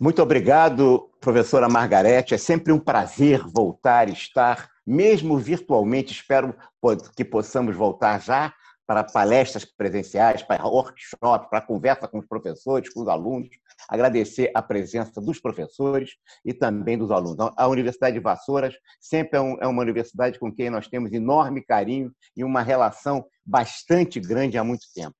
[0.00, 2.34] Muito obrigado, professora Margarete.
[2.34, 6.12] É sempre um prazer voltar estar, mesmo virtualmente.
[6.12, 6.54] Espero
[7.16, 8.52] que possamos voltar já
[8.86, 13.48] para palestras presenciais, para workshops, para conversa com os professores, com os alunos.
[13.88, 16.10] Agradecer a presença dos professores
[16.44, 17.52] e também dos alunos.
[17.56, 22.12] A Universidade de Vassouras sempre é, é uma universidade com quem nós temos enorme carinho
[22.36, 25.16] e uma relação bastante grande há muito tempo.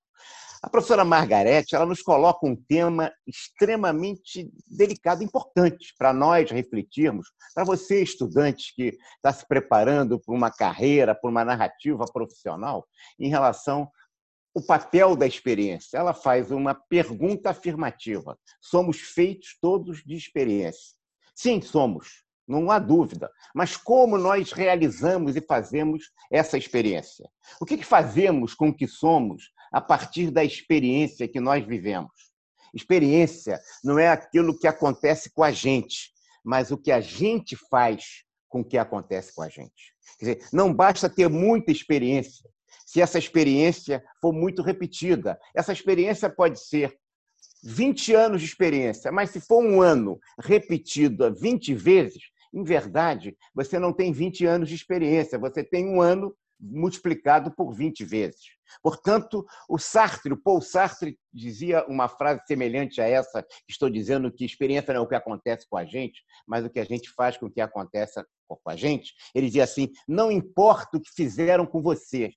[0.63, 7.65] A professora Margarete ela nos coloca um tema extremamente delicado, importante para nós refletirmos, para
[7.65, 12.87] você, estudante que está se preparando para uma carreira, para uma narrativa profissional,
[13.19, 13.91] em relação
[14.55, 15.99] ao papel da experiência.
[15.99, 18.39] Ela faz uma pergunta afirmativa.
[18.61, 20.97] Somos feitos todos de experiência.
[21.35, 23.31] Sim, somos, não há dúvida.
[23.55, 27.29] Mas como nós realizamos e fazemos essa experiência?
[27.61, 32.11] O que fazemos com o que somos a partir da experiência que nós vivemos.
[32.73, 36.13] Experiência não é aquilo que acontece com a gente,
[36.43, 39.95] mas o que a gente faz com o que acontece com a gente.
[40.19, 42.49] Quer dizer, não basta ter muita experiência,
[42.87, 45.39] se essa experiência for muito repetida.
[45.55, 46.97] Essa experiência pode ser
[47.63, 53.79] 20 anos de experiência, mas se for um ano repetido 20 vezes, em verdade, você
[53.79, 58.57] não tem 20 anos de experiência, você tem um ano multiplicado por 20 vezes.
[58.83, 64.45] Portanto, o Sartre, o Paul Sartre, dizia uma frase semelhante a essa, estou dizendo que
[64.45, 67.37] experiência não é o que acontece com a gente, mas o que a gente faz
[67.37, 69.13] com o que acontece com a gente.
[69.35, 72.33] Ele dizia assim: não importa o que fizeram com você,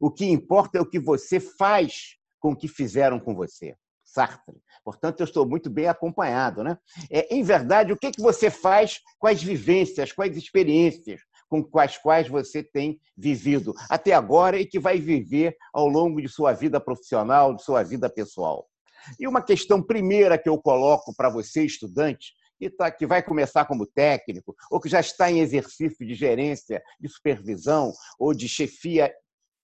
[0.00, 3.76] o que importa é o que você faz com o que fizeram com você.
[4.04, 4.60] Sartre.
[4.84, 6.62] Portanto, eu estou muito bem acompanhado.
[6.62, 6.76] Né?
[7.10, 11.22] É, em verdade, o que, que você faz com as vivências, com as experiências,
[11.52, 16.26] com quais quais você tem vivido até agora e que vai viver ao longo de
[16.26, 18.66] sua vida profissional, de sua vida pessoal.
[19.20, 23.66] E uma questão primeira que eu coloco para você, estudante, que, tá, que vai começar
[23.66, 29.12] como técnico, ou que já está em exercício de gerência, de supervisão ou de chefia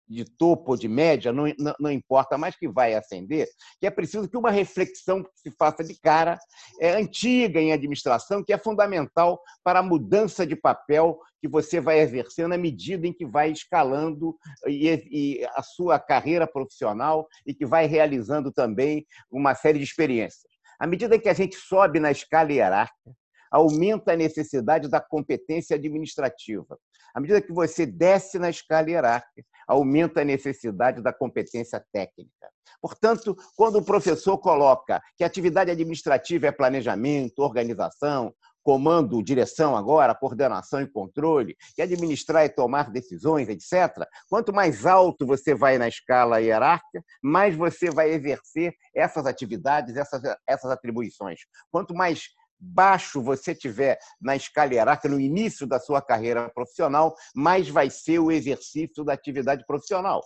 [0.07, 3.47] de topo ou de média, não, não, não, importa, mas que vai ascender,
[3.79, 6.38] que é preciso que uma reflexão se faça de cara,
[6.79, 12.00] é antiga em administração, que é fundamental para a mudança de papel que você vai
[12.00, 14.35] exercer na medida em que vai escalando
[14.66, 20.44] e, e a sua carreira profissional e que vai realizando também uma série de experiências.
[20.79, 23.12] À medida que a gente sobe na escala hierárquica,
[23.51, 26.78] aumenta a necessidade da competência administrativa.
[27.17, 32.47] À medida que você desce na escala hierárquica, aumenta a necessidade da competência técnica.
[32.79, 40.79] Portanto, quando o professor coloca que atividade administrativa é planejamento, organização, comando, direção agora, coordenação
[40.79, 44.05] e controle, que administrar e tomar decisões, etc.
[44.29, 50.22] Quanto mais alto você vai na escala hierárquica, mais você vai exercer essas atividades, essas,
[50.45, 51.39] essas atribuições.
[51.72, 52.25] Quanto mais
[52.59, 58.19] baixo você tiver na escala hierárquica no início da sua carreira profissional, mais vai ser
[58.19, 60.22] o exercício da atividade profissional.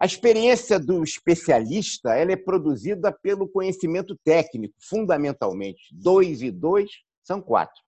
[0.00, 5.88] A experiência do especialista ela é produzida pelo conhecimento técnico, fundamentalmente.
[5.92, 6.88] Dois e dois
[7.24, 7.82] são quatro.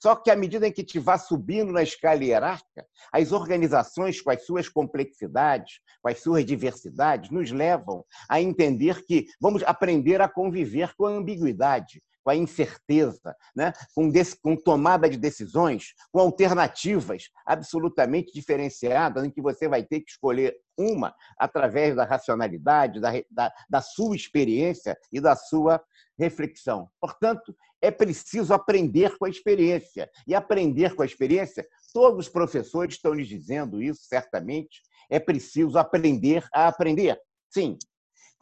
[0.00, 4.30] Só que à medida em que te vá subindo na escala hierárquica, as organizações, com
[4.30, 10.28] as suas complexidades, com as suas diversidades, nos levam a entender que vamos aprender a
[10.28, 13.72] conviver com a ambiguidade, com a incerteza, né?
[13.94, 14.10] com,
[14.42, 20.56] com tomada de decisões, com alternativas absolutamente diferenciadas, em que você vai ter que escolher
[20.78, 25.82] uma através da racionalidade, da, da, da sua experiência e da sua
[26.18, 26.88] reflexão.
[27.00, 30.08] Portanto, é preciso aprender com a experiência.
[30.26, 35.76] E aprender com a experiência, todos os professores estão lhes dizendo isso, certamente, é preciso
[35.76, 37.18] aprender a aprender.
[37.50, 37.76] Sim,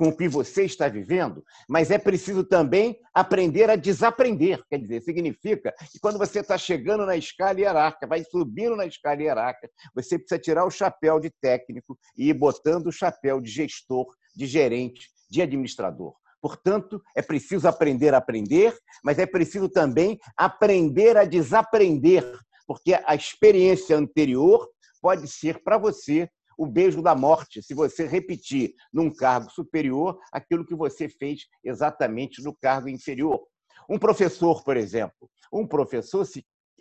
[0.01, 4.65] com o que você está vivendo, mas é preciso também aprender a desaprender.
[4.71, 9.23] Quer dizer, significa que quando você está chegando na escala hierárquica, vai subindo na escala
[9.23, 14.07] hierárquica, você precisa tirar o chapéu de técnico e ir botando o chapéu de gestor,
[14.35, 16.15] de gerente, de administrador.
[16.41, 18.75] Portanto, é preciso aprender a aprender,
[19.05, 22.25] mas é preciso também aprender a desaprender,
[22.67, 24.67] porque a experiência anterior
[25.03, 26.27] pode ser para você
[26.61, 32.43] o beijo da morte, se você repetir num cargo superior aquilo que você fez exatamente
[32.43, 33.41] no cargo inferior.
[33.89, 36.29] Um professor, por exemplo, um professor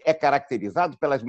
[0.04, 1.24] é caracterizado pelas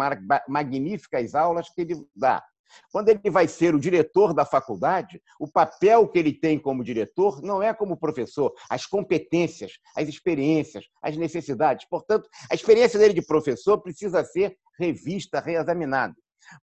[0.49, 2.45] magníficas aulas que ele dá.
[2.91, 7.41] Quando ele vai ser o diretor da faculdade, o papel que ele tem como diretor
[7.43, 11.87] não é como professor, as competências, as experiências, as necessidades.
[11.89, 16.17] Portanto, a experiência dele de professor precisa ser revista, reexaminada.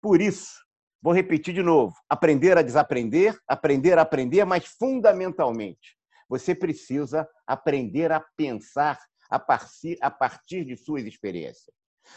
[0.02, 0.65] Por isso,
[1.06, 5.96] Vou repetir de novo: aprender a desaprender, aprender a aprender, mas fundamentalmente
[6.28, 9.00] você precisa aprender a pensar
[9.30, 11.72] a partir, a partir de suas experiências.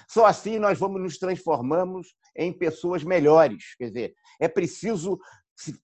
[0.08, 3.74] Só assim nós vamos nos transformamos em pessoas melhores.
[3.76, 5.18] Quer dizer, é preciso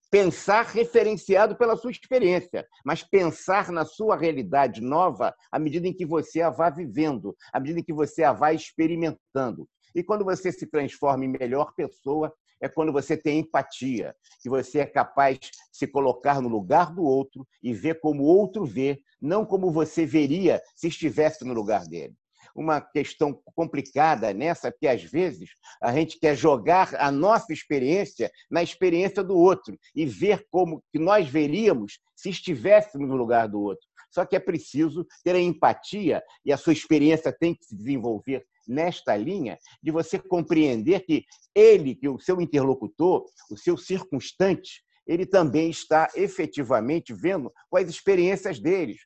[0.09, 6.07] pensar referenciado pela sua experiência, mas pensar na sua realidade nova à medida em que
[6.07, 9.69] você a vá vivendo, à medida em que você a vai experimentando.
[9.95, 12.31] E quando você se transforma em melhor pessoa,
[12.61, 17.03] é quando você tem empatia, que você é capaz de se colocar no lugar do
[17.03, 21.85] outro e ver como o outro vê, não como você veria se estivesse no lugar
[21.85, 22.15] dele
[22.55, 25.49] uma questão complicada nessa, que às vezes
[25.81, 30.97] a gente quer jogar a nossa experiência na experiência do outro e ver como que
[30.97, 33.85] nós veríamos se estivéssemos no lugar do outro.
[34.09, 38.45] Só que é preciso ter a empatia e a sua experiência tem que se desenvolver
[38.67, 41.23] nesta linha de você compreender que
[41.53, 48.59] ele, que o seu interlocutor, o seu circunstante, ele também está efetivamente vendo quais experiências
[48.59, 48.97] deles,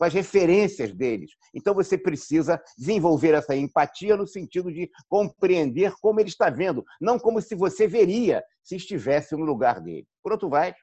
[0.00, 1.30] as referências deles.
[1.54, 7.18] Então você precisa desenvolver essa empatia no sentido de compreender como ele está vendo, não
[7.18, 10.06] como se você veria se estivesse no lugar dele.
[10.22, 10.74] Por outro vai,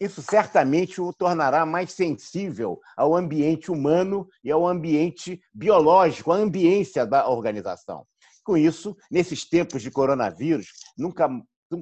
[0.00, 7.06] isso certamente o tornará mais sensível ao ambiente humano e ao ambiente biológico, à ambiência
[7.06, 8.06] da organização.
[8.44, 11.28] Com isso, nesses tempos de coronavírus, nunca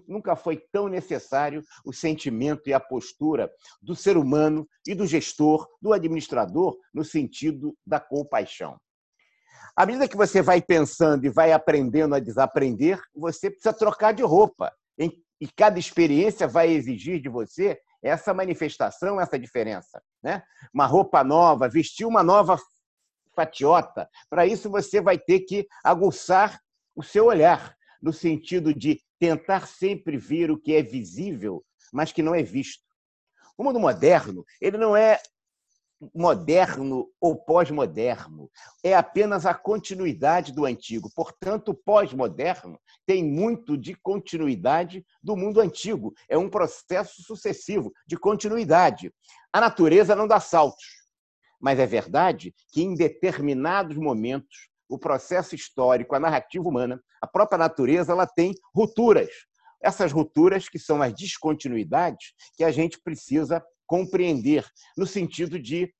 [0.08, 3.48] Nunca foi tão necessário o sentimento e a postura
[3.80, 8.76] do ser humano e do gestor, do administrador, no sentido da compaixão.
[9.76, 14.24] À medida que você vai pensando e vai aprendendo a desaprender, você precisa trocar de
[14.24, 14.72] roupa.
[14.98, 20.02] E cada experiência vai exigir de você essa manifestação, essa diferença.
[20.22, 20.43] Né?
[20.72, 22.58] Uma roupa nova, vestir uma nova
[23.34, 24.08] fatiota.
[24.31, 26.60] Para isso, você vai ter que aguçar
[26.94, 32.22] o seu olhar, no sentido de tentar sempre ver o que é visível, mas que
[32.22, 32.84] não é visto.
[33.56, 35.20] O mundo moderno, ele não é
[36.14, 38.50] moderno ou pós-moderno,
[38.84, 41.10] é apenas a continuidade do antigo.
[41.14, 46.12] Portanto, o pós-moderno tem muito de continuidade do mundo antigo.
[46.28, 49.12] É um processo sucessivo de continuidade.
[49.52, 50.84] A natureza não dá saltos,
[51.60, 57.58] mas é verdade que em determinados momentos o processo histórico, a narrativa humana, a própria
[57.58, 59.31] natureza, ela tem rupturas.
[59.82, 64.66] Essas rupturas que são as descontinuidades que a gente precisa compreender
[64.96, 65.92] no sentido de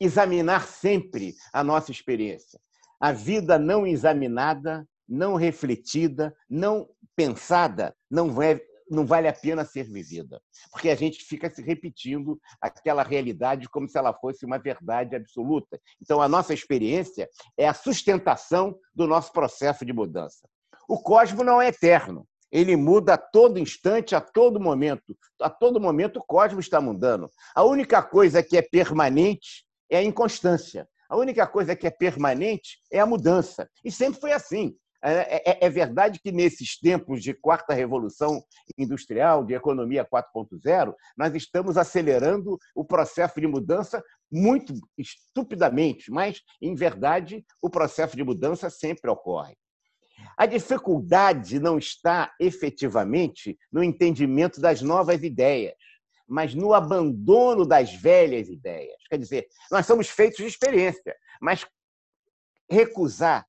[0.00, 2.60] examinar sempre a nossa experiência.
[3.00, 8.60] A vida não examinada, não refletida, não pensada, não é
[8.90, 13.88] não vale a pena ser vivida, porque a gente fica se repetindo aquela realidade como
[13.88, 15.80] se ela fosse uma verdade absoluta.
[16.02, 20.46] Então, a nossa experiência é a sustentação do nosso processo de mudança.
[20.86, 25.16] O cosmos não é eterno, ele muda a todo instante, a todo momento.
[25.42, 27.28] A todo momento o cosmos está mudando.
[27.52, 30.88] A única coisa que é permanente é a inconstância.
[31.08, 33.68] A única coisa que é permanente é a mudança.
[33.84, 34.76] E sempre foi assim.
[35.02, 38.42] É, é, é, verdade que nesses tempos de quarta revolução
[38.78, 44.02] industrial, de economia 4.0, nós estamos acelerando o processo de mudança
[44.32, 49.54] muito estupidamente, mas, em verdade, o processo de mudança sempre ocorre.
[50.36, 55.74] A dificuldade não está efetivamente no entendimento das novas ideias,
[56.26, 58.96] mas no abandono das velhas ideias.
[59.08, 61.66] Quer dizer, nós somos feitos de experiência, mas
[62.70, 63.46] recusar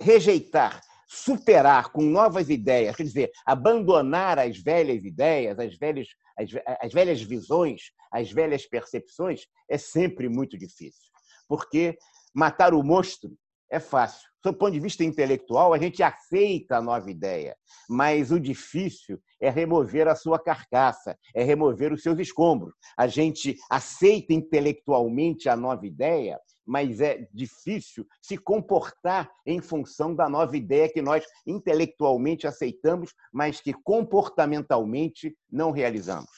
[0.00, 6.50] rejeitar, superar com novas ideias, quer dizer, abandonar as velhas ideias, as velhas, as,
[6.80, 11.10] as velhas visões, as velhas percepções, é sempre muito difícil.
[11.48, 11.96] Porque
[12.34, 13.36] matar o monstro
[13.70, 14.28] é fácil.
[14.42, 17.56] Do ponto de vista intelectual, a gente aceita a nova ideia,
[17.88, 22.72] mas o difícil é remover a sua carcaça, é remover os seus escombros.
[22.96, 30.28] A gente aceita intelectualmente a nova ideia, mas é difícil se comportar em função da
[30.28, 36.30] nova ideia que nós intelectualmente aceitamos, mas que comportamentalmente não realizamos.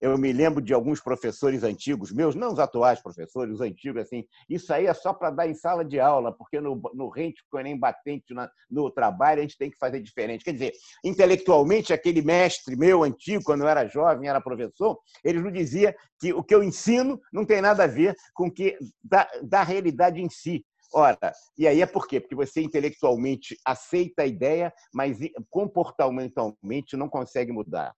[0.00, 4.24] Eu me lembro de alguns professores antigos meus, não os atuais professores, os antigos, assim,
[4.48, 7.78] isso aí é só para dar em sala de aula, porque no, no rente, nem
[7.78, 10.44] batente na, no trabalho, a gente tem que fazer diferente.
[10.44, 10.72] Quer dizer,
[11.04, 16.32] intelectualmente, aquele mestre meu antigo, quando eu era jovem, era professor, ele nos dizia que
[16.32, 20.20] o que eu ensino não tem nada a ver com o que da, da realidade
[20.20, 20.64] em si.
[20.92, 22.20] Ora, e aí é por quê?
[22.20, 25.18] Porque você intelectualmente aceita a ideia, mas
[25.50, 27.92] comportamentalmente não consegue mudar.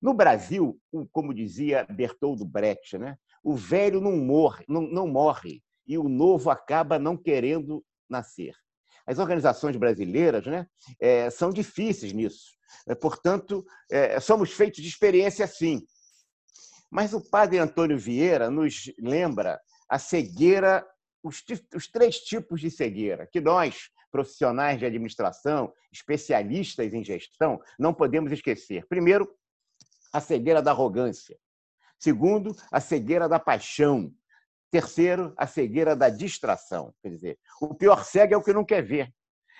[0.00, 0.80] No Brasil,
[1.12, 3.16] como dizia Bertoldo Brecht, né?
[3.42, 8.54] o velho não morre, não, não morre e o novo acaba não querendo nascer.
[9.06, 10.66] As organizações brasileiras né,
[11.00, 12.52] é, são difíceis nisso.
[12.88, 15.82] É, portanto, é, somos feitos de experiência sim.
[16.90, 20.86] Mas o padre Antônio Vieira nos lembra a cegueira,
[21.22, 21.42] os,
[21.74, 28.32] os três tipos de cegueira que nós, profissionais de administração, especialistas em gestão, não podemos
[28.32, 28.86] esquecer.
[28.88, 29.28] Primeiro,
[30.12, 31.36] a cegueira da arrogância.
[31.98, 34.12] Segundo, a cegueira da paixão.
[34.70, 36.94] Terceiro, a cegueira da distração.
[37.02, 39.12] Quer dizer, o pior cego é o que não quer ver.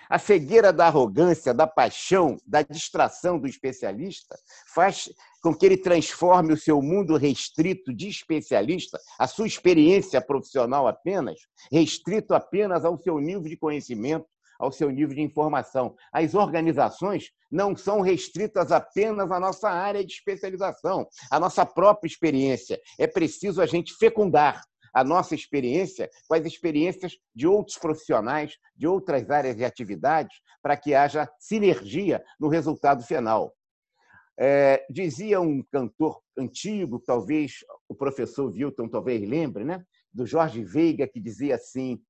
[0.09, 4.37] A cegueira da arrogância, da paixão, da distração do especialista
[4.75, 5.09] faz
[5.41, 11.39] com que ele transforme o seu mundo restrito de especialista, a sua experiência profissional apenas,
[11.71, 14.27] restrito apenas ao seu nível de conhecimento,
[14.61, 15.95] ao seu nível de informação.
[16.13, 22.79] As organizações não são restritas apenas à nossa área de especialização, à nossa própria experiência.
[22.99, 24.63] É preciso a gente fecundar
[24.93, 30.77] a nossa experiência com as experiências de outros profissionais, de outras áreas de atividades, para
[30.77, 33.53] que haja sinergia no resultado final.
[34.39, 37.57] É, dizia um cantor antigo, talvez
[37.89, 39.85] o professor Wilton talvez lembre, né?
[40.13, 42.01] do Jorge Veiga, que dizia assim: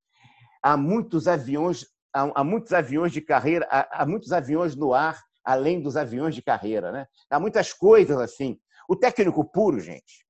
[0.63, 5.21] há muitos aviões, há, há muitos aviões de carreira, há, há, muitos aviões no ar
[5.45, 7.07] além dos aviões de carreira, né?
[7.29, 8.61] Há muitas coisas assim.
[8.89, 10.27] O técnico puro, gente,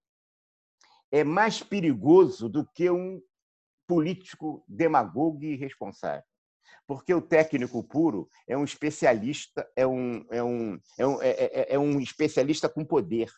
[1.10, 3.20] é mais perigoso do que um
[3.86, 6.22] político demagogo e irresponsável.
[6.86, 11.74] Porque o técnico puro é um especialista, é um, é um, é um, é, é,
[11.74, 13.30] é um especialista com poder.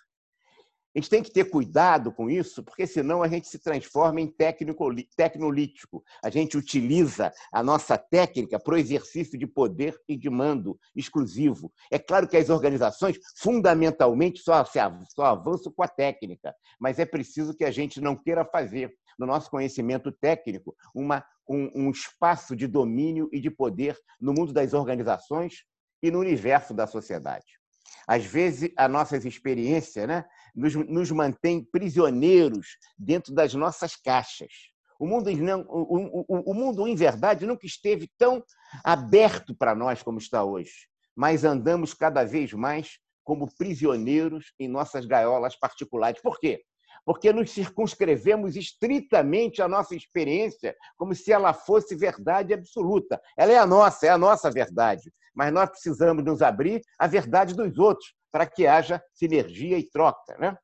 [0.95, 4.27] A gente tem que ter cuidado com isso, porque senão a gente se transforma em
[4.27, 6.05] técnico, tecnolítico.
[6.23, 11.73] A gente utiliza a nossa técnica para o exercício de poder e de mando exclusivo.
[11.91, 17.57] É claro que as organizações, fundamentalmente, só, só avançam com a técnica, mas é preciso
[17.57, 22.67] que a gente não queira fazer, no nosso conhecimento técnico, uma, um, um espaço de
[22.67, 25.65] domínio e de poder no mundo das organizações
[26.03, 27.62] e no universo da sociedade.
[28.07, 34.53] Às vezes, as nossas experiências né, nos, nos mantém prisioneiros dentro das nossas caixas.
[34.99, 35.31] O mundo,
[35.69, 38.43] o, o, o mundo, em verdade, nunca esteve tão
[38.85, 45.05] aberto para nós como está hoje, mas andamos cada vez mais como prisioneiros em nossas
[45.07, 46.21] gaiolas particulares.
[46.23, 46.63] Por quê?
[47.05, 53.21] Porque nos circunscrevemos estritamente à nossa experiência, como se ela fosse verdade absoluta.
[53.37, 55.13] Ela é a nossa, é a nossa verdade.
[55.35, 60.37] Mas nós precisamos nos abrir à verdade dos outros, para que haja sinergia e troca.
[60.39, 60.57] Né?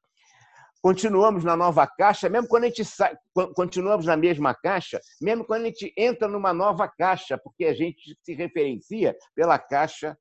[0.81, 3.17] Continuamos na nova caixa, mesmo quando a gente sai,
[3.55, 8.17] continuamos na mesma caixa, mesmo quando a gente entra numa nova caixa, porque a gente
[8.23, 10.17] se referencia pela caixa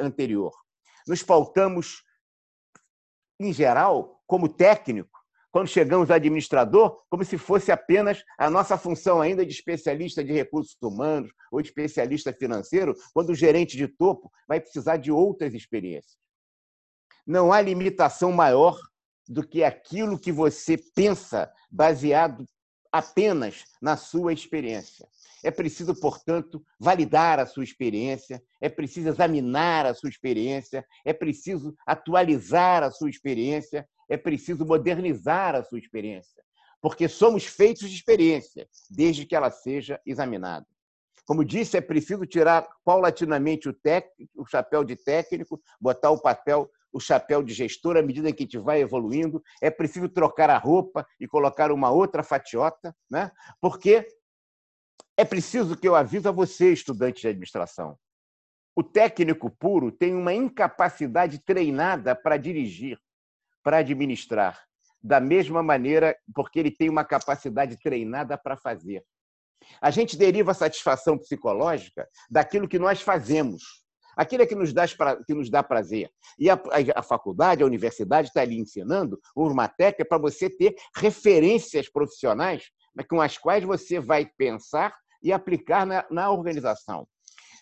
[0.00, 0.50] anterior.
[1.06, 2.02] Nos pautamos,
[3.38, 5.15] em geral, como técnico,
[5.56, 10.30] quando chegamos ao administrador, como se fosse apenas a nossa função ainda de especialista de
[10.30, 16.18] recursos humanos ou especialista financeiro, quando o gerente de topo vai precisar de outras experiências.
[17.26, 18.78] Não há limitação maior
[19.26, 22.44] do que aquilo que você pensa baseado
[22.92, 25.08] apenas na sua experiência.
[25.42, 31.74] É preciso, portanto, validar a sua experiência, é preciso examinar a sua experiência, é preciso
[31.86, 36.42] atualizar a sua experiência, é preciso modernizar a sua experiência,
[36.80, 40.66] porque somos feitos de experiência, desde que ela seja examinada.
[41.26, 43.76] Como disse, é preciso tirar paulatinamente o,
[44.36, 48.46] o chapéu de técnico, botar o papel o chapéu de gestor à medida que a
[48.46, 49.42] gente vai evoluindo.
[49.60, 53.30] É preciso trocar a roupa e colocar uma outra fatiota, né?
[53.60, 54.08] porque
[55.14, 57.98] é preciso que eu aviso a você, estudante de administração.
[58.74, 62.98] O técnico puro tem uma incapacidade treinada para dirigir,
[63.66, 64.62] para administrar,
[65.02, 69.02] da mesma maneira porque ele tem uma capacidade treinada para fazer.
[69.80, 73.64] A gente deriva a satisfação psicológica daquilo que nós fazemos.
[74.16, 74.84] Aquilo é que nos dá,
[75.26, 76.08] que nos dá prazer.
[76.38, 76.56] E a,
[76.94, 82.70] a, faculdade, a universidade está ali ensinando uma técnica para você ter referências profissionais
[83.10, 87.04] com as quais você vai pensar e aplicar na, na organização.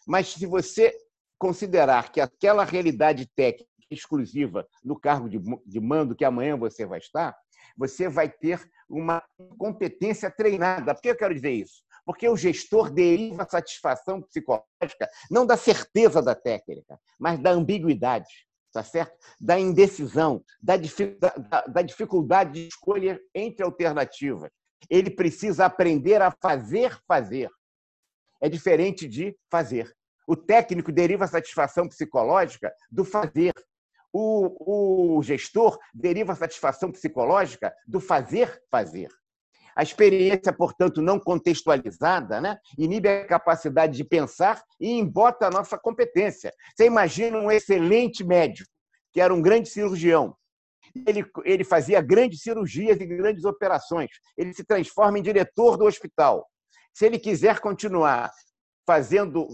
[0.06, 0.94] Mas se você
[1.38, 6.98] considerar que aquela realidade técnica exclusiva no cargo de, de mando que amanhã você vai
[6.98, 7.36] estar,
[7.76, 9.22] você vai ter uma
[9.58, 10.94] competência treinada.
[10.94, 11.82] Por que eu quero dizer isso?
[12.04, 18.82] Porque o gestor deriva satisfação psicológica não da certeza da técnica, mas da ambiguidade, tá
[18.82, 19.16] certo?
[19.40, 20.76] Da indecisão, da,
[21.66, 24.50] da dificuldade de escolha entre alternativas.
[24.90, 27.50] Ele precisa aprender a fazer fazer.
[28.40, 29.90] É diferente de fazer.
[30.26, 33.54] O técnico deriva satisfação psicológica do fazer.
[34.16, 39.08] O, o gestor deriva a satisfação psicológica do fazer fazer.
[39.76, 45.76] A experiência, portanto, não contextualizada, né, inibe a capacidade de pensar e embota a nossa
[45.76, 46.52] competência.
[46.76, 48.70] Você imagina um excelente médico,
[49.12, 50.36] que era um grande cirurgião.
[51.04, 54.10] Ele, ele fazia grandes cirurgias e grandes operações.
[54.38, 56.46] Ele se transforma em diretor do hospital.
[56.92, 58.30] Se ele quiser continuar
[58.86, 59.48] fazendo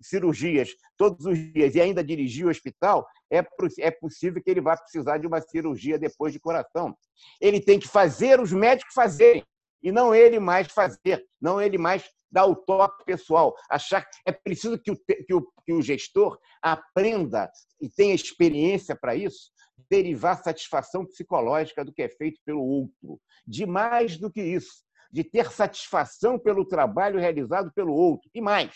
[0.00, 3.44] cirurgias todos os dias e ainda dirigir o hospital, é,
[3.78, 6.96] é possível que ele vá precisar de uma cirurgia depois de coração.
[7.40, 9.44] Ele tem que fazer os médicos fazerem
[9.82, 13.54] e não ele mais fazer, não ele mais dar o toque pessoal.
[13.68, 19.14] Achar é preciso que o, que o, que o gestor aprenda e tenha experiência para
[19.14, 19.50] isso,
[19.90, 23.20] derivar satisfação psicológica do que é feito pelo outro.
[23.46, 28.30] De mais do que isso, de ter satisfação pelo trabalho realizado pelo outro.
[28.34, 28.72] E mais,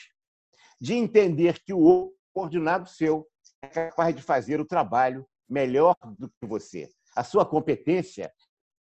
[0.81, 3.27] de entender que o coordenado seu,
[3.63, 6.89] é capaz de fazer o trabalho melhor do que você.
[7.17, 8.33] A sua competência,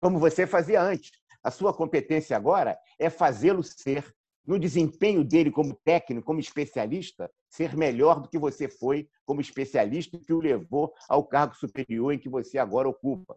[0.00, 1.10] como você fazia antes,
[1.42, 4.12] a sua competência agora é fazê-lo ser,
[4.44, 10.18] no desempenho dele como técnico, como especialista, ser melhor do que você foi como especialista
[10.18, 13.36] que o levou ao cargo superior em que você agora ocupa.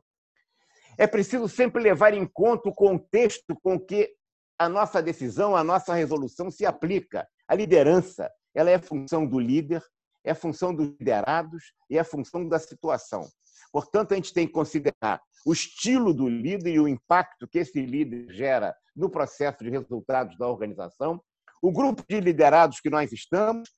[0.98, 4.10] É preciso sempre levar em conta o contexto com que
[4.58, 7.28] a nossa decisão, a nossa resolução se aplica.
[7.48, 9.84] A liderança, ela é função do líder,
[10.24, 13.28] é função dos liderados e é função da situação.
[13.72, 17.86] Portanto, a gente tem que considerar o estilo do líder e o impacto que esse
[17.86, 21.22] líder gera no processo de resultados da organização,
[21.62, 23.70] o grupo de liderados que nós estamos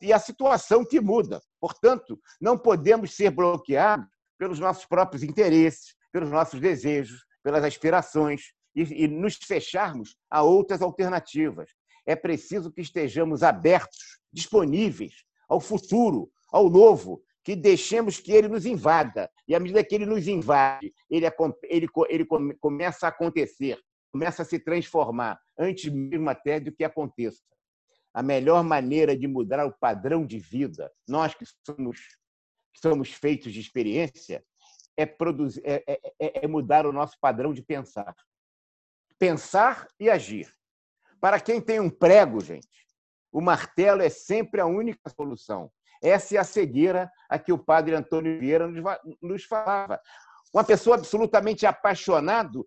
[0.00, 1.40] e a situação que muda.
[1.60, 4.06] Portanto, não podemos ser bloqueados
[4.38, 11.70] pelos nossos próprios interesses, pelos nossos desejos, pelas aspirações e nos fecharmos a outras alternativas.
[12.04, 18.66] É preciso que estejamos abertos, disponíveis ao futuro, ao novo, que deixemos que ele nos
[18.66, 19.30] invada.
[19.46, 21.26] E à medida que ele nos invade, ele,
[21.64, 22.26] ele, ele
[22.60, 23.78] começa a acontecer,
[24.12, 27.42] começa a se transformar, antes mesmo até do que aconteça.
[28.12, 31.98] A melhor maneira de mudar o padrão de vida, nós que somos,
[32.74, 34.44] que somos feitos de experiência,
[34.96, 38.14] é, produzir, é, é, é, é mudar o nosso padrão de pensar.
[39.18, 40.52] Pensar e agir.
[41.20, 42.86] Para quem tem um prego, gente,
[43.32, 45.70] o martelo é sempre a única solução.
[46.02, 48.68] Essa é a cegueira a que o padre Antônio Vieira
[49.22, 50.00] nos falava.
[50.52, 52.66] Uma pessoa absolutamente apaixonado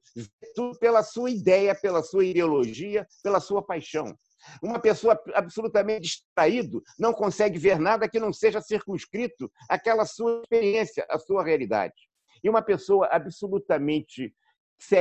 [0.80, 4.15] pela sua ideia, pela sua ideologia, pela sua paixão.
[4.62, 11.06] Uma pessoa absolutamente distraído não consegue ver nada que não seja circunscrito àquela sua experiência,
[11.10, 12.09] à sua realidade.
[12.43, 14.36] E uma pessoa absolutamente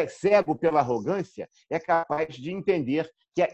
[0.09, 3.46] cego pela arrogância é capaz de entender que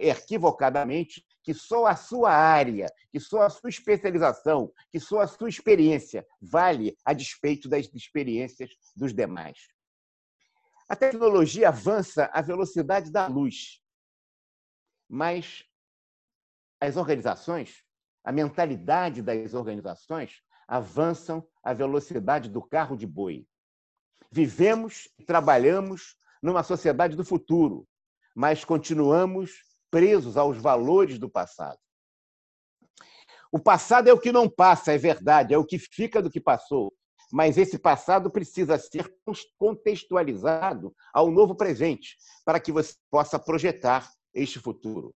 [0.00, 5.48] equivocadamente que só a sua área, que só a sua especialização, que só a sua
[5.48, 9.68] experiência vale a despeito das experiências dos demais.
[10.88, 13.82] A tecnologia avança à velocidade da luz,
[15.08, 15.64] mas
[16.80, 17.84] as organizações,
[18.22, 23.46] a mentalidade das organizações avançam à velocidade do carro de boi.
[24.30, 27.86] Vivemos e trabalhamos numa sociedade do futuro,
[28.34, 29.52] mas continuamos
[29.90, 31.78] presos aos valores do passado.
[33.52, 36.40] O passado é o que não passa, é verdade, é o que fica do que
[36.40, 36.92] passou.
[37.32, 39.12] Mas esse passado precisa ser
[39.56, 45.14] contextualizado ao novo presente, para que você possa projetar este futuro.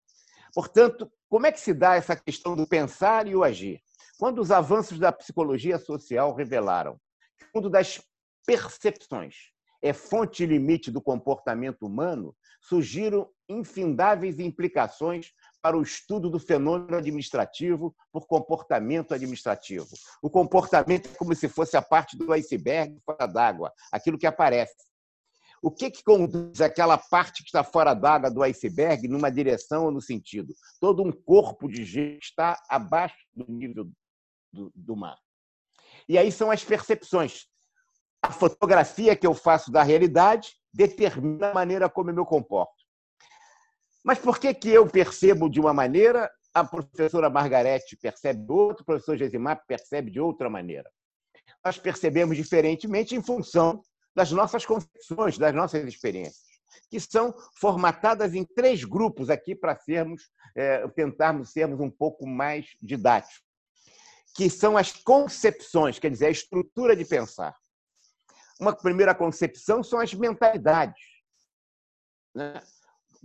[0.54, 3.80] Portanto, como é que se dá essa questão do pensar e o agir?
[4.18, 6.98] Quando os avanços da psicologia social revelaram
[7.38, 8.00] que o mundo das
[8.46, 9.34] percepções
[9.82, 17.94] é fonte limite do comportamento humano, surgiram infindáveis implicações para o estudo do fenômeno administrativo
[18.10, 19.86] por comportamento administrativo.
[20.22, 24.74] O comportamento é como se fosse a parte do iceberg fora d'água, aquilo que aparece.
[25.62, 29.90] O que, que conduz aquela parte que está fora d'água do iceberg numa direção ou
[29.90, 30.54] no sentido?
[30.80, 33.90] Todo um corpo de gente está abaixo do nível
[34.56, 35.18] do, do mar.
[36.08, 37.46] E aí são as percepções.
[38.22, 42.74] A fotografia que eu faço da realidade determina a maneira como eu me comporto.
[44.04, 48.82] Mas por que, que eu percebo de uma maneira, a professora Margarete percebe de outra,
[48.82, 50.90] o professor Gesimar percebe de outra maneira?
[51.64, 53.82] Nós percebemos diferentemente em função
[54.14, 56.46] das nossas concepções, das nossas experiências,
[56.90, 62.76] que são formatadas em três grupos aqui para sermos, é, tentarmos sermos um pouco mais
[62.80, 63.45] didáticos,
[64.36, 67.56] que são as concepções, quer dizer, a estrutura de pensar.
[68.60, 71.02] Uma primeira concepção são as mentalidades.
[72.34, 72.62] Né?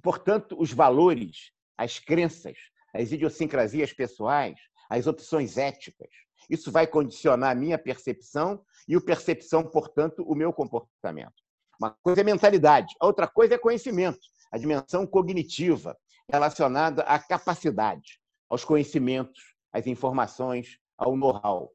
[0.02, 2.58] Portanto, os valores, as crenças,
[2.94, 4.58] as idiosincrasias pessoais,
[4.90, 6.10] as opções éticas.
[6.50, 11.34] Isso vai condicionar a minha percepção e o percepção, portanto, o meu comportamento.
[11.80, 14.20] Uma coisa é mentalidade, a outra coisa é conhecimento,
[14.52, 15.98] a dimensão cognitiva
[16.30, 18.20] relacionada à capacidade,
[18.50, 21.74] aos conhecimentos, às informações, ao know-how.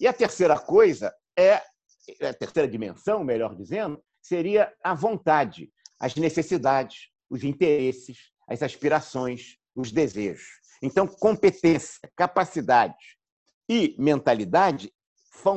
[0.00, 1.60] E a terceira coisa é
[2.22, 9.92] a terceira dimensão, melhor dizendo, seria a vontade, as necessidades, os interesses, as aspirações, os
[9.92, 10.46] desejos.
[10.82, 12.96] Então, competência, capacidade
[13.68, 14.92] e mentalidade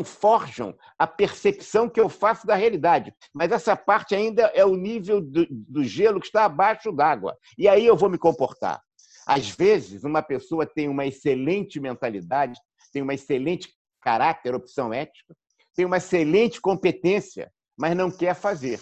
[0.04, 3.14] forjam a percepção que eu faço da realidade.
[3.34, 7.38] Mas essa parte ainda é o nível do, do gelo que está abaixo d'água.
[7.58, 8.82] E aí eu vou me comportar.
[9.26, 12.60] Às vezes, uma pessoa tem uma excelente mentalidade,
[12.92, 15.36] tem uma excelente caráter, opção ética,
[15.76, 18.80] tem uma excelente competência, mas não quer fazer.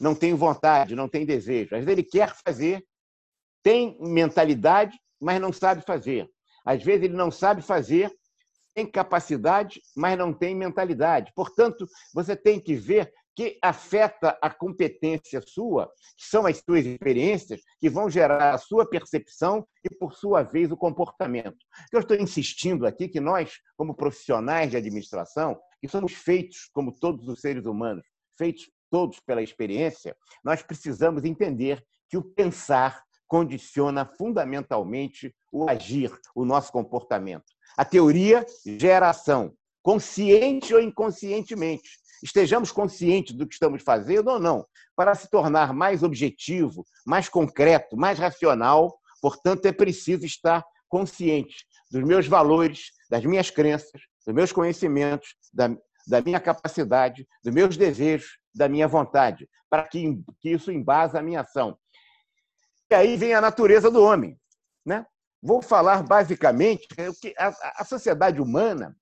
[0.00, 1.74] Não tem vontade, não tem desejo.
[1.74, 2.84] Às vezes ele quer fazer,
[3.62, 6.28] tem mentalidade, mas não sabe fazer.
[6.64, 8.10] Às vezes ele não sabe fazer,
[8.74, 11.32] tem capacidade, mas não tem mentalidade.
[11.34, 17.60] Portanto, você tem que ver que afeta a competência sua, que são as suas experiências,
[17.78, 21.56] que vão gerar a sua percepção e, por sua vez, o comportamento.
[21.92, 27.28] Eu estou insistindo aqui que nós, como profissionais de administração, que somos feitos, como todos
[27.28, 28.04] os seres humanos,
[28.36, 36.44] feitos todos pela experiência, nós precisamos entender que o pensar condiciona fundamentalmente o agir, o
[36.44, 37.46] nosso comportamento.
[37.76, 41.88] A teoria gera ação, consciente ou inconscientemente.
[42.22, 47.96] Estejamos conscientes do que estamos fazendo ou não, para se tornar mais objetivo, mais concreto,
[47.96, 54.52] mais racional, portanto, é preciso estar consciente dos meus valores, das minhas crenças, dos meus
[54.52, 55.70] conhecimentos, da,
[56.06, 61.22] da minha capacidade, dos meus desejos, da minha vontade, para que, que isso embase a
[61.22, 61.78] minha ação.
[62.90, 64.38] E aí vem a natureza do homem.
[64.84, 65.06] Né?
[65.42, 66.88] Vou falar basicamente
[67.20, 68.96] que a, a sociedade humana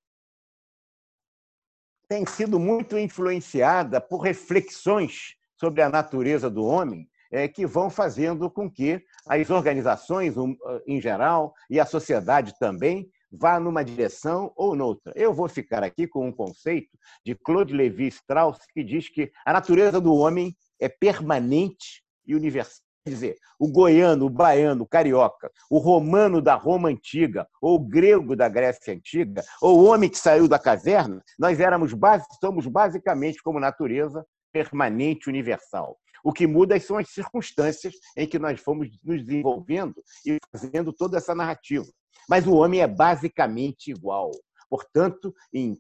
[2.08, 8.50] tem sido muito influenciada por reflexões sobre a natureza do homem é, que vão fazendo
[8.50, 14.76] com que as organizações, um, em geral, e a sociedade também, vá numa direção ou
[14.76, 15.12] noutra.
[15.16, 20.00] Eu vou ficar aqui com um conceito de Claude Lévi-Strauss que diz que a natureza
[20.00, 22.85] do homem é permanente e universal.
[23.06, 28.34] Dizer, o goiano, o baiano, o carioca, o romano da Roma antiga, ou o grego
[28.34, 31.92] da Grécia antiga, ou o homem que saiu da caverna, nós éramos
[32.40, 35.96] somos basicamente como natureza permanente universal.
[36.24, 39.94] O que muda são as circunstâncias em que nós fomos nos desenvolvendo
[40.26, 41.86] e fazendo toda essa narrativa.
[42.28, 44.32] Mas o homem é basicamente igual.
[44.68, 45.76] Portanto, em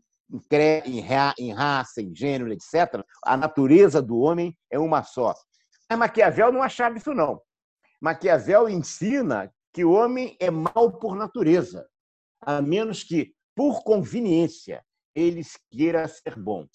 [1.38, 5.34] em, raça, em gênero, etc., a natureza do homem é uma só.
[5.88, 7.40] Mas Maquiavel não achava isso, não.
[8.00, 11.86] Maquiavel ensina que o homem é mal por natureza,
[12.40, 16.66] a menos que, por conveniência, ele queira ser bom.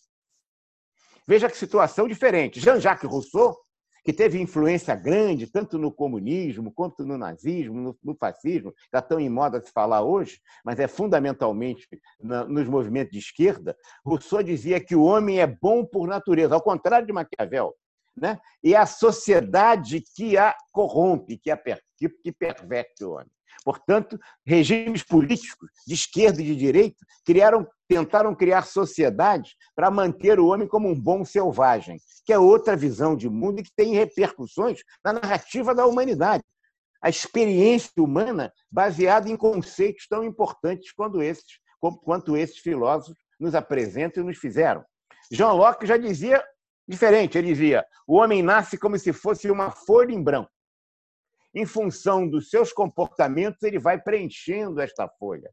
[1.27, 2.59] Veja que situação diferente.
[2.59, 3.57] Jean-Jacques Rousseau,
[4.03, 9.29] que teve influência grande tanto no comunismo quanto no nazismo, no, fascismo, está tão em
[9.29, 11.87] moda se falar hoje, mas é fundamentalmente
[12.19, 17.05] nos movimentos de esquerda, Rousseau dizia que o homem é bom por natureza, ao contrário
[17.05, 17.75] de Maquiavel
[18.21, 18.39] né?
[18.63, 23.31] e a sociedade que a corrompe, que, a per, que perverte o homem.
[23.63, 30.47] Portanto, regimes políticos de esquerda e de direita criaram, tentaram criar sociedades para manter o
[30.47, 34.81] homem como um bom selvagem, que é outra visão de mundo e que tem repercussões
[35.03, 36.43] na narrativa da humanidade.
[37.03, 41.59] A experiência humana baseada em conceitos tão importantes quanto esses,
[42.03, 44.83] quanto esses filósofos nos apresentam e nos fizeram.
[45.31, 46.43] John Locke já dizia
[46.91, 50.51] Diferente, ele dizia: o homem nasce como se fosse uma folha em branco.
[51.55, 55.49] Em função dos seus comportamentos, ele vai preenchendo esta folha,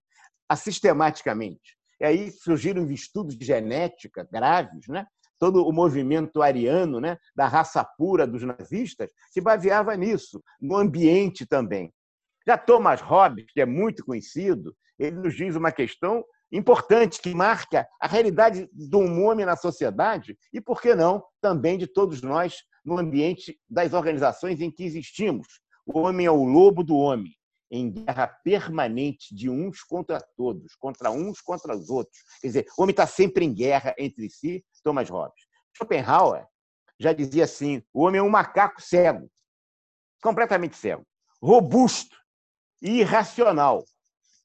[0.56, 1.78] sistematicamente.
[2.00, 5.06] E aí surgiram estudos de genética graves, né?
[5.38, 7.16] todo o movimento ariano, né?
[7.36, 11.94] da raça pura dos nazistas, se baseava nisso, no ambiente também.
[12.44, 17.86] Já Thomas Hobbes, que é muito conhecido, ele nos diz uma questão importante que marca
[18.00, 22.98] a realidade do homem na sociedade e, por que não, também de todos nós no
[22.98, 25.46] ambiente das organizações em que existimos.
[25.86, 27.32] O homem é o lobo do homem,
[27.70, 32.18] em guerra permanente de uns contra todos, contra uns contra os outros.
[32.40, 35.46] Quer dizer, o homem está sempre em guerra entre si, Thomas Hobbes.
[35.76, 36.46] Schopenhauer
[36.98, 39.30] já dizia assim: o homem é um macaco cego,
[40.22, 41.06] completamente cego,
[41.42, 42.16] robusto
[42.82, 43.84] e irracional,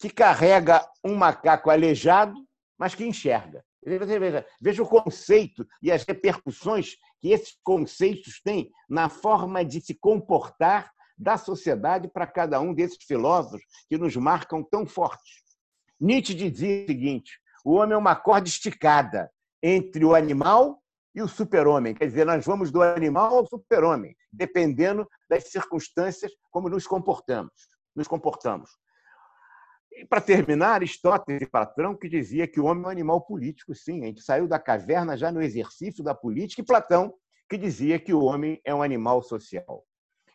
[0.04, 2.36] que carrega um macaco aleijado,
[2.78, 3.64] mas que enxerga.
[3.82, 9.94] Veja, veja o conceito e as repercussões que esses conceitos têm na forma de se
[9.94, 15.36] comportar da sociedade para cada um desses filósofos que nos marcam tão fortes.
[15.98, 20.84] Nietzsche dizia o seguinte: o homem é uma corda esticada entre o animal
[21.16, 21.94] e o super-homem.
[21.94, 27.54] Quer dizer, nós vamos do animal ao super-homem, dependendo das circunstâncias como nos comportamos.
[27.96, 28.70] Nos comportamos.
[29.96, 33.76] E, para terminar, Aristóteles e Platão, que dizia que o homem é um animal político,
[33.76, 34.04] sim.
[34.04, 37.14] A gente saiu da caverna já no exercício da política, e Platão,
[37.50, 39.84] que dizia que o homem é um animal social.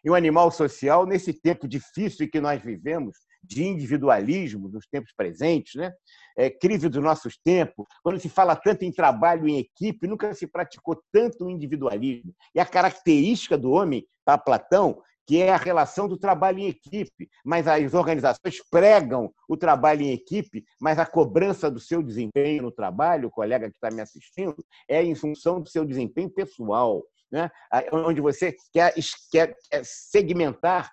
[0.05, 5.75] E o animal social, nesse tempo difícil que nós vivemos, de individualismo nos tempos presentes,
[5.75, 5.93] né?
[6.37, 10.47] é, crise dos nossos tempos, quando se fala tanto em trabalho em equipe, nunca se
[10.47, 12.35] praticou tanto o individualismo.
[12.55, 17.29] E a característica do homem, para Platão, que é a relação do trabalho em equipe,
[17.45, 22.73] mas as organizações pregam o trabalho em equipe, mas a cobrança do seu desempenho no
[22.73, 24.57] trabalho, o colega que está me assistindo,
[24.89, 27.51] é em função do seu desempenho pessoal, né?
[27.93, 28.95] onde você quer,
[29.31, 30.91] quer segmentar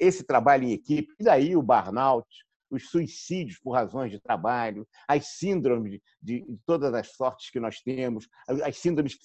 [0.00, 2.26] esse trabalho em equipe, e daí o burnout,
[2.70, 7.80] os suicídios por razões de trabalho, as síndromes de, de todas as sortes que nós
[7.80, 9.16] temos, as síndromes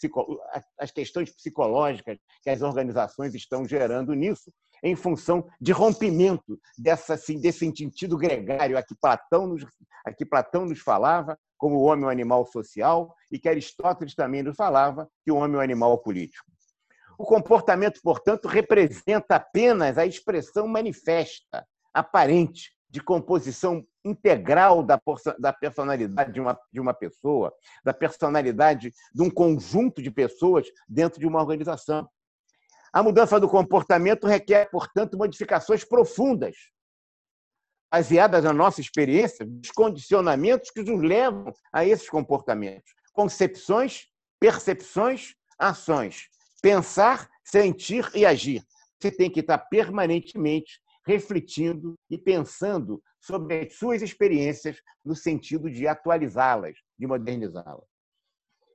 [0.77, 4.51] as questões psicológicas que as organizações estão gerando nisso,
[4.83, 9.65] em função de rompimento dessa, assim, desse sentido gregário a que, Platão nos,
[10.05, 14.15] a que Platão nos falava, como o homem é um animal social, e que Aristóteles
[14.15, 16.45] também nos falava, que o homem é um animal político.
[17.17, 24.99] O comportamento, portanto, representa apenas a expressão manifesta, aparente, de composição integral da,
[25.37, 31.19] da personalidade de uma, de uma pessoa, da personalidade de um conjunto de pessoas dentro
[31.19, 32.09] de uma organização.
[32.91, 36.55] A mudança do comportamento requer, portanto, modificações profundas,
[37.91, 42.91] baseadas na nossa experiência, dos condicionamentos que nos levam a esses comportamentos.
[43.13, 44.07] Concepções,
[44.39, 46.29] percepções, ações.
[46.61, 48.63] Pensar, sentir e agir.
[48.99, 55.87] Você tem que estar permanentemente refletindo e pensando sobre as suas experiências no sentido de
[55.87, 57.87] atualizá-las, de modernizá-las.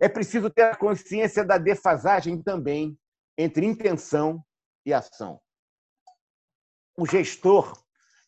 [0.01, 2.99] É preciso ter a consciência da defasagem também
[3.39, 4.45] entre intenção
[4.85, 5.41] e ação.
[6.97, 7.73] O gestor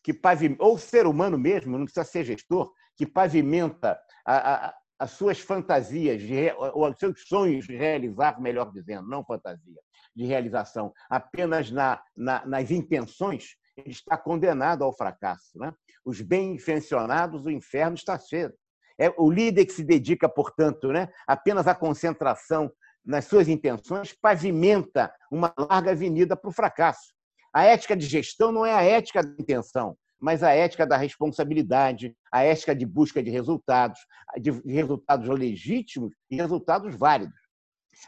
[0.03, 4.77] que pavimenta, ou o ser humano mesmo, não precisa ser gestor, que pavimenta a, a,
[4.99, 9.81] as suas fantasias, de, ou os seus sonhos de realizar, melhor dizendo, não fantasia,
[10.15, 15.57] de realização, apenas na, na, nas intenções, está condenado ao fracasso.
[15.57, 15.73] Né?
[16.05, 18.53] Os bem-intencionados, o inferno está cedo.
[18.99, 22.71] É o líder que se dedica, portanto, né, apenas à concentração
[23.05, 27.13] nas suas intenções, pavimenta uma larga avenida para o fracasso.
[27.53, 32.15] A ética de gestão não é a ética da intenção, mas a ética da responsabilidade,
[32.31, 33.99] a ética de busca de resultados,
[34.39, 37.39] de resultados legítimos e resultados válidos.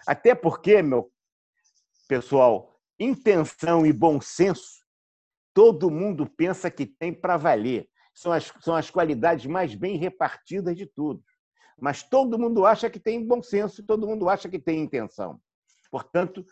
[0.07, 1.11] Até porque, meu
[2.07, 4.78] pessoal, intenção e bom senso
[5.59, 7.89] todo mundo pensa que tem para valer.
[8.13, 11.21] São as, são as qualidades mais bem repartidas de tudo.
[11.77, 15.37] Mas todo mundo acha que tem bom senso, todo mundo acha que tem intenção.
[15.91, 16.45] Portanto,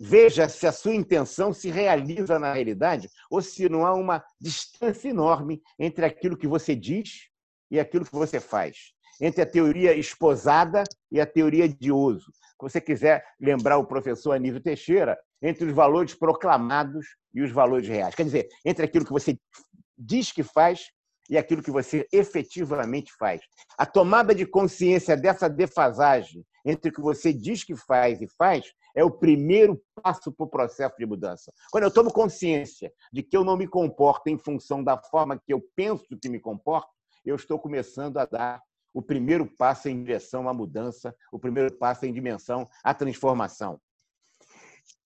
[0.00, 5.10] veja se a sua intenção se realiza na realidade ou se não há uma distância
[5.10, 7.28] enorme entre aquilo que você diz
[7.70, 8.94] e aquilo que você faz.
[9.20, 12.32] Entre a teoria esposada e a teoria de uso.
[12.32, 17.88] Se você quiser lembrar o professor Anísio Teixeira, entre os valores proclamados e os valores
[17.88, 18.14] reais.
[18.14, 19.38] Quer dizer, entre aquilo que você
[19.96, 20.90] diz que faz
[21.28, 23.40] e aquilo que você efetivamente faz.
[23.78, 28.72] A tomada de consciência dessa defasagem entre o que você diz que faz e faz
[28.94, 31.52] é o primeiro passo para o processo de mudança.
[31.70, 35.54] Quando eu tomo consciência de que eu não me comporto em função da forma que
[35.54, 36.90] eu penso que me comporto,
[37.24, 38.60] eu estou começando a dar
[38.92, 43.80] o primeiro passo em direção à mudança, o primeiro passo em dimensão à transformação.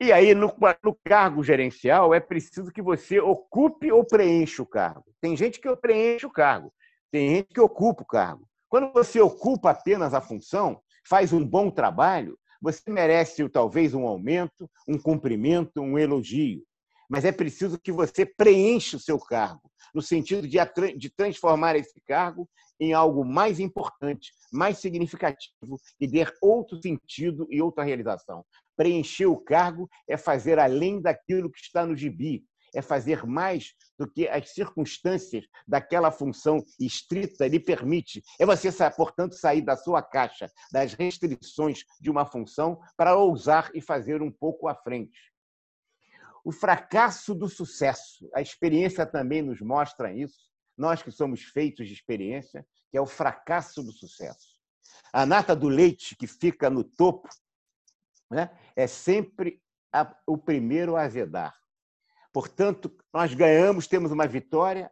[0.00, 5.04] E aí, no, no, cargo gerencial, é preciso que você ocupe ou preencha o cargo.
[5.20, 6.72] Tem gente que preenche o cargo,
[7.10, 8.48] tem gente que ocupa o cargo.
[8.68, 14.68] Quando você ocupa apenas a função, faz um bom trabalho, você merece talvez um aumento,
[14.88, 16.62] um cumprimento, um elogio.
[17.08, 20.58] Mas é preciso que você preencha o seu cargo, no sentido de,
[20.96, 22.48] de transformar esse cargo
[22.80, 28.44] em algo mais importante, mais significativo e dê outro sentido e outra realização.
[28.76, 34.10] Preencher o cargo é fazer além daquilo que está no gibi, é fazer mais do
[34.10, 38.22] que as circunstâncias daquela função estrita lhe permite.
[38.38, 43.80] É você, portanto, sair da sua caixa, das restrições de uma função, para ousar e
[43.80, 45.32] fazer um pouco à frente.
[46.44, 51.94] O fracasso do sucesso, a experiência também nos mostra isso, nós que somos feitos de
[51.94, 54.54] experiência, que é o fracasso do sucesso.
[55.12, 57.28] A nata do leite que fica no topo
[58.34, 59.60] né, é sempre
[59.92, 61.54] a, o primeiro a azedar.
[62.32, 64.90] Portanto, nós ganhamos, temos uma vitória,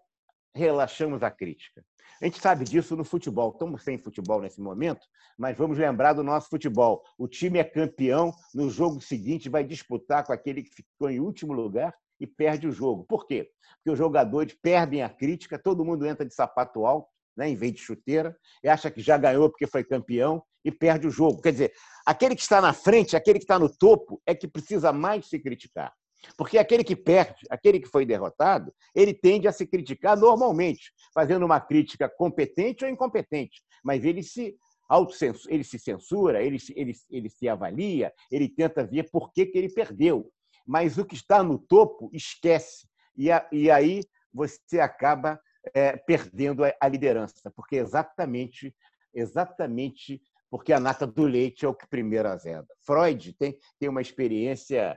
[0.55, 1.85] relaxamos a crítica.
[2.21, 3.51] A gente sabe disso no futebol.
[3.51, 5.05] Estamos sem futebol nesse momento,
[5.37, 7.03] mas vamos lembrar do nosso futebol.
[7.19, 11.53] O time é campeão, no jogo seguinte vai disputar com aquele que ficou em último
[11.53, 13.05] lugar e perde o jogo.
[13.09, 13.51] Por quê?
[13.79, 17.73] Porque os jogadores perdem a crítica, todo mundo entra de sapato alto, né, em vez
[17.73, 21.41] de chuteira, e acha que já ganhou porque foi campeão e perde o jogo.
[21.41, 21.73] Quer dizer,
[22.07, 25.39] aquele que está na frente, aquele que está no topo, é que precisa mais se
[25.39, 25.93] criticar.
[26.37, 31.45] Porque aquele que perde, aquele que foi derrotado, ele tende a se criticar normalmente, fazendo
[31.45, 34.57] uma crítica competente ou incompetente, mas ele se
[35.49, 39.57] ele se censura, ele se, ele, ele se avalia, ele tenta ver por que, que
[39.57, 40.31] ele perdeu.
[40.67, 42.87] Mas o que está no topo esquece.
[43.17, 45.41] E, a, e aí você acaba
[45.75, 48.75] é, perdendo a, a liderança, porque exatamente,
[49.15, 50.21] exatamente
[50.53, 52.69] porque a nata do leite é o que primeiro azeda.
[52.85, 54.95] Freud tem, tem uma experiência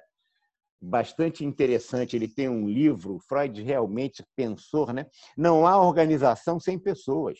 [0.81, 2.13] bastante interessante.
[2.13, 5.05] Ele tem um livro, Freud realmente pensou, né?
[5.37, 7.39] Não há organização sem pessoas.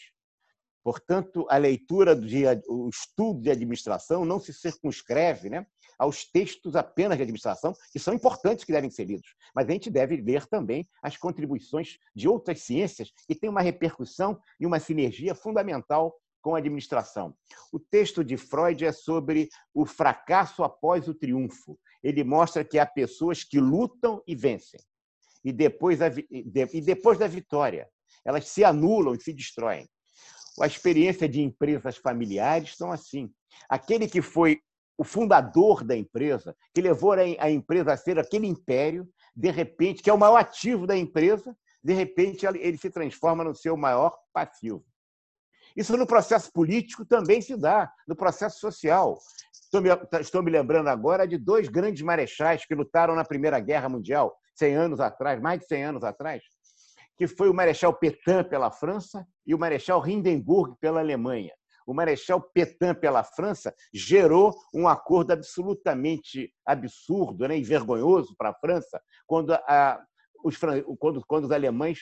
[0.81, 5.65] Portanto, a leitura, de, o estudo de administração não se circunscreve né,
[5.99, 9.35] aos textos apenas de administração, que são importantes, que devem ser lidos.
[9.53, 14.39] Mas a gente deve ler também as contribuições de outras ciências que têm uma repercussão
[14.57, 17.35] e uma sinergia fundamental com a administração.
[17.73, 22.85] O texto de Freud é sobre o fracasso após o triunfo ele mostra que há
[22.85, 24.79] pessoas que lutam e vencem.
[25.43, 27.89] E depois, e depois da vitória,
[28.23, 29.89] elas se anulam e se destroem.
[30.61, 33.33] A experiência de empresas familiares são assim.
[33.67, 34.59] Aquele que foi
[34.95, 40.09] o fundador da empresa, que levou a empresa a ser aquele império, de repente, que
[40.11, 44.85] é o maior ativo da empresa, de repente ele se transforma no seu maior passivo.
[45.75, 49.17] Isso no processo político também se dá, no processo social.
[49.51, 49.89] Estou me,
[50.21, 54.75] estou me lembrando agora de dois grandes marechais que lutaram na Primeira Guerra Mundial, 100
[54.75, 56.41] anos atrás, mais de 100 anos atrás,
[57.17, 61.51] que foi o Marechal Petain pela França e o Marechal Hindenburg pela Alemanha.
[61.85, 68.55] O Marechal Petain pela França gerou um acordo absolutamente absurdo né, e vergonhoso para a
[68.55, 70.01] França quando, a,
[70.43, 70.57] os,
[70.99, 71.99] quando, quando os alemães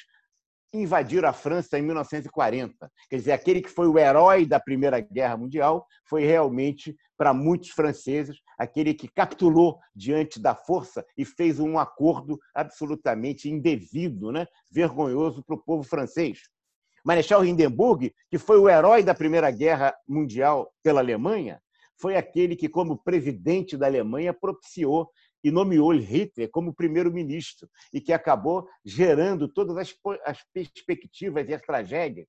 [0.74, 2.92] invadiram a França em 1940.
[3.10, 7.70] Quer dizer, aquele que foi o herói da Primeira Guerra Mundial foi realmente, para muitos
[7.70, 14.48] franceses, aquele que capitulou diante da força e fez um acordo absolutamente indevido, né?
[14.72, 16.40] vergonhoso para o povo francês.
[17.06, 21.62] Marechal Hindenburg, que foi o herói da Primeira Guerra Mundial pela Alemanha,
[22.00, 25.10] foi aquele que, como presidente da Alemanha, propiciou
[25.44, 31.62] e nomeou Hitler como primeiro-ministro e que acabou gerando todas as, as perspectivas e as
[31.62, 32.28] tragédias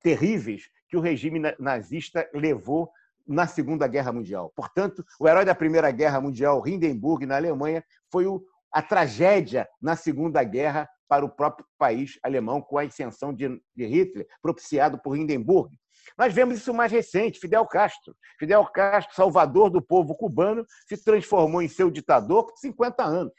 [0.00, 2.90] terríveis que o regime nazista levou
[3.26, 4.52] na Segunda Guerra Mundial.
[4.56, 9.94] Portanto, o herói da Primeira Guerra Mundial, Hindenburg, na Alemanha, foi o, a tragédia na
[9.94, 15.16] Segunda Guerra para o próprio país alemão, com a ascensão de, de Hitler, propiciado por
[15.16, 15.74] Hindenburg.
[16.16, 18.14] Nós vemos isso mais recente, Fidel Castro.
[18.38, 23.32] Fidel Castro, salvador do povo cubano, se transformou em seu ditador por 50 anos.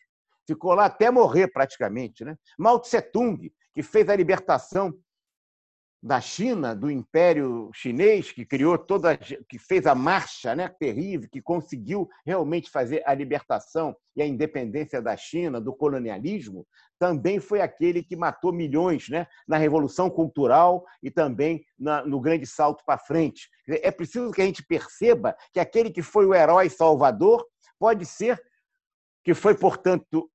[0.47, 2.25] Ficou lá até morrer, praticamente.
[2.25, 2.35] Né?
[2.57, 4.93] Mao Tse-tung, que fez a libertação
[6.01, 11.41] da China, do Império Chinês, que criou toda, que fez a marcha né, terrível, que
[11.41, 16.65] conseguiu realmente fazer a libertação e a independência da China, do colonialismo,
[16.97, 22.45] também foi aquele que matou milhões né, na Revolução Cultural e também na, no grande
[22.45, 23.49] salto para frente.
[23.67, 27.45] É preciso que a gente perceba que aquele que foi o herói salvador
[27.77, 28.41] pode ser,
[29.23, 30.29] que foi, portanto,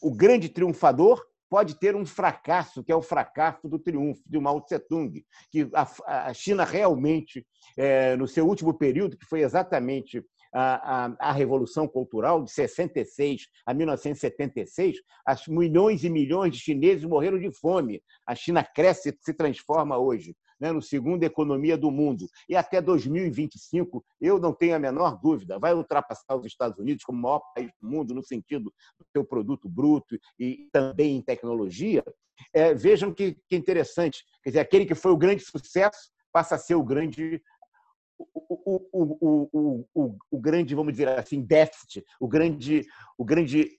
[0.00, 4.60] o grande triunfador, pode ter um fracasso, que é o fracasso do triunfo de Mao
[4.60, 5.68] Tse-tung, que
[6.06, 11.86] a, China realmente, é, no seu último período, que foi exatamente a, a, a, Revolução
[11.86, 18.02] Cultural, de 66 a 1976, as milhões e milhões de chineses morreram de fome.
[18.26, 22.28] A China cresce se transforma hoje né, no segundo economia do mundo.
[22.48, 27.18] E até 2025, eu não tenho a menor dúvida, vai ultrapassar os Estados Unidos como
[27.18, 32.04] o maior país do mundo no sentido do seu produto bruto e também em tecnologia.
[32.52, 34.24] É, vejam que, que interessante.
[34.42, 37.42] Quer dizer, aquele que foi o grande sucesso passa a ser o grande
[38.18, 42.84] o, o, o, o, grande, vamos dizer assim, déficit, o grande,
[43.16, 43.77] o grande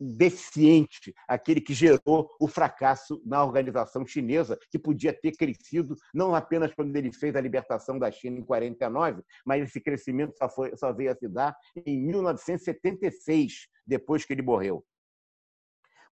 [0.00, 6.72] deficiente, aquele que gerou o fracasso na organização chinesa, que podia ter crescido não apenas
[6.72, 10.92] quando ele fez a libertação da China em 49, mas esse crescimento só, foi, só
[10.92, 14.84] veio a se dar em 1976, depois que ele morreu.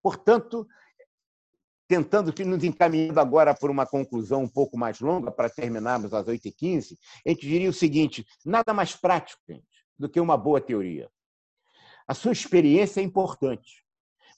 [0.03, 0.67] Portanto,
[1.89, 6.27] tentando que nos encaminhando agora por uma conclusão um pouco mais longa, para terminarmos às
[6.27, 9.65] 8h15, a gente diria o seguinte: nada mais prático gente,
[9.99, 11.11] do que uma boa teoria.
[12.09, 13.85] A sua experiência é importante,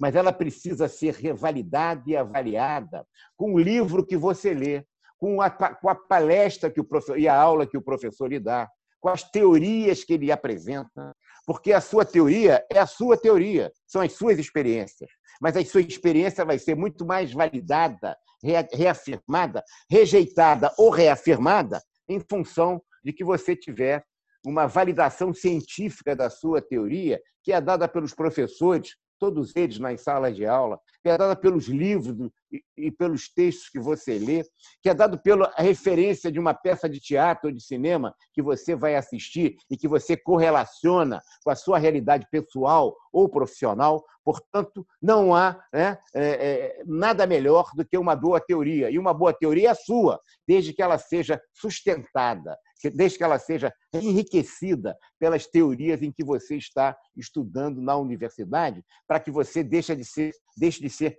[0.00, 3.06] mas ela precisa ser revalidada e avaliada
[3.36, 4.84] com o livro que você lê,
[5.16, 8.40] com a, com a palestra que o professor, e a aula que o professor lhe
[8.40, 8.68] dá,
[8.98, 11.14] com as teorias que ele apresenta,
[11.46, 15.08] porque a sua teoria é a sua teoria, são as suas experiências.
[15.40, 22.82] Mas a sua experiência vai ser muito mais validada, reafirmada, rejeitada ou reafirmada em função
[23.04, 24.04] de que você tiver
[24.44, 30.34] uma validação científica da sua teoria, que é dada pelos professores, todos eles nas salas
[30.34, 32.30] de aula, que é dada pelos livros
[32.76, 34.42] e pelos textos que você lê,
[34.82, 38.74] que é dado pela referência de uma peça de teatro ou de cinema que você
[38.74, 44.02] vai assistir e que você correlaciona com a sua realidade pessoal ou profissional.
[44.24, 48.90] Portanto, não há né, é, é, nada melhor do que uma boa teoria.
[48.90, 50.18] E uma boa teoria é a sua,
[50.48, 52.56] desde que ela seja sustentada,
[52.88, 59.20] desde que ela seja enriquecida pelas teorias em que você está estudando na universidade, para
[59.20, 61.18] que você deixe de ser, deixe de ser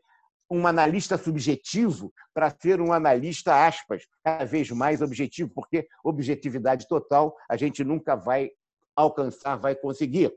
[0.49, 7.35] um analista subjetivo para ser um analista, aspas, cada vez mais objetivo, porque objetividade total
[7.49, 8.49] a gente nunca vai
[8.95, 10.33] alcançar, vai conseguir.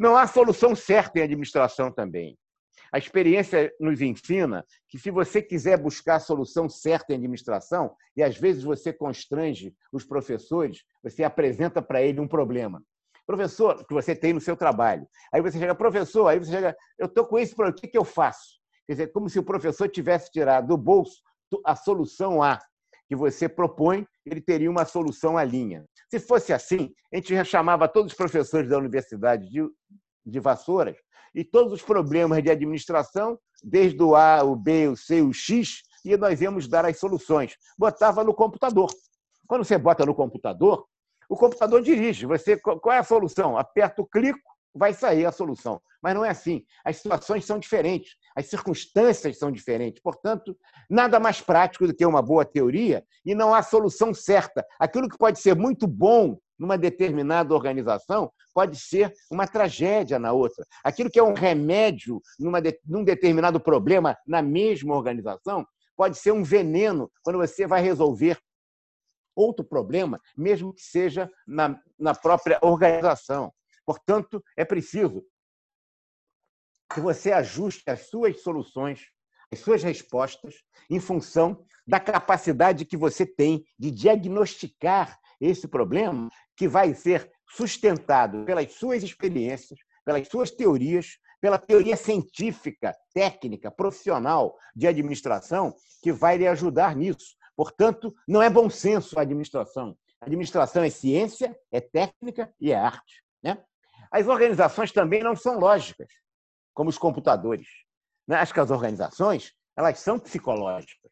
[0.00, 2.36] Não há solução certa em administração também.
[2.94, 8.22] A experiência nos ensina que, se você quiser buscar a solução certa em administração, e
[8.22, 12.80] às vezes você constrange os professores, você apresenta para ele um problema.
[13.26, 15.08] Professor, que você tem no seu trabalho.
[15.32, 18.04] Aí você chega, professor, aí você chega, eu estou com isso, o que, que eu
[18.04, 18.60] faço?
[18.86, 21.20] Quer dizer, como se o professor tivesse tirado do bolso
[21.66, 22.60] a solução A
[23.08, 25.84] que você propõe, ele teria uma solução à linha.
[26.08, 29.68] Se fosse assim, a gente já chamava todos os professores da Universidade de,
[30.24, 30.96] de Vassouras
[31.34, 35.82] e todos os problemas de administração, desde o A, o B, o C, o X,
[36.04, 37.56] e nós íamos dar as soluções.
[37.78, 38.90] Botava no computador.
[39.46, 40.86] Quando você bota no computador,
[41.28, 42.26] o computador dirige.
[42.26, 43.56] Você, qual é a solução?
[43.56, 44.38] Aperta o clique,
[44.74, 45.80] vai sair a solução.
[46.02, 46.64] Mas não é assim.
[46.84, 50.02] As situações são diferentes, as circunstâncias são diferentes.
[50.02, 50.56] Portanto,
[50.90, 54.66] nada mais prático do que uma boa teoria e não há solução certa.
[54.78, 60.64] Aquilo que pode ser muito bom numa determinada organização pode ser uma tragédia na outra.
[60.82, 66.32] Aquilo que é um remédio numa de, num determinado problema na mesma organização pode ser
[66.32, 68.38] um veneno quando você vai resolver
[69.34, 73.52] outro problema, mesmo que seja na, na própria organização.
[73.84, 75.24] Portanto, é preciso
[76.92, 79.08] que você ajuste as suas soluções,
[79.52, 80.54] as suas respostas,
[80.88, 88.44] em função da capacidade que você tem de diagnosticar esse problema que vai ser sustentado
[88.44, 96.38] pelas suas experiências, pelas suas teorias, pela teoria científica, técnica, profissional de administração, que vai
[96.38, 97.36] lhe ajudar nisso.
[97.56, 99.96] Portanto, não é bom senso a administração.
[100.20, 103.22] A administração é ciência, é técnica e é arte.
[103.42, 103.62] Né?
[104.10, 106.08] As organizações também não são lógicas,
[106.72, 107.68] como os computadores.
[108.26, 108.36] Né?
[108.36, 111.10] Acho que as organizações elas são psicológicas.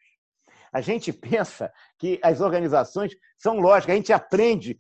[0.73, 4.79] A gente pensa que as organizações são lógicas, a gente aprende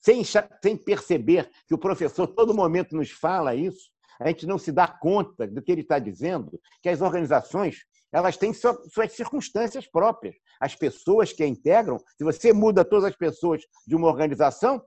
[0.00, 3.90] sem, sem perceber que o professor todo momento nos fala isso,
[4.20, 8.36] a gente não se dá conta do que ele está dizendo, que as organizações elas
[8.36, 10.36] têm suas circunstâncias próprias.
[10.60, 14.80] As pessoas que a integram, se você muda todas as pessoas de uma organização,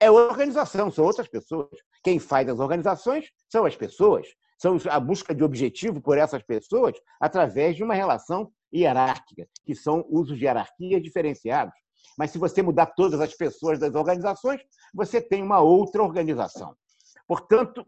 [0.00, 1.76] é organização, são outras pessoas.
[2.04, 6.94] Quem faz as organizações são as pessoas, são a busca de objetivo por essas pessoas
[7.20, 11.74] através de uma relação hierárquica, que são usos de hierarquia diferenciados.
[12.16, 14.60] Mas se você mudar todas as pessoas das organizações,
[14.92, 16.76] você tem uma outra organização.
[17.26, 17.86] Portanto,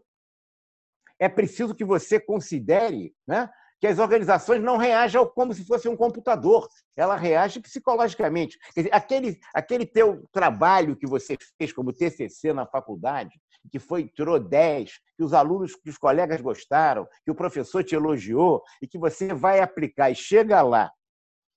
[1.19, 3.49] é preciso que você considere né,
[3.81, 8.59] que as organizações não reajam como se fosse um computador, ela reage psicologicamente.
[8.75, 13.31] Quer dizer, aquele, aquele teu trabalho que você fez como TCC na faculdade,
[13.71, 17.95] que foi tirou 10, que os alunos, que os colegas gostaram, que o professor te
[17.95, 20.91] elogiou e que você vai aplicar e chega lá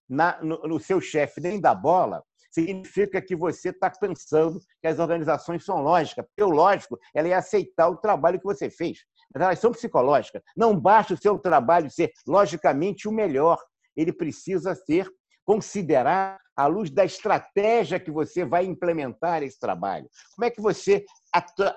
[0.08, 4.98] na, no, no seu chefe nem da bola, significa que você está pensando que as
[4.98, 6.24] organizações são lógicas.
[6.24, 10.42] Porque o lógico ela é aceitar o trabalho que você fez mas elas são psicológicas.
[10.56, 13.58] Não basta o seu trabalho ser logicamente o melhor,
[13.96, 15.08] ele precisa ser
[15.44, 20.08] considerar à luz da estratégia que você vai implementar esse trabalho.
[20.34, 21.04] Como é que você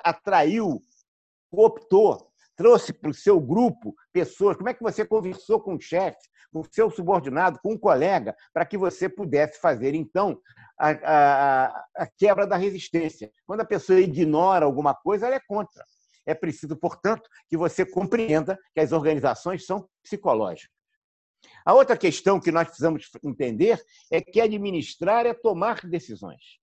[0.03, 0.79] atraiu,
[1.51, 4.55] optou, trouxe para o seu grupo pessoas?
[4.55, 6.19] Como é que você conversou com o chefe,
[6.51, 10.39] com o seu subordinado, com um colega, para que você pudesse fazer, então,
[10.79, 13.31] a, a, a quebra da resistência?
[13.45, 15.83] Quando a pessoa ignora alguma coisa, ela é contra.
[16.27, 20.75] É preciso, portanto, que você compreenda que as organizações são psicológicas.
[21.65, 26.59] A outra questão que nós precisamos entender é que administrar é tomar decisões.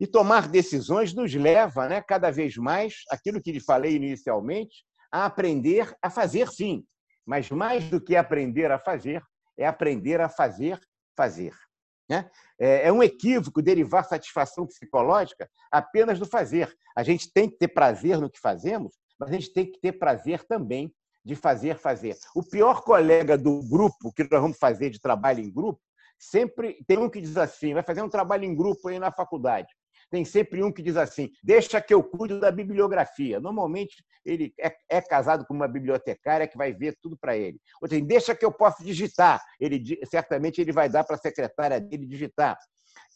[0.00, 5.26] E tomar decisões nos leva, né, cada vez mais, aquilo que lhe falei inicialmente, a
[5.26, 6.84] aprender a fazer sim.
[7.26, 9.22] Mas mais do que aprender a fazer,
[9.56, 10.80] é aprender a fazer
[11.16, 11.54] fazer.
[12.08, 12.30] Né?
[12.58, 16.74] É, é um equívoco derivar satisfação psicológica apenas do fazer.
[16.96, 19.92] A gente tem que ter prazer no que fazemos, mas a gente tem que ter
[19.92, 20.92] prazer também
[21.24, 22.16] de fazer fazer.
[22.34, 25.80] O pior colega do grupo que nós vamos fazer de trabalho em grupo,
[26.18, 29.68] sempre tem um que diz assim, vai fazer um trabalho em grupo aí na faculdade
[30.12, 33.40] tem sempre um que diz assim: deixa que eu cuido da bibliografia.
[33.40, 37.58] Normalmente, ele é, é casado com uma bibliotecária que vai ver tudo para ele.
[37.80, 39.42] Outro diz: deixa que eu possa digitar.
[39.58, 42.58] Ele, certamente ele vai dar para a secretária dele digitar.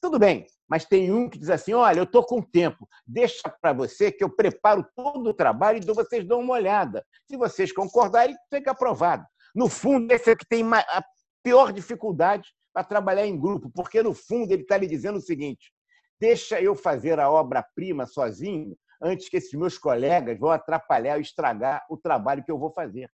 [0.01, 3.75] Tudo bem, mas tem um que diz assim: olha, eu estou com tempo, deixa para
[3.75, 7.05] você que eu preparo todo o trabalho e vocês dão uma olhada.
[7.31, 9.23] Se vocês concordarem, fica aprovado.
[9.55, 11.05] No fundo, esse é que tem a
[11.45, 15.71] pior dificuldade para trabalhar em grupo, porque no fundo ele está lhe dizendo o seguinte:
[16.21, 21.85] Deixa eu fazer a obra-prima sozinho antes que esses meus colegas vão atrapalhar ou estragar
[21.91, 23.11] o trabalho que eu vou fazer.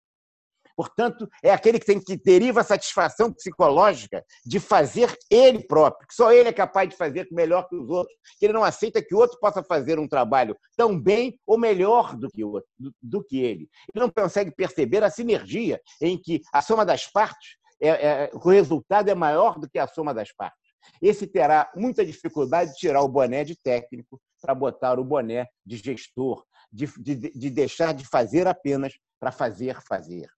[0.78, 6.14] Portanto, é aquele que tem que deriva a satisfação psicológica de fazer ele próprio, que
[6.14, 9.12] só ele é capaz de fazer melhor que os outros, que ele não aceita que
[9.12, 12.70] o outro possa fazer um trabalho tão bem ou melhor do que, outro,
[13.02, 13.68] do que ele.
[13.92, 18.38] Ele não consegue perceber a sinergia em que a soma das partes, é, é, o
[18.38, 20.67] resultado é maior do que a soma das partes.
[21.00, 25.76] Esse terá muita dificuldade de tirar o boné de técnico para botar o boné de
[25.76, 30.28] gestor, de, de, de deixar de fazer apenas para fazer fazer.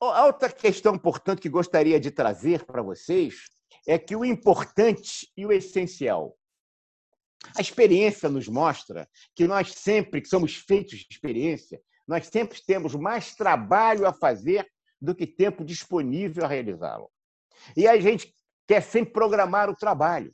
[0.00, 3.48] Outra questão importante que gostaria de trazer para vocês
[3.86, 6.36] é que o importante e o essencial.
[7.56, 12.94] A experiência nos mostra que nós sempre que somos feitos de experiência, nós sempre temos
[12.94, 14.70] mais trabalho a fazer
[15.00, 17.10] do que tempo disponível a realizá-lo.
[17.76, 18.34] E a gente
[18.66, 20.32] quer sempre programar o trabalho.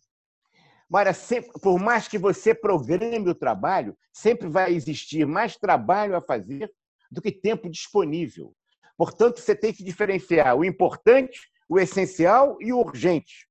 [0.88, 6.20] Mas, sempre, por mais que você programe o trabalho, sempre vai existir mais trabalho a
[6.20, 6.70] fazer
[7.10, 8.52] do que tempo disponível.
[8.96, 13.48] Portanto, você tem que diferenciar o importante, o essencial e o urgente.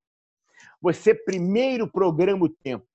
[0.81, 2.85] Você primeiro programa o tempo,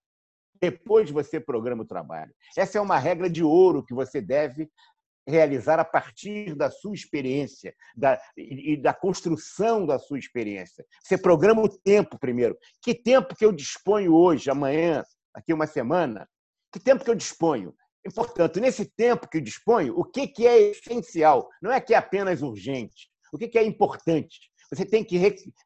[0.61, 2.35] depois você programa o trabalho.
[2.57, 4.70] Essa é uma regra de ouro que você deve
[5.26, 10.84] realizar a partir da sua experiência da, e da construção da sua experiência.
[11.02, 12.56] Você programa o tempo primeiro.
[12.82, 15.02] Que tempo que eu disponho hoje, amanhã,
[15.32, 16.28] aqui uma semana?
[16.72, 17.74] Que tempo que eu disponho?
[18.04, 21.48] E, portanto, nesse tempo que eu disponho, o que é essencial?
[21.62, 23.08] Não é que é apenas urgente.
[23.32, 24.52] O que é importante?
[24.74, 25.18] Você tem que,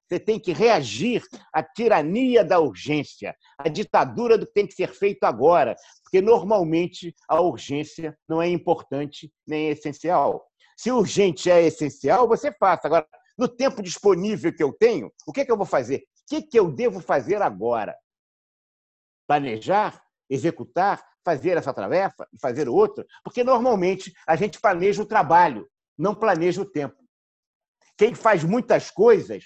[0.08, 4.92] você tem que reagir à tirania da urgência, à ditadura do que tem que ser
[4.92, 10.46] feito agora, porque normalmente a urgência não é importante nem é essencial.
[10.76, 12.86] Se urgente é essencial, você faça.
[12.86, 13.06] Agora,
[13.36, 15.98] no tempo disponível que eu tenho, o que, é que eu vou fazer?
[15.98, 17.96] O que, é que eu devo fazer agora?
[19.26, 23.06] Planejar, executar, fazer essa tarefa fazer outra?
[23.22, 26.96] Porque normalmente a gente planeja o trabalho, não planeja o tempo.
[27.98, 29.44] Quem faz muitas coisas,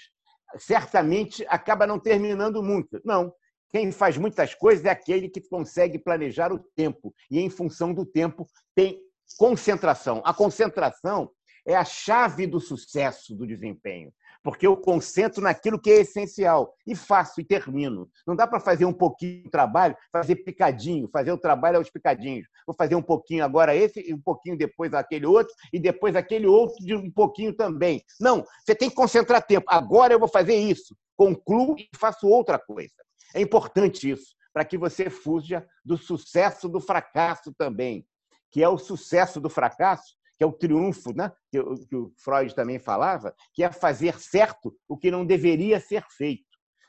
[0.59, 3.01] certamente acaba não terminando muito.
[3.03, 3.33] Não.
[3.69, 8.05] Quem faz muitas coisas é aquele que consegue planejar o tempo e, em função do
[8.05, 9.01] tempo, tem
[9.35, 10.21] concentração.
[10.23, 11.31] A concentração
[11.65, 14.13] é a chave do sucesso do desempenho
[14.43, 18.09] porque eu concentro naquilo que é essencial e faço e termino.
[18.27, 22.45] Não dá para fazer um pouquinho de trabalho, fazer picadinho, fazer o trabalho aos picadinhos.
[22.67, 26.45] Vou fazer um pouquinho agora esse, e um pouquinho depois aquele outro, e depois aquele
[26.45, 28.03] outro de um pouquinho também.
[28.19, 29.65] Não, você tem que concentrar tempo.
[29.69, 30.95] Agora eu vou fazer isso.
[31.15, 32.93] Concluo e faço outra coisa.
[33.33, 38.05] É importante isso, para que você fuja do sucesso do fracasso também,
[38.51, 41.31] que é o sucesso do fracasso que é o triunfo, né?
[41.51, 46.45] que, o Freud também falava, que é fazer certo o que não deveria ser feito.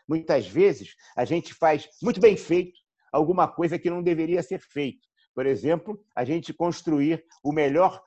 [0.08, 2.78] Muitas vezes a gente faz muito bem feito
[3.12, 5.06] alguma coisa que não deveria ser feito.
[5.34, 8.02] Por exemplo, a gente construir o melhor,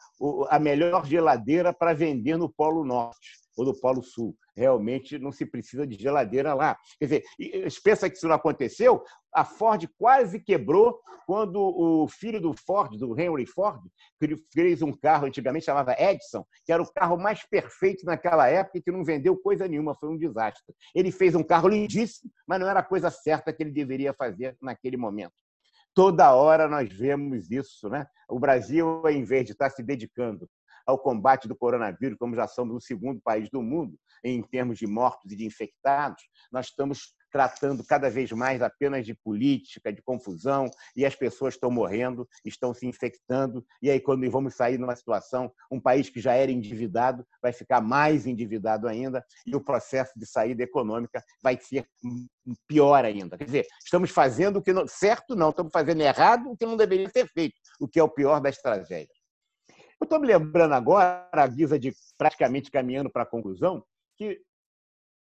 [0.49, 5.45] a melhor geladeira para vender no Polo Norte ou no Polo Sul realmente não se
[5.45, 6.75] precisa de geladeira lá.
[6.99, 7.23] Quer dizer,
[7.83, 9.03] pensa que isso não aconteceu?
[9.31, 13.79] A Ford quase quebrou quando o filho do Ford, do Henry Ford,
[14.51, 18.81] fez um carro antigamente chamava Edison, que era o carro mais perfeito naquela época e
[18.81, 20.73] que não vendeu coisa nenhuma, foi um desastre.
[20.95, 24.57] Ele fez um carro lindíssimo, mas não era a coisa certa que ele deveria fazer
[24.59, 25.33] naquele momento.
[25.93, 28.07] Toda hora nós vemos isso, né?
[28.29, 30.49] O Brasil, em vez de estar se dedicando
[30.87, 34.87] ao combate do coronavírus, como já somos o segundo país do mundo em termos de
[34.87, 40.65] mortos e de infectados, nós estamos tratando cada vez mais apenas de política, de confusão,
[40.95, 45.51] e as pessoas estão morrendo, estão se infectando, e aí quando vamos sair numa situação,
[45.69, 50.25] um país que já era endividado vai ficar mais endividado ainda, e o processo de
[50.25, 51.85] saída econômica vai ser
[52.67, 53.37] pior ainda.
[53.37, 56.77] Quer dizer, estamos fazendo o que não, certo não, estamos fazendo errado o que não
[56.77, 59.16] deveria ser feito, o que é o pior das tragédias.
[59.99, 63.83] Eu estou me lembrando agora, a guisa de praticamente caminhando para a conclusão,
[64.15, 64.41] que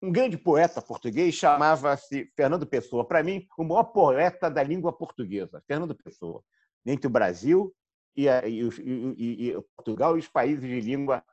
[0.03, 3.07] um grande poeta português chamava-se Fernando Pessoa.
[3.07, 6.43] Para mim, o maior poeta da língua portuguesa, Fernando Pessoa.
[6.85, 7.73] Entre o Brasil
[8.17, 11.25] e, a, e, e, e Portugal e os países de língua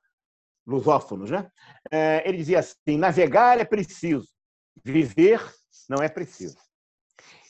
[0.66, 1.32] lusófonos.
[1.32, 1.52] Né?
[1.92, 4.28] É, ele dizia assim: navegar é preciso,
[4.84, 5.42] viver
[5.90, 6.58] não é preciso.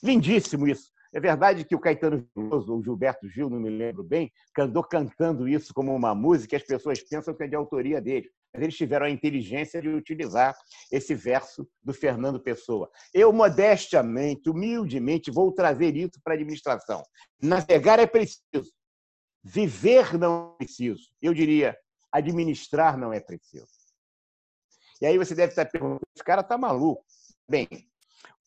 [0.01, 0.89] Lindíssimo isso.
[1.11, 5.47] É verdade que o Caetano Veloso, ou Gilberto Gil, não me lembro bem, andou cantando
[5.47, 8.29] isso como uma música e as pessoas pensam que é de autoria dele.
[8.53, 10.55] Mas eles tiveram a inteligência de utilizar
[10.91, 12.89] esse verso do Fernando Pessoa.
[13.13, 17.03] Eu, modestamente, humildemente, vou trazer isso para a administração.
[17.41, 18.71] Navegar é preciso,
[19.43, 21.09] viver não é preciso.
[21.21, 21.75] Eu diria,
[22.11, 23.67] administrar não é preciso.
[25.01, 27.03] E aí você deve estar perguntando: esse cara está maluco.
[27.47, 27.67] Bem,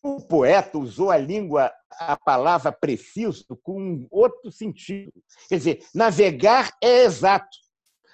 [0.03, 5.13] o poeta usou a língua, a palavra preciso, com outro sentido.
[5.49, 7.57] Quer dizer, navegar é exato,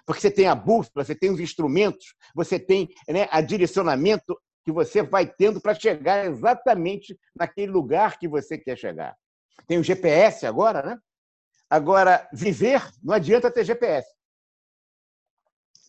[0.05, 4.71] porque você tem a bússola, você tem os instrumentos, você tem né, a direcionamento que
[4.71, 9.17] você vai tendo para chegar exatamente naquele lugar que você quer chegar.
[9.67, 10.99] Tem o GPS agora, né?
[11.71, 14.09] Agora, viver, não adianta ter GPS.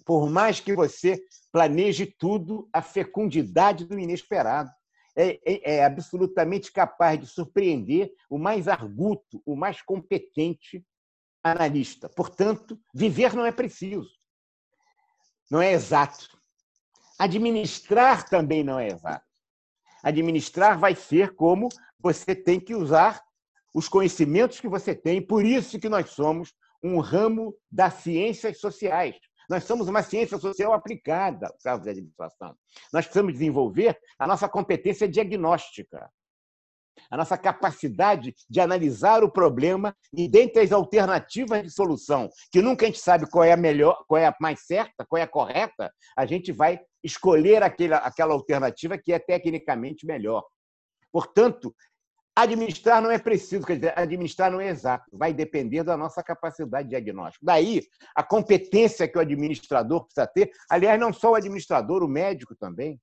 [0.05, 1.21] Por mais que você
[1.51, 4.71] planeje tudo, a fecundidade do inesperado
[5.19, 10.81] é, é, é absolutamente capaz de surpreender o mais arguto, o mais competente
[11.43, 12.07] analista.
[12.07, 14.09] Portanto, viver não é preciso.
[15.51, 16.39] Não é exato.
[17.17, 19.25] Administrar também não é exato.
[20.01, 21.67] Administrar vai ser como
[21.99, 23.21] você tem que usar
[23.75, 29.17] os conhecimentos que você tem, por isso que nós somos um ramo das ciências sociais.
[29.49, 32.55] Nós somos uma ciência social aplicada, caso de administração.
[32.93, 36.07] Nós precisamos desenvolver a nossa competência diagnóstica,
[37.09, 42.85] a nossa capacidade de analisar o problema e, dentre as alternativas de solução, que nunca
[42.85, 45.27] a gente sabe qual é a melhor, qual é a mais certa, qual é a
[45.27, 50.43] correta, a gente vai escolher aquela, aquela alternativa que é tecnicamente melhor.
[51.11, 51.73] Portanto,
[52.41, 56.85] Administrar não é preciso, quer dizer, administrar não é exato, vai depender da nossa capacidade
[56.85, 57.45] de diagnóstico.
[57.45, 57.83] Daí,
[58.15, 62.97] a competência que o administrador precisa ter, aliás, não só o administrador, o médico também,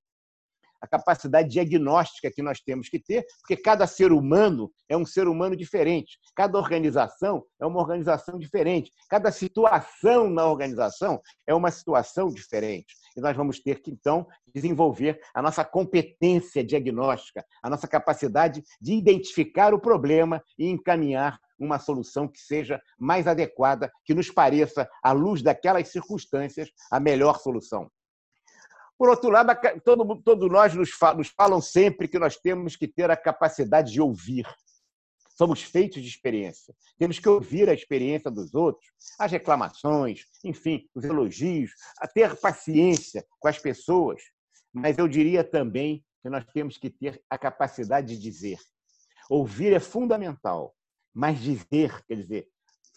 [0.81, 5.29] a capacidade diagnóstica que nós temos que ter, porque cada ser humano é um ser
[5.29, 12.29] humano diferente, cada organização é uma organização diferente, cada situação na organização é uma situação
[12.29, 12.87] diferente
[13.17, 18.93] e nós vamos ter que, então, desenvolver a nossa competência diagnóstica, a nossa capacidade de
[18.95, 25.13] identificar o problema e encaminhar uma solução que seja mais adequada, que nos pareça, à
[25.13, 27.91] luz daquelas circunstâncias, a melhor solução.
[28.99, 29.53] Por outro lado,
[29.85, 30.91] todos todo nós nos
[31.37, 34.47] falam sempre que nós temos que ter a capacidade de ouvir.
[35.37, 36.75] Somos feitos de experiência.
[36.99, 43.25] Temos que ouvir a experiência dos outros, as reclamações, enfim, os elogios, a ter paciência
[43.39, 44.23] com as pessoas.
[44.73, 48.59] Mas eu diria também que nós temos que ter a capacidade de dizer.
[49.29, 50.75] Ouvir é fundamental,
[51.13, 52.49] mas dizer, quer dizer,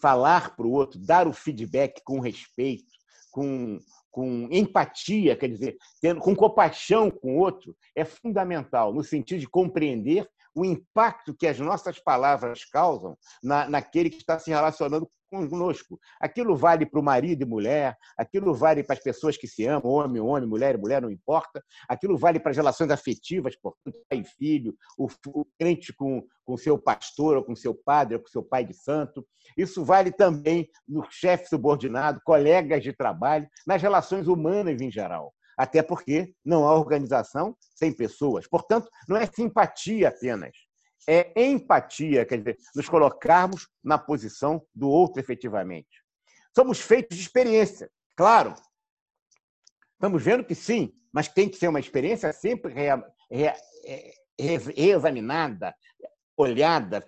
[0.02, 2.90] falar para o outro, dar o feedback com respeito,
[3.32, 3.80] com,
[4.10, 9.50] com empatia, quer dizer, tendo, com compaixão com o outro, é fundamental, no sentido de
[9.50, 10.26] compreender
[10.56, 16.00] o impacto que as nossas palavras causam na, naquele que está se relacionando conosco.
[16.20, 19.92] Aquilo vale para o marido e mulher, aquilo vale para as pessoas que se amam,
[19.92, 21.64] homem, homem, mulher, mulher, não importa.
[21.88, 26.58] Aquilo vale para as relações afetivas, portanto, pai e filho, o, o crente com o
[26.58, 29.26] seu pastor, ou com seu padre, ou com seu pai de santo.
[29.56, 35.84] Isso vale também no chefe subordinado, colegas de trabalho, nas relações humanas em geral até
[35.84, 38.48] porque não há organização sem pessoas.
[38.48, 40.56] Portanto, não é simpatia apenas,
[41.06, 46.02] é empatia, quer dizer, nos colocarmos na posição do outro efetivamente.
[46.56, 48.56] Somos feitos de experiência, claro.
[49.96, 52.74] Estamos vendo que sim, mas tem que ser uma experiência sempre
[54.40, 55.76] reexaminada,
[56.38, 57.06] olhada,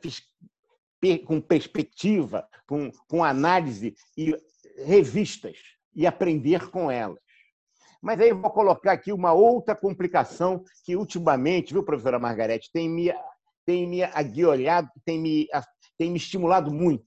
[1.26, 4.36] com perspectiva, com, com análise e
[4.84, 5.58] revistas,
[5.96, 7.31] e aprender com elas.
[8.02, 13.14] Mas aí vou colocar aqui uma outra complicação que ultimamente, viu, professora Margarete, tem me,
[13.66, 15.48] tem me aguiolhado, tem me,
[15.98, 17.06] tem me estimulado muito.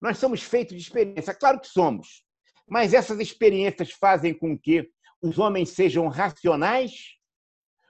[0.00, 2.24] Nós somos feitos de experiência, claro que somos,
[2.68, 4.88] mas essas experiências fazem com que
[5.20, 6.92] os homens sejam racionais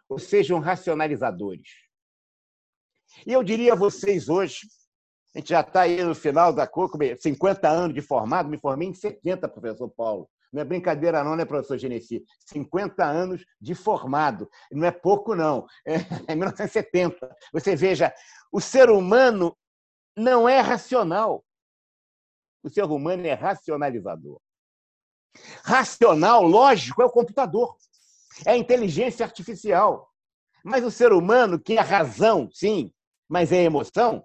[0.09, 1.69] ou sejam racionalizadores.
[3.27, 4.61] E eu diria a vocês hoje,
[5.35, 8.89] a gente já está aí no final da COCO, 50 anos de formado, me formei
[8.89, 10.29] em 70, professor Paulo.
[10.53, 12.25] Não é brincadeira, não, né, professor Genesi?
[12.47, 14.49] 50 anos de formado.
[14.73, 15.67] Não é pouco, não.
[16.27, 17.37] É 1970.
[17.53, 18.13] Você veja,
[18.51, 19.57] o ser humano
[20.17, 21.45] não é racional.
[22.63, 24.41] O ser humano é racionalizador.
[25.63, 27.77] Racional, lógico, é o computador.
[28.47, 30.11] É a inteligência artificial.
[30.65, 32.93] Mas o ser humano, que é razão, sim,
[33.29, 34.25] mas é emoção,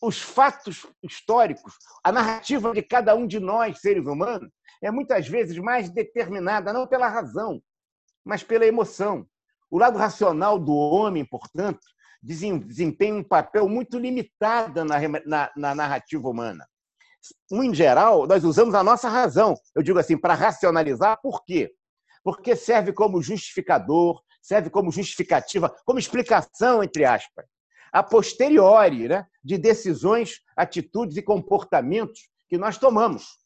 [0.00, 4.50] os fatos históricos, a narrativa de cada um de nós, seres humanos,
[4.82, 7.62] é muitas vezes mais determinada não pela razão,
[8.24, 9.26] mas pela emoção.
[9.70, 11.80] O lado racional do homem, portanto,
[12.22, 16.66] desempenha um papel muito limitado na, na, na narrativa humana.
[17.52, 21.70] Em geral, nós usamos a nossa razão, eu digo assim, para racionalizar, por quê?
[22.24, 27.44] Porque serve como justificador, serve como justificativa, como explicação, entre aspas,
[27.92, 33.38] a posteriori né, de decisões, atitudes e comportamentos que nós tomamos.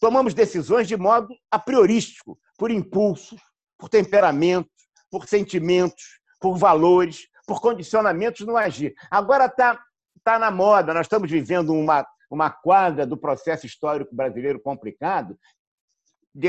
[0.00, 3.40] Tomamos decisões de modo a priorístico, por impulsos,
[3.78, 4.70] por temperamentos,
[5.10, 8.94] por sentimentos, por valores, por condicionamentos no agir.
[9.10, 9.78] Agora está
[10.22, 15.38] tá na moda, nós estamos vivendo uma, uma quadra do processo histórico brasileiro complicado,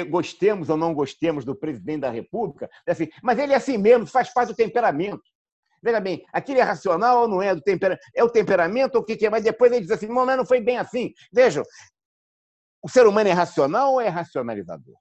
[0.10, 4.06] gostemos ou não gostemos do presidente da República, é assim, mas ele é assim mesmo,
[4.06, 5.24] faz parte do temperamento.
[5.84, 7.56] Veja bem, aquilo é racional ou não é?
[7.56, 7.98] Do temper...
[8.16, 9.30] É o temperamento ou o que é?
[9.32, 11.12] Mas depois ele diz assim, mas não foi bem assim.
[11.34, 11.64] Vejam,
[12.84, 14.96] o ser humano é racional ou é racionalizador?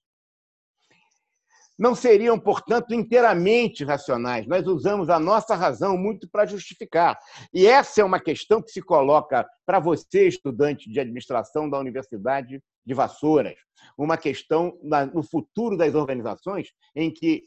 [1.79, 4.47] Não seriam, portanto, inteiramente racionais.
[4.47, 7.19] Nós usamos a nossa razão muito para justificar.
[7.55, 12.63] E essa é uma questão que se coloca para você, estudante de administração da Universidade
[12.85, 13.57] de Vassouras,
[13.97, 14.79] uma questão
[15.15, 17.45] no futuro das organizações em que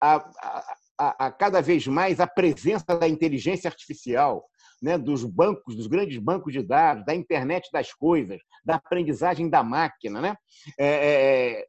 [0.00, 4.44] a, a, a, a cada vez mais a presença da inteligência artificial,
[4.82, 9.62] né, dos bancos, dos grandes bancos de dados, da internet das coisas, da aprendizagem da
[9.62, 10.36] máquina, né,
[10.78, 11.66] é, é, é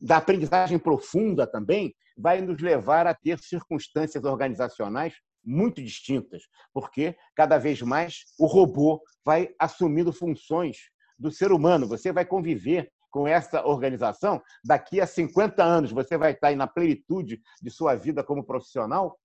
[0.00, 6.42] da aprendizagem profunda também, vai nos levar a ter circunstâncias organizacionais muito distintas,
[6.72, 10.76] porque cada vez mais o robô vai assumindo funções
[11.18, 11.88] do ser humano.
[11.88, 17.40] Você vai conviver com essa organização, daqui a 50 anos você vai estar na plenitude
[17.60, 19.18] de sua vida como profissional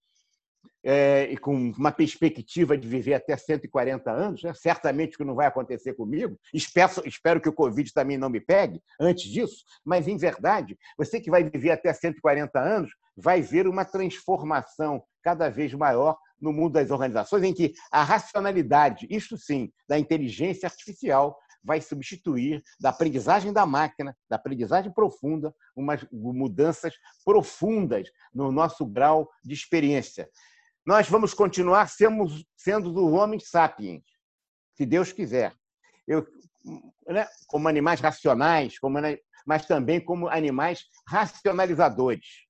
[0.84, 4.54] é, e com uma perspectiva de viver até 140 anos, né?
[4.54, 6.40] certamente que não vai acontecer comigo.
[6.54, 11.20] Espero, espero que o Covid também não me pegue antes disso, mas, em verdade, você
[11.20, 16.74] que vai viver até 140 anos vai ver uma transformação cada vez maior no mundo
[16.74, 23.52] das organizações, em que a racionalidade, isso sim, da inteligência artificial, vai substituir da aprendizagem
[23.52, 26.94] da máquina, da aprendizagem profunda, umas mudanças
[27.26, 30.30] profundas no nosso grau de experiência.
[30.86, 34.04] Nós vamos continuar sendo, sendo os homens sapiens,
[34.76, 35.54] se Deus quiser.
[36.08, 36.26] Eu,
[37.08, 39.00] né, como animais racionais, como,
[39.46, 42.46] mas também como animais racionalizadores.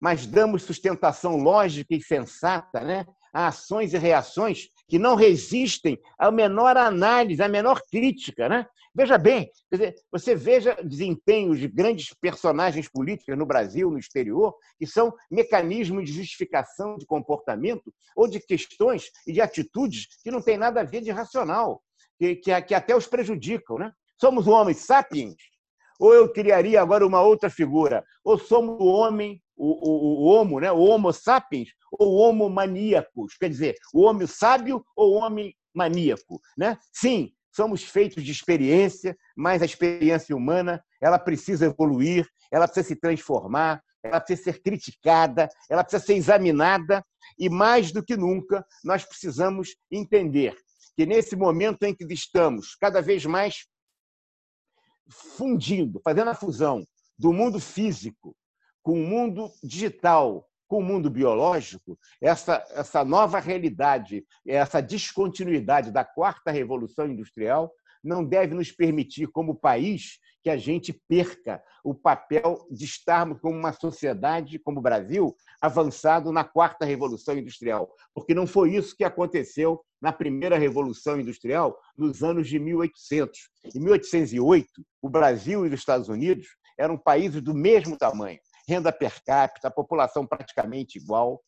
[0.00, 6.30] Mas damos sustentação lógica e sensata né, a ações e reações que não resistem à
[6.30, 8.48] menor análise, à menor crítica.
[8.48, 8.66] Né?
[8.94, 9.48] Veja bem,
[10.10, 16.12] você veja desempenhos de grandes personagens políticos no Brasil, no exterior, que são mecanismos de
[16.12, 21.02] justificação de comportamento ou de questões e de atitudes que não têm nada a ver
[21.02, 21.80] de racional,
[22.18, 23.78] que, que, que até os prejudicam.
[23.78, 23.92] Né?
[24.20, 25.36] Somos homens sapiens,
[26.00, 30.58] ou eu criaria agora uma outra figura, ou somos o homem o, o, o homo,
[30.58, 30.72] né?
[30.72, 36.40] o homo sapiens ou homo maníacos, quer dizer, o homem sábio ou o homem maníaco.
[36.56, 36.78] Né?
[36.92, 42.96] Sim, somos feitos de experiência, mas a experiência humana ela precisa evoluir, ela precisa se
[42.96, 47.04] transformar, ela precisa ser criticada, ela precisa ser examinada
[47.38, 50.56] e, mais do que nunca, nós precisamos entender
[50.96, 53.66] que nesse momento em que estamos cada vez mais
[55.36, 56.82] fundindo, fazendo a fusão
[57.18, 58.34] do mundo físico
[58.82, 66.04] com o mundo digital, com o mundo biológico, essa, essa nova realidade, essa descontinuidade da
[66.04, 67.72] quarta revolução industrial
[68.02, 73.58] não deve nos permitir, como país, que a gente perca o papel de estarmos como
[73.58, 77.92] uma sociedade, como o Brasil, avançado na quarta revolução industrial.
[78.14, 83.38] Porque não foi isso que aconteceu na primeira revolução industrial, nos anos de 1800.
[83.74, 84.68] Em 1808,
[85.02, 86.46] o Brasil e os Estados Unidos
[86.78, 88.38] eram países do mesmo tamanho
[88.70, 91.42] renda per capita, a população praticamente igual.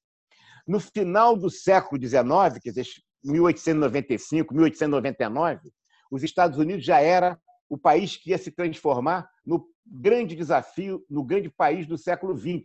[0.67, 2.87] No final do século XIX, quer dizer,
[3.23, 5.71] 1895, 1899,
[6.11, 11.25] os Estados Unidos já era o país que ia se transformar no grande desafio, no
[11.25, 12.65] grande país do século XX.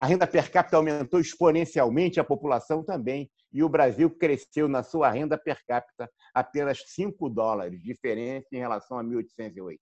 [0.00, 5.10] A renda per capita aumentou exponencialmente, a população também, e o Brasil cresceu na sua
[5.10, 9.80] renda per capita apenas 5 dólares, diferença em relação a 1808.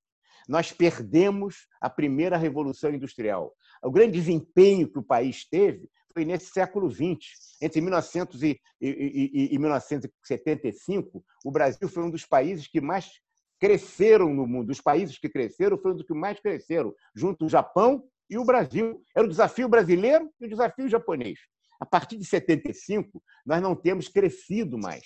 [0.49, 6.47] Nós perdemos a primeira revolução industrial o grande desempenho que o país teve foi nesse
[6.47, 7.19] século XX.
[7.61, 8.89] Entre 1900 e, e,
[9.51, 13.11] e, e 1975, o Brasil foi um dos países que mais
[13.59, 14.71] cresceram no mundo.
[14.71, 19.03] Os países que cresceram foram os que mais cresceram, junto ao Japão e o Brasil.
[19.17, 21.39] Era o desafio brasileiro e o desafio japonês.
[21.81, 25.03] A partir de 75, nós não temos crescido mais.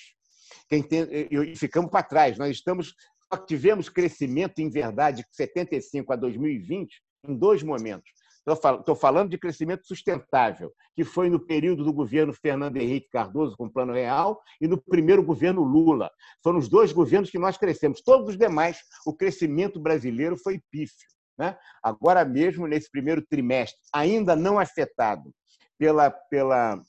[0.70, 2.37] E ficamos para trás.
[2.37, 2.95] Nós estamos
[3.33, 8.11] só tivemos crescimento, em verdade, de 75 a 2020, em dois momentos.
[8.49, 13.66] Estou falando de crescimento sustentável, que foi no período do governo Fernando Henrique Cardoso, com
[13.66, 16.09] o Plano Real, e no primeiro governo Lula.
[16.45, 18.01] Foram os dois governos que nós crescemos.
[18.03, 21.09] Todos os demais, o crescimento brasileiro foi pífio.
[21.37, 21.59] Né?
[21.83, 25.33] Agora mesmo, nesse primeiro trimestre, ainda não afetado
[25.77, 26.81] pela, pela,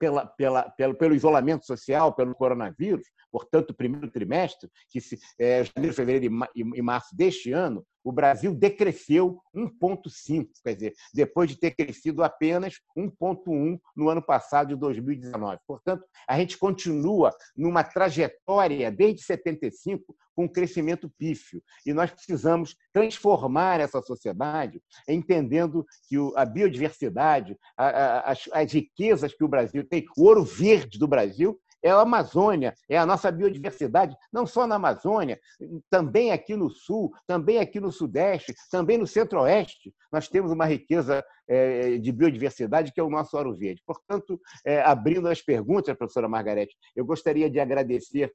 [0.00, 5.94] pela, pela, pelo, pelo isolamento social, pelo coronavírus, portanto, primeiro trimestre, que se, é, janeiro,
[5.94, 12.22] fevereiro e março deste ano, o Brasil decresceu 1,5, quer dizer, depois de ter crescido
[12.22, 15.58] apenas 1,1 no ano passado, de 2019.
[15.66, 21.62] Portanto, a gente continua numa trajetória desde 75 com um crescimento pífio.
[21.84, 29.48] E nós precisamos transformar essa sociedade entendendo que a biodiversidade, as, as riquezas que o
[29.48, 34.46] Brasil tem, o ouro verde do Brasil, é a Amazônia, é a nossa biodiversidade, não
[34.46, 35.40] só na Amazônia,
[35.88, 39.94] também aqui no Sul, também aqui no Sudeste, também no Centro-Oeste.
[40.12, 43.82] Nós temos uma riqueza é, de biodiversidade que é o nosso ouro verde.
[43.86, 48.32] Portanto, é, abrindo as perguntas, professora Margarete, eu gostaria de agradecer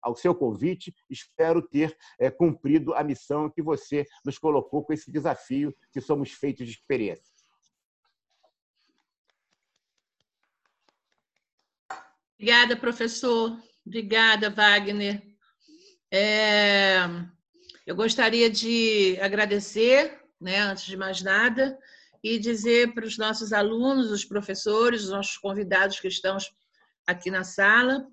[0.00, 0.94] ao seu convite.
[1.08, 6.32] Espero ter é, cumprido a missão que você nos colocou com esse desafio que somos
[6.32, 7.32] feitos de experiência.
[12.42, 13.56] Obrigada, professor.
[13.86, 15.22] Obrigada, Wagner.
[16.12, 16.98] É,
[17.86, 21.78] eu gostaria de agradecer, né, antes de mais nada,
[22.20, 26.36] e dizer para os nossos alunos, os professores, os nossos convidados que estão
[27.06, 28.04] aqui na sala,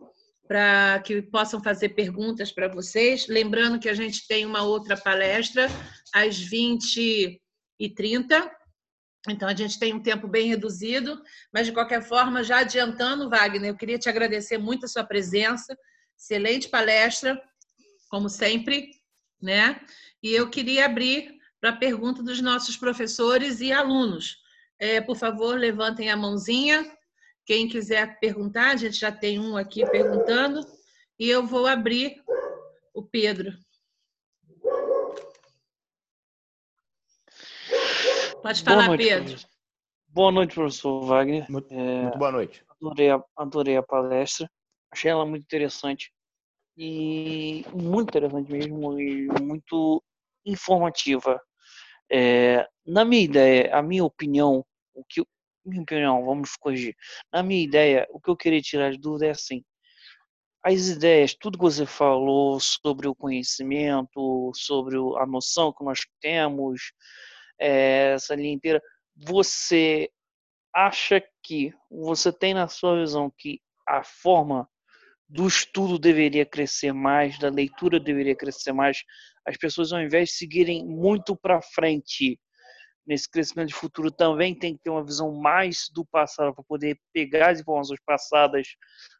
[0.47, 3.27] para que possam fazer perguntas para vocês.
[3.27, 5.67] Lembrando que a gente tem uma outra palestra
[6.13, 7.41] às 20
[7.79, 8.58] e 30
[9.27, 11.21] então, a gente tem um tempo bem reduzido,
[11.53, 15.77] mas de qualquer forma, já adiantando, Wagner, eu queria te agradecer muito a sua presença,
[16.17, 17.41] excelente palestra,
[18.09, 18.91] como sempre,
[19.41, 19.81] né?
[20.23, 24.37] E eu queria abrir para a pergunta dos nossos professores e alunos.
[24.79, 26.89] É, por favor, levantem a mãozinha.
[27.45, 30.65] Quem quiser perguntar, a gente já tem um aqui perguntando,
[31.17, 32.23] e eu vou abrir
[32.93, 33.51] o Pedro.
[38.41, 39.23] Pode falar, boa noite, Pedro.
[39.25, 39.49] Professor.
[40.07, 41.51] Boa noite, professor Wagner.
[41.51, 42.63] Muito, é, muito boa noite.
[42.69, 44.49] Adorei a, adorei a palestra.
[44.91, 46.11] Achei ela muito interessante.
[46.77, 50.01] E muito interessante mesmo, e muito
[50.45, 51.39] informativa.
[52.09, 55.21] É, na minha ideia, a minha opinião, o que
[55.65, 56.95] minha opinião, vamos corrigir.
[57.31, 59.61] Na minha ideia, o que eu queria tirar de dúvida é assim:
[60.63, 66.93] as ideias, tudo que você falou sobre o conhecimento, sobre a noção que nós temos,
[67.59, 68.81] é, essa linha inteira,
[69.15, 70.09] você
[70.73, 74.67] acha que você tem na sua visão que a forma
[75.27, 79.03] do estudo deveria crescer mais, da leitura deveria crescer mais,
[79.45, 82.39] as pessoas ao invés de seguirem muito para frente
[83.05, 86.99] nesse crescimento de futuro também tem que ter uma visão mais do passado para poder
[87.11, 88.67] pegar as informações passadas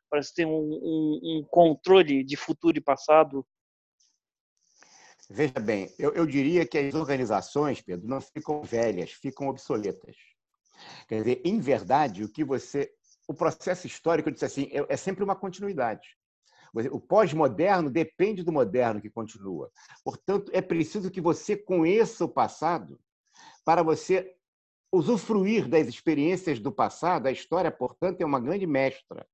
[0.10, 3.46] para ter um, um, um controle de futuro e passado
[5.30, 10.16] Veja bem, eu, eu diria que as organizações, Pedro, não ficam velhas, ficam obsoletas.
[11.08, 12.92] Quer dizer, em verdade, o que você.
[13.28, 16.18] O processo histórico, eu disse assim, é, é sempre uma continuidade.
[16.92, 19.72] O pós-moderno depende do moderno que continua.
[20.04, 23.00] Portanto, é preciso que você conheça o passado
[23.64, 24.36] para você
[24.92, 27.28] usufruir das experiências do passado.
[27.28, 29.26] A história, portanto, é uma grande mestra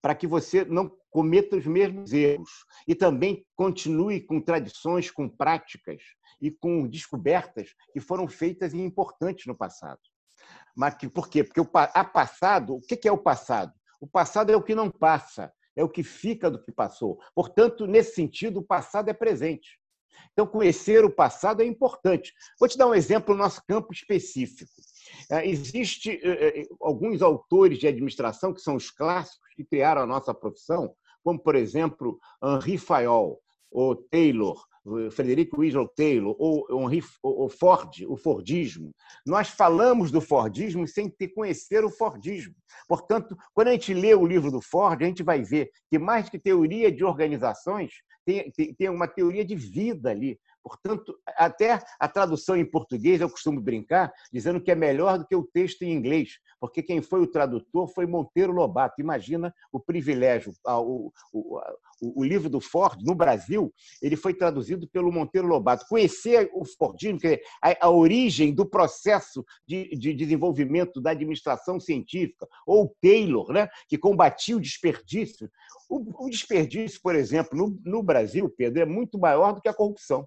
[0.00, 2.50] para que você não cometa os mesmos erros
[2.86, 6.02] e também continue com tradições, com práticas
[6.40, 10.00] e com descobertas que foram feitas e importantes no passado.
[10.76, 11.44] Mas por quê?
[11.44, 13.72] Porque o passado, o que é o passado?
[14.00, 17.18] O passado é o que não passa, é o que fica do que passou.
[17.34, 19.80] Portanto, nesse sentido, o passado é presente.
[20.32, 22.32] Então, conhecer o passado é importante.
[22.58, 24.70] Vou te dar um exemplo no nosso campo específico.
[25.30, 30.06] É, Existem é, é, alguns autores de administração que são os clássicos que criaram a
[30.06, 33.40] nossa profissão, como, por exemplo, Henri Fayol,
[33.70, 34.62] ou Taylor,
[35.10, 38.94] Frederico Wiesel Taylor, ou, Henry, ou Ford, o Fordismo.
[39.26, 42.54] Nós falamos do Fordismo sem ter conhecer o Fordismo.
[42.86, 46.28] Portanto, quando a gente lê o livro do Ford, a gente vai ver que mais
[46.28, 47.92] que teoria de organizações,
[48.26, 53.60] tem, tem uma teoria de vida ali, Portanto, até a tradução em português, eu costumo
[53.60, 57.26] brincar, dizendo que é melhor do que o texto em inglês, porque quem foi o
[57.26, 58.98] tradutor foi Monteiro Lobato.
[58.98, 60.54] Imagina o privilégio.
[60.66, 61.60] O, o,
[62.00, 65.84] o, livro do Ford, no Brasil, ele foi traduzido pelo Monteiro Lobato.
[65.86, 67.18] Conhecer o Fordismo,
[67.62, 73.98] a, a origem do processo de, de, desenvolvimento da administração científica, ou Taylor, né, que
[73.98, 75.50] combatia o desperdício.
[75.90, 79.74] O, o desperdício, por exemplo, no, no Brasil, Pedro, é muito maior do que a
[79.74, 80.26] corrupção.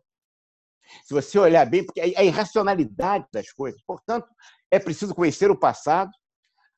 [1.03, 3.81] Se você olhar bem, porque é a irracionalidade das coisas.
[3.85, 4.27] Portanto,
[4.71, 6.11] é preciso conhecer o passado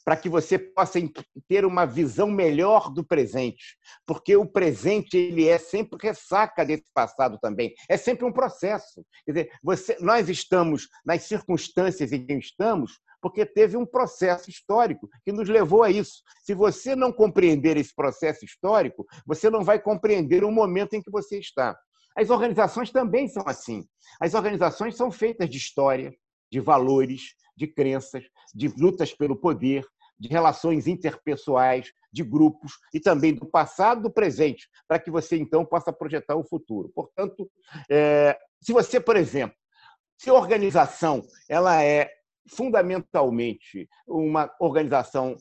[0.06, 1.00] para que você possa
[1.48, 7.38] ter uma visão melhor do presente, porque o presente ele é sempre ressaca desse passado
[7.40, 9.06] também, é sempre um processo.
[9.26, 15.10] Quer dizer, você, nós estamos nas circunstâncias em que estamos porque teve um processo histórico
[15.24, 16.24] que nos levou a isso.
[16.42, 21.12] Se você não compreender esse processo histórico, você não vai compreender o momento em que
[21.12, 21.78] você está.
[22.20, 23.88] As organizações também são assim.
[24.20, 26.14] As organizações são feitas de história,
[26.52, 29.86] de valores, de crenças, de lutas pelo poder,
[30.20, 35.64] de relações interpessoais, de grupos e também do passado, do presente, para que você então
[35.64, 36.92] possa projetar o futuro.
[36.94, 37.50] Portanto,
[37.90, 39.56] é, se você, por exemplo,
[40.18, 42.12] se a organização ela é
[42.50, 45.38] fundamentalmente uma organização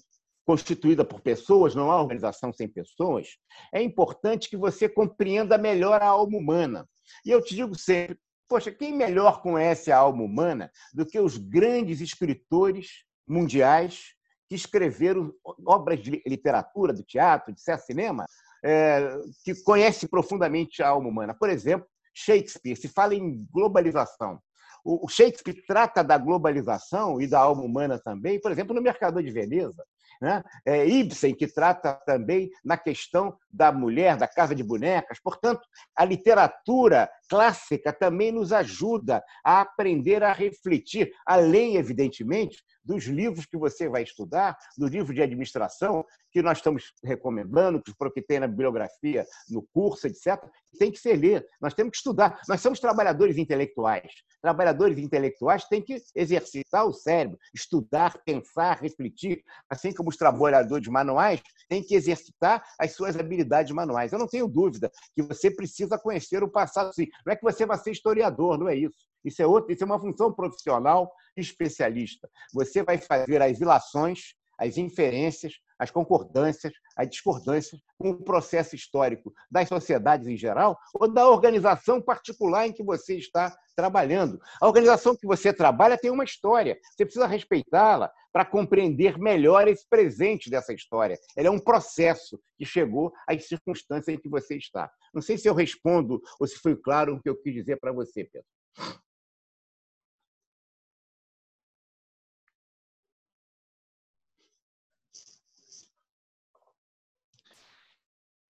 [0.49, 3.36] constituída por pessoas, não há organização sem pessoas,
[3.70, 6.88] é importante que você compreenda melhor a alma humana.
[7.22, 8.18] E eu te digo sempre,
[8.49, 14.14] poxa, quem melhor conhece a alma humana do que os grandes escritores mundiais
[14.49, 15.34] que escreveram
[15.66, 18.24] obras de literatura, do teatro, de cinema,
[18.64, 19.07] é,
[19.44, 21.34] que conhece profundamente a alma humana.
[21.34, 24.40] Por exemplo, Shakespeare, se fala em globalização.
[24.82, 29.30] O Shakespeare trata da globalização e da alma humana também, por exemplo, no Mercador de
[29.30, 29.84] Veneza.
[30.21, 30.43] Né?
[30.66, 35.21] É Ibsen, que trata também na questão da mulher, da casa de bonecas.
[35.21, 35.62] Portanto,
[35.95, 43.57] a literatura clássica também nos ajuda a aprender a refletir, além, evidentemente, dos livros que
[43.57, 49.26] você vai estudar, do livro de administração, que nós estamos recomendando, que tem na bibliografia,
[49.51, 50.43] no curso, etc.,
[50.79, 51.45] tem que ser lido.
[51.61, 52.41] Nós temos que estudar.
[52.49, 54.11] Nós somos trabalhadores intelectuais.
[54.41, 61.43] Trabalhadores intelectuais têm que exercitar o cérebro, estudar, pensar, refletir, assim como os trabalhadores manuais
[61.68, 64.12] têm que exercitar as suas habilidades manuais.
[64.12, 66.93] Eu não tenho dúvida que você precisa conhecer o passado.
[66.95, 67.07] Sim.
[67.25, 69.07] Não é que você vai ser historiador, não é isso.
[69.25, 72.29] Isso é, outro, isso é uma função profissional especialista.
[72.53, 79.32] Você vai fazer as ilações, as inferências, as concordâncias, as discordâncias com o processo histórico
[79.50, 84.40] das sociedades em geral ou da organização particular em que você está trabalhando.
[84.61, 89.88] A organização que você trabalha tem uma história, você precisa respeitá-la para compreender melhor esse
[89.88, 91.16] presente dessa história.
[91.36, 94.90] Ela é um processo que chegou às circunstâncias em que você está.
[95.14, 97.92] Não sei se eu respondo ou se foi claro o que eu quis dizer para
[97.92, 98.98] você, Pedro.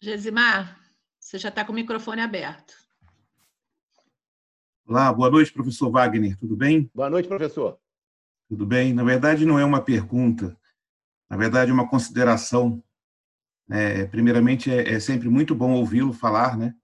[0.00, 0.78] Gesimar,
[1.18, 2.72] você já está com o microfone aberto.
[4.86, 6.88] Olá, boa noite, professor Wagner, tudo bem?
[6.94, 7.76] Boa noite, professor.
[8.48, 8.94] Tudo bem?
[8.94, 10.56] Na verdade, não é uma pergunta,
[11.28, 12.80] na verdade, é uma consideração.
[13.68, 16.76] É, primeiramente, é, é, sempre muito bom ouvi-lo falar, né?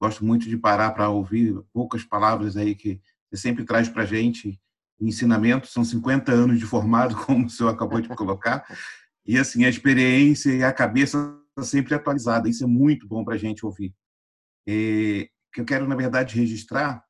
[0.00, 3.00] Gosto muito de parar para ouvir poucas palavras aí que
[3.30, 4.60] você sempre traz para a gente
[5.00, 5.68] ensinamento.
[5.68, 8.66] São 50 anos de formado, como o senhor acabou de colocar.
[9.24, 12.48] E, assim, a experiência e a cabeça sempre atualizada.
[12.48, 13.94] Isso é muito bom para a gente ouvir.
[14.66, 17.02] Que eu quero, na verdade, registrar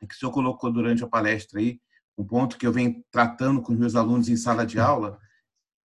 [0.00, 1.80] é que o senhor colocou durante a palestra aí
[2.16, 5.18] um ponto que eu venho tratando com meus alunos em sala de aula,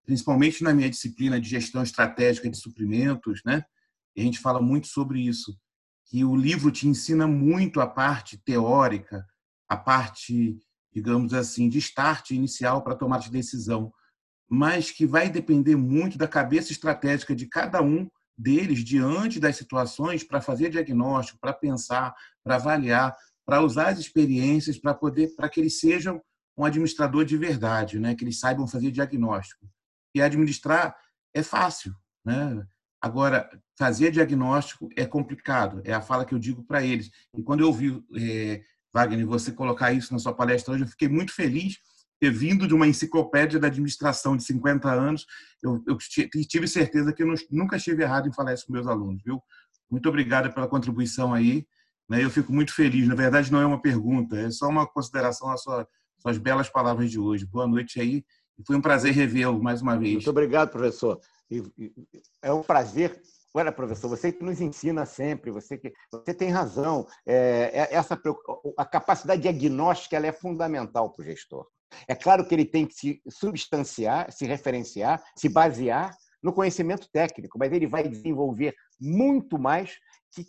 [0.06, 3.64] principalmente na minha disciplina de gestão estratégica de suprimentos, né?
[4.16, 5.58] E a gente fala muito sobre isso,
[6.06, 9.26] que o livro te ensina muito a parte teórica,
[9.68, 10.58] a parte,
[10.94, 13.92] digamos assim, de start inicial para tomar de decisão
[14.50, 20.24] mas que vai depender muito da cabeça estratégica de cada um deles diante das situações
[20.24, 23.16] para fazer diagnóstico, para pensar, para avaliar,
[23.46, 26.22] para usar as experiências para poder para que eles sejam
[26.58, 28.16] um administrador de verdade, né?
[28.16, 29.68] Que eles saibam fazer diagnóstico.
[30.14, 30.96] E administrar
[31.34, 31.94] é fácil,
[32.24, 32.66] né?
[33.02, 35.82] Agora fazer diagnóstico é complicado.
[35.84, 37.12] É a fala que eu digo para eles.
[37.38, 41.08] E quando eu ouvi é, Wagner você colocar isso na sua palestra hoje, eu fiquei
[41.08, 41.78] muito feliz
[42.20, 45.26] ter vindo de uma enciclopédia da administração de 50 anos,
[45.62, 45.98] eu, eu
[46.48, 49.42] tive certeza que eu nunca estive errado em falar isso com meus alunos, viu?
[49.90, 51.66] Muito obrigado pela contribuição aí.
[52.10, 52.24] Né?
[52.24, 53.08] Eu fico muito feliz.
[53.08, 55.88] Na verdade, não é uma pergunta, é só uma consideração às sua,
[56.20, 57.46] suas belas palavras de hoje.
[57.46, 58.24] Boa noite aí.
[58.66, 60.14] Foi um prazer revê-lo mais uma vez.
[60.14, 61.20] Muito obrigado, professor.
[62.42, 63.22] É um prazer
[63.58, 67.08] Olha, professor, você que nos ensina sempre, você que você tem razão.
[67.26, 68.22] É, é essa
[68.76, 71.66] a capacidade diagnóstica ela é fundamental para o gestor.
[72.08, 77.58] É claro que ele tem que se substanciar, se referenciar, se basear no conhecimento técnico,
[77.58, 79.98] mas ele vai desenvolver muito mais
[80.32, 80.46] que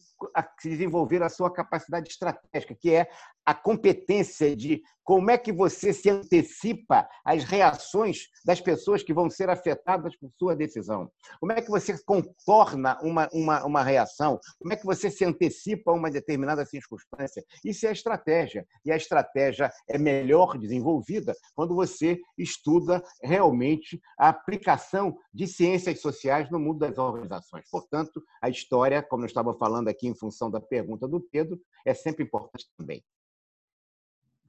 [0.68, 3.08] desenvolver a sua capacidade estratégica, que é
[3.46, 9.30] a competência de como é que você se antecipa às reações das pessoas que vão
[9.30, 11.08] ser afetadas por sua decisão.
[11.38, 14.40] Como é que você contorna uma, uma, uma reação?
[14.58, 17.44] Como é que você se antecipa a uma determinada circunstância?
[17.64, 18.66] Isso é a estratégia.
[18.84, 26.50] E a estratégia é melhor desenvolvida quando você estuda realmente a aplicação de ciências sociais
[26.50, 27.64] no mundo das organizações.
[27.70, 31.94] Portanto, a história, como eu estava falando aqui em função da pergunta do Pedro, é
[31.94, 33.04] sempre importante também.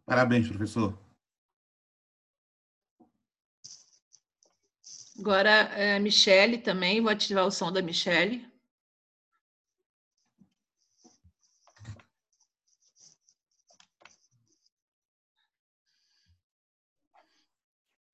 [0.07, 0.97] Parabéns, professor.
[5.19, 8.49] Agora, é, Michele também, vou ativar o som da Michele.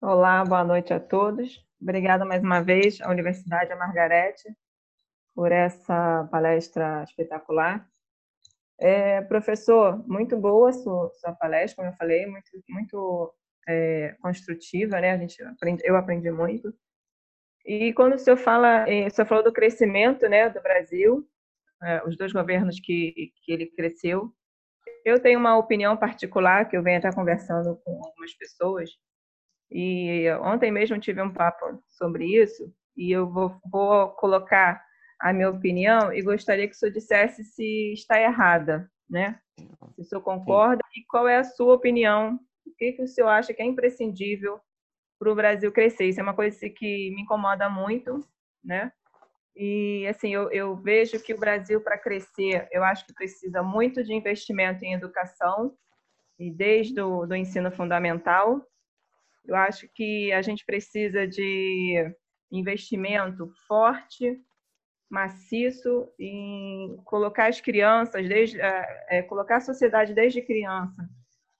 [0.01, 1.63] Olá, boa noite a todos.
[1.79, 4.51] Obrigada mais uma vez à Universidade Margarete
[5.35, 7.87] por essa palestra espetacular.
[8.79, 13.33] É, professor, muito boa sua, sua, palestra, como eu falei, muito, muito
[13.67, 15.11] é, construtiva, né?
[15.11, 16.73] A gente aprende, eu aprendi muito.
[17.65, 21.25] E quando o senhor fala, é, o senhor falou do crescimento, né, do Brasil,
[21.81, 24.33] é, os dois governos que, que ele cresceu,
[25.05, 28.89] eu tenho uma opinião particular que eu venho até conversando com algumas pessoas
[29.71, 34.83] e ontem mesmo tive um papo sobre isso e eu vou, vou colocar
[35.19, 39.39] a minha opinião e gostaria que o senhor dissesse se está errada, né?
[39.95, 41.01] Se o senhor concorda Sim.
[41.01, 42.39] e qual é a sua opinião?
[42.65, 44.59] O que, que o senhor acha que é imprescindível
[45.19, 46.05] para o Brasil crescer?
[46.05, 48.19] Isso é uma coisa que me incomoda muito,
[48.63, 48.91] né?
[49.55, 54.03] E assim, eu, eu vejo que o Brasil, para crescer, eu acho que precisa muito
[54.03, 55.77] de investimento em educação,
[56.39, 58.61] e desde o do ensino fundamental.
[59.45, 62.13] Eu acho que a gente precisa de
[62.51, 64.39] investimento forte
[65.13, 71.07] maciço em colocar as crianças, desde, é, colocar a sociedade desde criança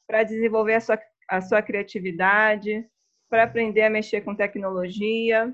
[0.07, 0.99] para desenvolver a sua,
[1.29, 2.83] a sua criatividade,
[3.29, 5.53] para aprender a mexer com tecnologia,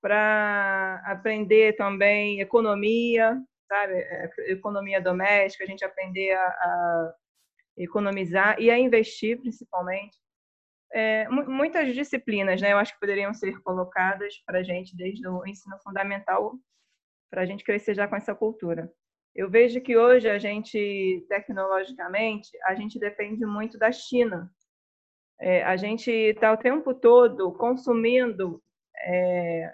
[0.00, 7.14] para aprender também economia, sabe, é, economia doméstica, a gente aprender a, a
[7.76, 10.16] economizar e a investir, principalmente.
[10.92, 15.44] É, muitas disciplinas, né, eu acho que poderiam ser colocadas para a gente desde o
[15.44, 16.56] ensino fundamental
[17.30, 18.90] para a gente crescer já com essa cultura.
[19.34, 24.50] Eu vejo que hoje a gente, tecnologicamente, a gente depende muito da China.
[25.38, 28.62] É, a gente está o tempo todo consumindo
[29.04, 29.70] é,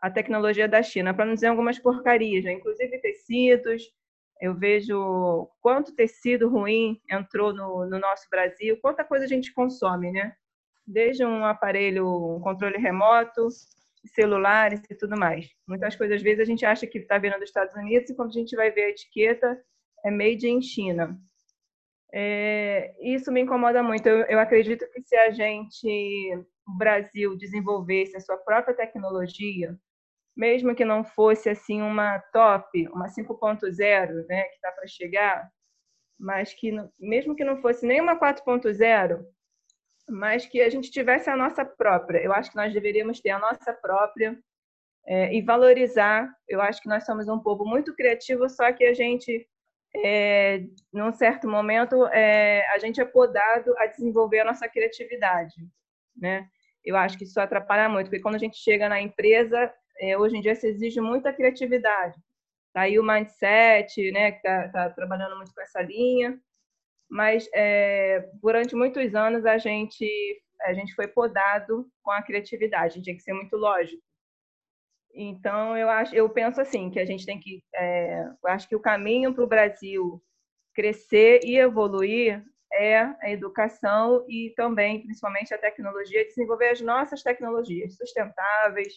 [0.00, 2.52] a tecnologia da China, para não dizer algumas porcarias, né?
[2.52, 3.82] inclusive tecidos.
[4.40, 10.10] Eu vejo quanto tecido ruim entrou no, no nosso Brasil, quanta coisa a gente consome,
[10.12, 10.34] né?
[10.86, 13.48] Desde um aparelho, um controle remoto,
[14.06, 15.48] celulares e tudo mais.
[15.66, 18.30] Muitas coisas, às vezes, a gente acha que está vindo dos Estados Unidos e quando
[18.30, 19.60] a gente vai ver a etiqueta,
[20.04, 21.18] é made in China.
[22.12, 24.08] É, isso me incomoda muito.
[24.08, 26.36] Eu, eu acredito que se a gente,
[26.68, 29.76] o Brasil, desenvolvesse a sua própria tecnologia,
[30.36, 35.50] mesmo que não fosse assim uma top, uma 5.0, né, que está para chegar,
[36.18, 39.24] mas que mesmo que não fosse nem uma 4.0,
[40.08, 42.18] mas que a gente tivesse a nossa própria.
[42.18, 44.38] Eu acho que nós deveríamos ter a nossa própria
[45.06, 46.32] é, e valorizar.
[46.48, 49.46] Eu acho que nós somos um povo muito criativo, só que a gente,
[49.96, 55.54] é, num certo momento, é, a gente é podado a desenvolver a nossa criatividade,
[56.16, 56.48] né?
[56.84, 60.36] Eu acho que isso atrapalha muito, porque quando a gente chega na empresa, é, hoje
[60.36, 62.16] em dia se exige muita criatividade.
[62.74, 66.38] Tá aí o mindset, né, que está tá trabalhando muito com essa linha
[67.08, 70.06] mas é, durante muitos anos a gente
[70.62, 74.02] a gente foi podado com a criatividade, a gente tinha que ser muito lógico.
[75.14, 78.76] Então eu acho, eu penso assim que a gente tem que, é, eu acho que
[78.76, 80.22] o caminho para o Brasil
[80.74, 87.96] crescer e evoluir é a educação e também, principalmente, a tecnologia, desenvolver as nossas tecnologias
[87.96, 88.94] sustentáveis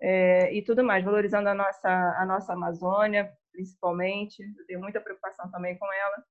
[0.00, 4.42] é, e tudo mais, valorizando a nossa a nossa Amazônia, principalmente.
[4.58, 6.24] Eu tenho muita preocupação também com ela.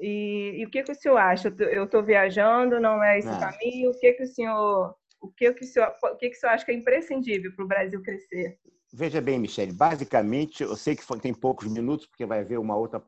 [0.00, 1.54] E, e, o que, que o senhor acha?
[1.58, 3.40] Eu estou viajando, não é esse não.
[3.40, 3.90] caminho?
[3.90, 6.52] O que, que o senhor, o que, que o senhor, o que, que o senhor
[6.52, 8.58] acha que é imprescindível para o Brasil crescer?
[8.92, 13.02] Veja bem, Michele, basicamente, eu sei que tem poucos minutos, porque vai haver uma outra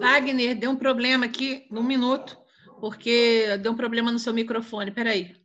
[0.00, 2.36] Wagner, deu um problema aqui, num minuto,
[2.78, 4.90] porque deu um problema no seu microfone.
[4.90, 5.43] Peraí.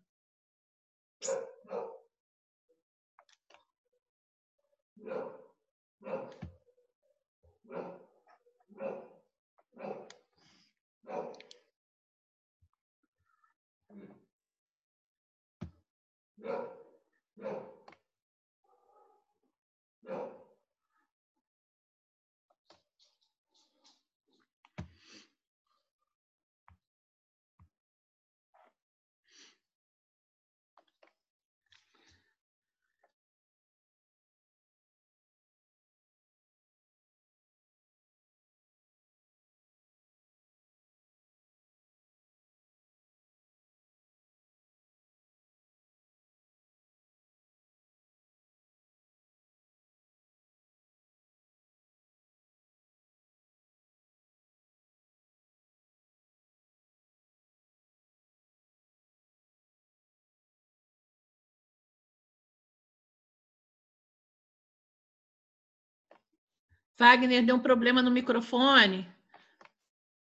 [66.99, 69.07] Wagner, deu um problema no microfone.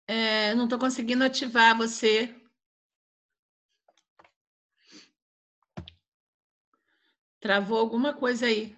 [0.08, 2.36] É, não estou conseguindo ativar você.
[7.40, 8.78] Travou alguma coisa aí.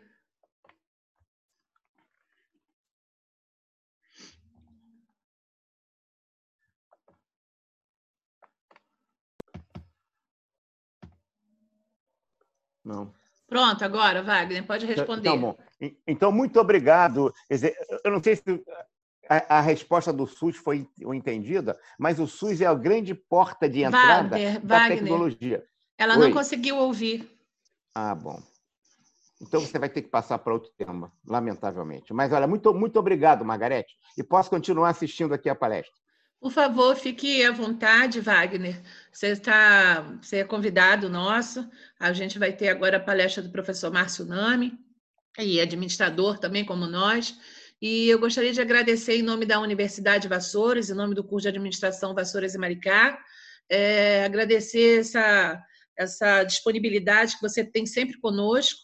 [12.85, 13.13] Não.
[13.53, 15.29] Pronto, agora, Wagner, pode Então, responder.
[15.29, 15.57] Então, bom.
[16.07, 17.31] Então, muito obrigado.
[17.47, 18.43] Dizer, eu não sei se
[19.29, 23.83] a, a resposta do SUS foi entendida, mas o SUS é a grande porta de
[23.83, 24.97] entrada Wagner, da Wagner.
[24.97, 25.63] tecnologia.
[25.99, 26.19] Ela Oi.
[26.19, 27.29] não conseguiu ouvir.
[27.93, 28.41] Ah, bom.
[29.39, 32.11] Então você vai ter que passar para outro tema, lamentavelmente.
[32.11, 33.95] Mas olha, muito, muito obrigado, Margarete.
[34.17, 35.93] E posso continuar assistindo aqui a palestra.
[36.43, 38.81] Por favor, fique à vontade, Wagner.
[39.09, 41.65] Você, está, você é convidado nosso.
[41.97, 44.77] A gente vai ter agora a palestra do professor Márcio Nami,
[45.39, 47.33] e administrador também, como nós.
[47.81, 51.47] E eu gostaria de agradecer em nome da Universidade Vassouras, em nome do curso de
[51.47, 53.17] administração Vassouras e Maricá,
[53.69, 55.63] é, agradecer essa,
[55.97, 58.81] essa disponibilidade que você tem sempre conosco,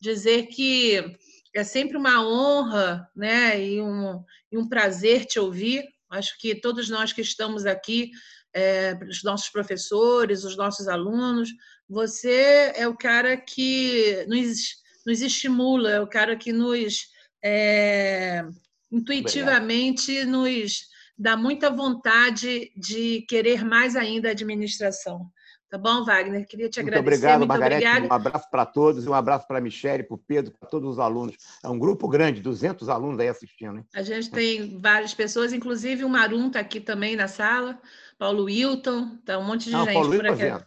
[0.00, 1.16] dizer que
[1.54, 5.84] é sempre uma honra né, e, um, e um prazer te ouvir.
[6.10, 8.10] Acho que todos nós que estamos aqui,
[8.54, 11.50] é, os nossos professores, os nossos alunos,
[11.88, 14.76] você é o cara que nos,
[15.06, 17.06] nos estimula, é o cara que nos
[17.44, 18.42] é,
[18.90, 20.86] intuitivamente nos
[21.18, 25.30] dá muita vontade de querer mais ainda a administração.
[25.68, 26.46] Tá bom, Wagner?
[26.46, 26.98] Queria te Muito agradecer.
[27.16, 27.86] obrigado, muito Margarete.
[27.86, 28.06] obrigada.
[28.06, 30.92] Um abraço para todos e um abraço para a Michelle, para o Pedro, para todos
[30.92, 31.34] os alunos.
[31.64, 33.78] É um grupo grande, 200 alunos aí assistindo.
[33.78, 33.84] Hein?
[33.94, 37.80] A gente tem várias pessoas, inclusive o Marum está aqui também na sala,
[38.16, 40.42] Paulo Wilton, tá um monte de Não, gente Paulo por Wilton aqui.
[40.42, 40.64] vendo.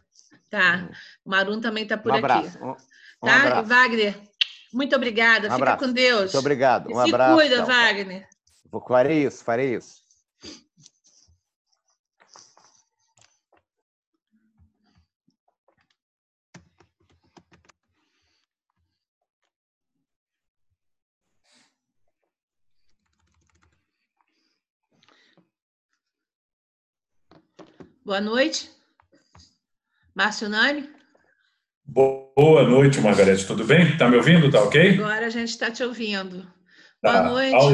[0.49, 0.89] Tá,
[1.23, 2.25] o Marum também está por Um aqui.
[2.25, 2.57] abraço.
[2.63, 2.75] Um, um
[3.21, 3.69] Tá, abraço.
[3.69, 4.15] Wagner,
[4.73, 5.39] muito obrigada.
[5.47, 5.85] Um Fica abraço.
[5.85, 6.21] com Deus.
[6.23, 6.89] Muito obrigado.
[6.91, 7.35] E Um se abraço.
[7.35, 7.65] cuida, tchau.
[7.67, 8.27] Wagner.
[8.87, 10.08] Farei isso, farei isso.
[28.09, 28.71] Boa noite.
[30.15, 30.89] Márcio Nani,
[31.85, 33.45] Boa noite, Margarete.
[33.45, 33.95] Tudo bem?
[33.99, 34.49] Tá me ouvindo?
[34.49, 34.95] Tá ok?
[34.95, 36.41] agora a gente está te ouvindo.
[36.99, 37.21] Tá.
[37.21, 37.53] Boa noite.
[37.53, 37.69] Ao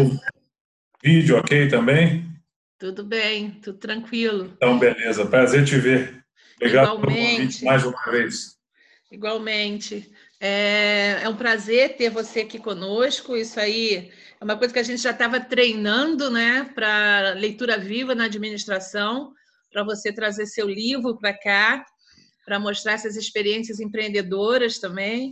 [1.01, 2.29] vídeo ok também?
[2.77, 4.51] Tudo bem, tudo tranquilo.
[4.57, 5.25] Então, beleza.
[5.25, 6.21] Prazer te ver.
[6.57, 7.37] Obrigado pelo Igualmente.
[7.37, 8.57] convite mais uma vez.
[9.09, 10.11] Igualmente.
[10.41, 13.37] É, é um prazer ter você aqui conosco.
[13.37, 18.13] Isso aí é uma coisa que a gente já estava treinando, né, para leitura viva
[18.13, 19.33] na administração,
[19.75, 21.85] para você trazer seu livro para cá,
[22.45, 25.31] para mostrar essas experiências empreendedoras também.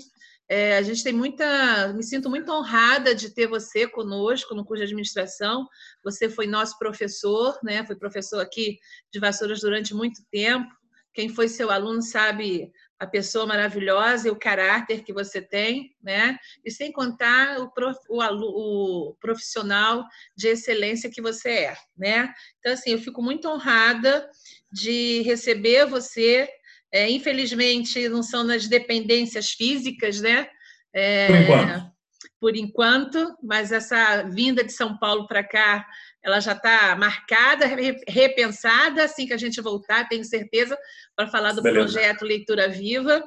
[0.50, 4.82] É, a gente tem muita, me sinto muito honrada de ter você conosco no curso
[4.82, 5.66] de administração.
[6.04, 7.86] Você foi nosso professor, né?
[7.86, 8.78] Foi professor aqui
[9.14, 10.70] de Vassouras durante muito tempo.
[11.14, 12.70] Quem foi seu aluno sabe
[13.04, 16.38] a pessoa maravilhosa e o caráter que você tem, né?
[16.64, 20.06] E sem contar o, prof, o, o profissional
[20.36, 22.34] de excelência que você é, né?
[22.60, 24.28] Então, assim, eu fico muito honrada
[24.72, 26.50] de receber você.
[26.92, 30.48] É, infelizmente, não são nas dependências físicas, né?
[30.94, 31.94] É, Por enquanto.
[32.40, 35.86] Por enquanto, mas essa vinda de São Paulo para cá,
[36.24, 37.66] ela já está marcada,
[38.08, 40.78] repensada, assim que a gente voltar, tenho certeza,
[41.16, 41.86] para falar do Beleza.
[41.86, 43.24] projeto Leitura Viva.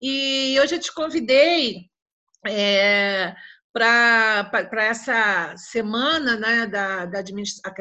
[0.00, 1.88] E hoje eu te convidei
[2.46, 3.32] é,
[3.72, 7.22] para essa semana né, da, da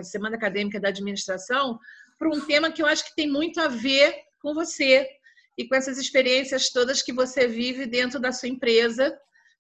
[0.04, 1.80] semana acadêmica da administração
[2.18, 5.08] para um tema que eu acho que tem muito a ver com você
[5.58, 9.18] e com essas experiências todas que você vive dentro da sua empresa,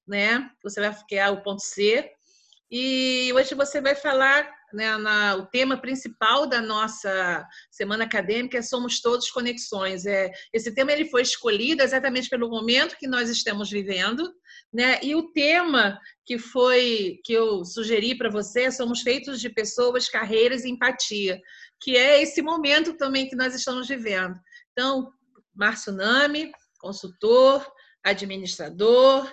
[0.07, 0.49] né?
[0.63, 2.09] Você vai criar o ponto C.
[2.69, 8.61] E hoje você vai falar, né, na, o tema principal da nossa semana acadêmica é
[8.61, 10.05] Somos Todos Conexões.
[10.05, 14.31] É, esse tema ele foi escolhido exatamente pelo momento que nós estamos vivendo,
[14.73, 14.99] né?
[15.03, 20.63] E o tema que foi que eu sugeri para você, somos feitos de pessoas, carreiras
[20.63, 21.39] e empatia,
[21.81, 24.35] que é esse momento também que nós estamos vivendo.
[24.71, 25.11] Então,
[25.53, 27.65] Márcio Nami, consultor,
[28.03, 29.31] administrador,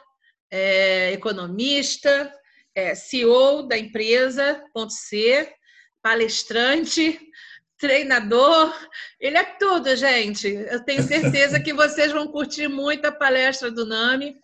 [0.50, 2.32] é, economista,
[2.78, 5.52] é, CEO da empresa, ponto C,
[6.00, 7.18] palestrante,
[7.76, 8.72] treinador,
[9.18, 10.46] ele é tudo, gente.
[10.46, 14.36] Eu tenho certeza que vocês vão curtir muito a palestra do Nami.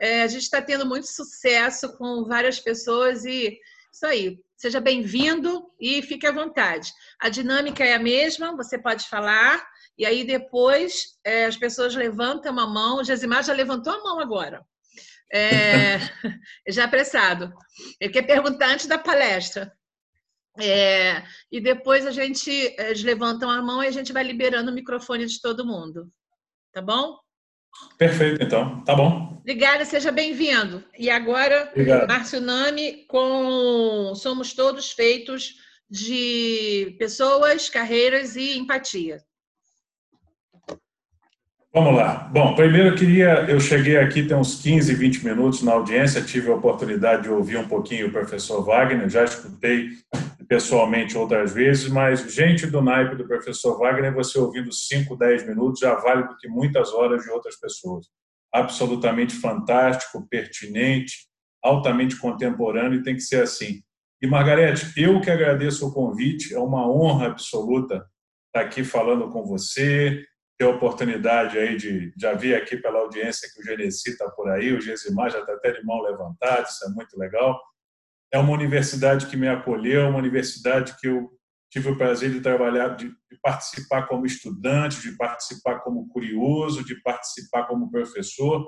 [0.00, 3.56] É, a gente está tendo muito sucesso com várias pessoas e
[3.92, 4.38] isso aí.
[4.56, 6.92] Seja bem-vindo e fique à vontade.
[7.20, 9.64] A dinâmica é a mesma, você pode falar,
[9.96, 12.96] e aí depois é, as pessoas levantam a mão.
[12.98, 14.66] O Gesimar já levantou a mão agora.
[15.32, 15.98] É,
[16.68, 17.52] já apressado.
[18.00, 19.72] Ele quer perguntar antes da palestra.
[20.60, 21.22] É,
[21.52, 25.26] e depois a gente eles levantam a mão e a gente vai liberando o microfone
[25.26, 26.10] de todo mundo.
[26.72, 27.16] Tá bom?
[27.96, 28.82] Perfeito, então.
[28.84, 29.38] Tá bom.
[29.40, 30.84] Obrigada, seja bem-vindo.
[30.98, 32.08] E agora, Obrigado.
[32.08, 35.54] Márcio Nami, com Somos Todos Feitos
[35.88, 39.22] de Pessoas, Carreiras e Empatia.
[41.70, 42.30] Vamos lá.
[42.32, 46.50] Bom, primeiro eu queria, eu cheguei aqui tem uns 15, 20 minutos na audiência, tive
[46.50, 49.90] a oportunidade de ouvir um pouquinho o professor Wagner, já escutei
[50.48, 55.80] pessoalmente outras vezes, mas gente do naipe do professor Wagner, você ouvindo 5, 10 minutos
[55.80, 58.06] já vale do que muitas horas de outras pessoas.
[58.50, 61.28] Absolutamente fantástico, pertinente,
[61.62, 63.82] altamente contemporâneo e tem que ser assim.
[64.22, 68.06] E Margarete, eu que agradeço o convite, é uma honra absoluta
[68.46, 70.24] estar aqui falando com você,
[70.58, 74.50] ter a oportunidade aí de já vi aqui pela audiência que o Genesi está por
[74.50, 77.60] aí, o Gesimar já está até de mão levantada, isso é muito legal.
[78.32, 81.30] É uma universidade que me acolheu, uma universidade que eu
[81.70, 87.66] tive o prazer de trabalhar, de participar como estudante, de participar como curioso, de participar
[87.66, 88.66] como professor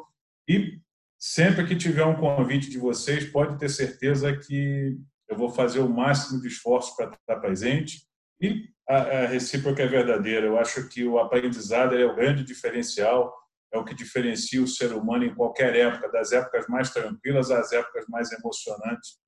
[0.49, 0.79] e
[1.19, 4.97] sempre que tiver um convite de vocês, pode ter certeza que
[5.29, 8.10] eu vou fazer o máximo de esforço para estar presente
[8.41, 10.47] e a, a recíproca é verdadeira.
[10.47, 13.33] Eu acho que o aprendizado é o grande diferencial,
[13.73, 17.73] é o que diferencia o ser humano em qualquer época, das épocas mais tranquilas às
[17.73, 19.19] épocas mais emocionantes,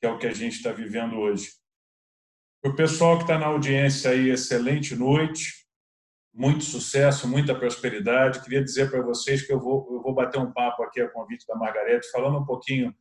[0.00, 1.50] que é o que a gente está vivendo hoje.
[2.60, 5.62] Para o pessoal que está na audiência aí, excelente noite,
[6.34, 8.40] muito sucesso, muita prosperidade.
[8.40, 11.46] Queria dizer para vocês que eu vou, eu vou bater um papo aqui a convite
[11.46, 12.94] da Margarete, falando um pouquinho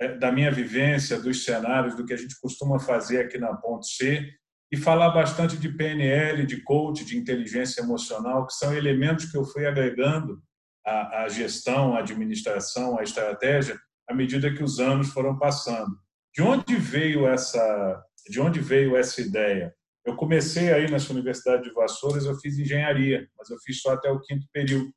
[0.00, 3.86] é, da minha vivência, dos cenários, do que a gente costuma fazer aqui na Ponto
[3.86, 4.26] C
[4.70, 9.44] e falar bastante de PNL, de coach, de inteligência emocional, que são elementos que eu
[9.44, 10.42] fui agregando
[10.84, 13.78] à, à gestão, à administração, à estratégia,
[14.08, 15.98] à medida que os anos foram passando.
[16.34, 19.74] De onde veio essa, de onde veio essa ideia?
[20.04, 24.10] Eu comecei aí nessa Universidade de Vassouras, eu fiz engenharia, mas eu fiz só até
[24.10, 24.90] o quinto período.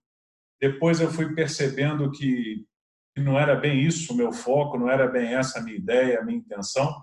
[0.60, 2.66] Depois eu fui percebendo que,
[3.18, 6.24] não era bem isso o meu foco, não era bem essa a minha ideia, a
[6.24, 7.02] minha intenção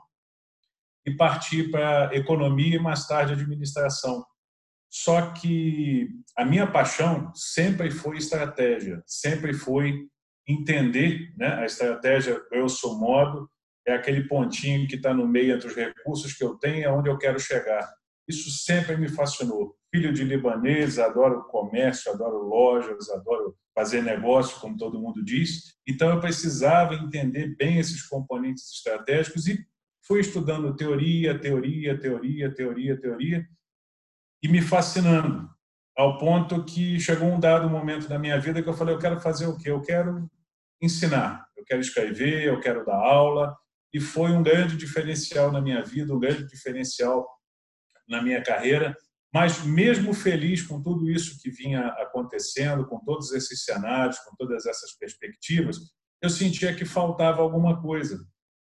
[1.09, 4.24] e partir para economia e mais tarde administração.
[4.90, 10.06] Só que a minha paixão sempre foi estratégia, sempre foi
[10.47, 13.51] entender né, a estratégia, grosso modo,
[13.86, 17.09] é aquele pontinho que está no meio entre os recursos que eu tenho e aonde
[17.09, 17.86] eu quero chegar.
[18.26, 19.74] Isso sempre me fascinou.
[19.90, 25.74] Filho de libanês, adoro comércio, adoro lojas, adoro fazer negócio, como todo mundo diz.
[25.86, 29.66] Então eu precisava entender bem esses componentes estratégicos e
[30.09, 33.47] fui estudando teoria, teoria, teoria, teoria, teoria,
[34.43, 35.48] e me fascinando,
[35.94, 39.20] ao ponto que chegou um dado momento da minha vida que eu falei: eu quero
[39.20, 39.70] fazer o quê?
[39.70, 40.28] Eu quero
[40.80, 43.55] ensinar, eu quero escrever, eu quero dar aula,
[43.93, 47.28] e foi um grande diferencial na minha vida, um grande diferencial
[48.09, 48.97] na minha carreira.
[49.35, 54.64] Mas, mesmo feliz com tudo isso que vinha acontecendo, com todos esses cenários, com todas
[54.64, 55.76] essas perspectivas,
[56.22, 58.18] eu sentia que faltava alguma coisa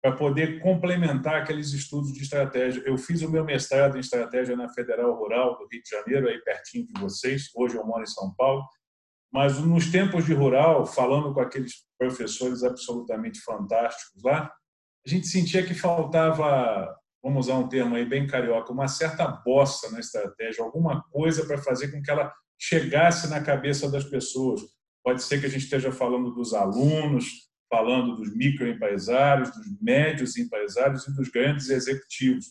[0.03, 2.83] para poder complementar aqueles estudos de estratégia.
[2.85, 6.41] Eu fiz o meu mestrado em estratégia na Federal Rural do Rio de Janeiro, aí
[6.41, 7.51] pertinho de vocês.
[7.55, 8.65] Hoje eu moro em São Paulo.
[9.33, 14.53] Mas nos tempos de rural, falando com aqueles professores absolutamente fantásticos lá,
[15.07, 19.89] a gente sentia que faltava, vamos usar um termo aí bem carioca, uma certa bossa
[19.91, 22.31] na estratégia, alguma coisa para fazer com que ela
[22.61, 24.61] chegasse na cabeça das pessoas.
[25.05, 31.09] Pode ser que a gente esteja falando dos alunos, falando dos microempresários, dos médios empresários
[31.09, 32.45] e dos grandes executivos.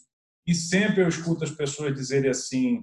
[0.48, 2.82] E sempre eu escuto as pessoas dizerem assim: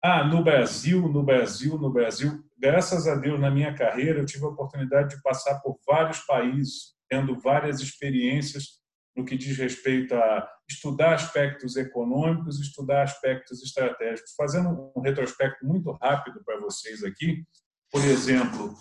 [0.00, 2.44] ah, no Brasil, no Brasil, no Brasil.
[2.56, 6.94] Graças a Deus, na minha carreira, eu tive a oportunidade de passar por vários países,
[7.08, 8.78] tendo várias experiências
[9.16, 14.32] no que diz respeito a estudar aspectos econômicos, estudar aspectos estratégicos.
[14.36, 17.44] Fazendo um retrospecto muito rápido para vocês aqui,
[17.90, 18.74] por exemplo,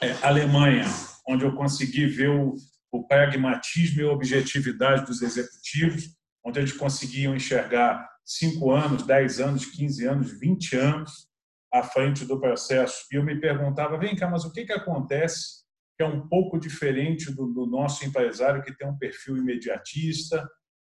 [0.00, 0.84] é, Alemanha,
[1.30, 2.54] onde eu consegui ver o,
[2.90, 6.02] o pragmatismo e a objetividade dos executivos,
[6.44, 11.28] onde eles conseguiam enxergar cinco anos, dez anos, quinze anos, vinte anos
[11.72, 13.06] à frente do processo.
[13.12, 15.60] E eu me perguntava, vem cá, mas o que, que acontece
[15.96, 20.48] que é um pouco diferente do, do nosso empresário que tem um perfil imediatista?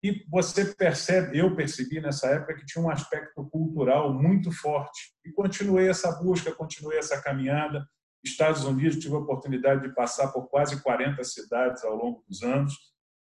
[0.03, 4.99] E você percebe, eu percebi nessa época que tinha um aspecto cultural muito forte.
[5.26, 7.86] E continuei essa busca, continuei essa caminhada.
[8.23, 12.73] Estados Unidos, tive a oportunidade de passar por quase 40 cidades ao longo dos anos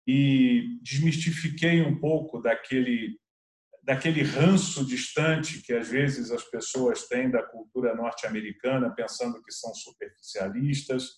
[0.07, 3.19] e desmistifiquei um pouco daquele
[3.84, 9.73] daquele ranço distante que às vezes as pessoas têm da cultura norte-americana, pensando que são
[9.73, 11.13] superficialistas,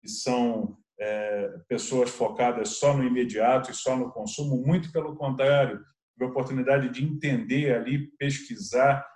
[0.00, 4.66] que são é, pessoas focadas só no imediato e só no consumo.
[4.66, 5.78] Muito pelo contrário,
[6.12, 9.06] tive a oportunidade de entender ali, pesquisar,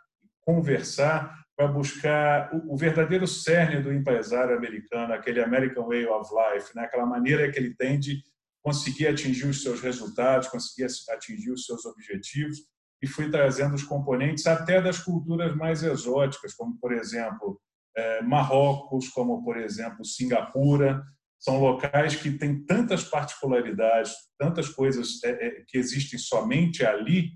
[0.40, 6.74] conversar para buscar o, o, verdadeiro cerne do empresário americano, aquele American Way of Life,
[6.74, 6.82] né?
[6.82, 8.20] aquela maneira que ele tem de
[8.60, 12.58] conseguir atingir os seus resultados, conseguir atingir os seus objetivos,
[13.00, 17.60] e fui trazendo os componentes até das culturas mais exóticas, como, por exemplo,
[17.96, 21.02] é, Marrocos, como, por exemplo, Singapura.
[21.38, 27.30] São locais que têm tantas particularidades, tantas coisas é, é, que existem somente ali,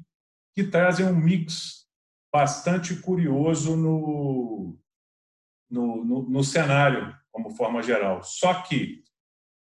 [0.54, 1.85] que trazem um mix
[2.36, 4.76] bastante curioso no,
[5.70, 8.22] no, no, no cenário, como forma geral.
[8.22, 9.02] Só que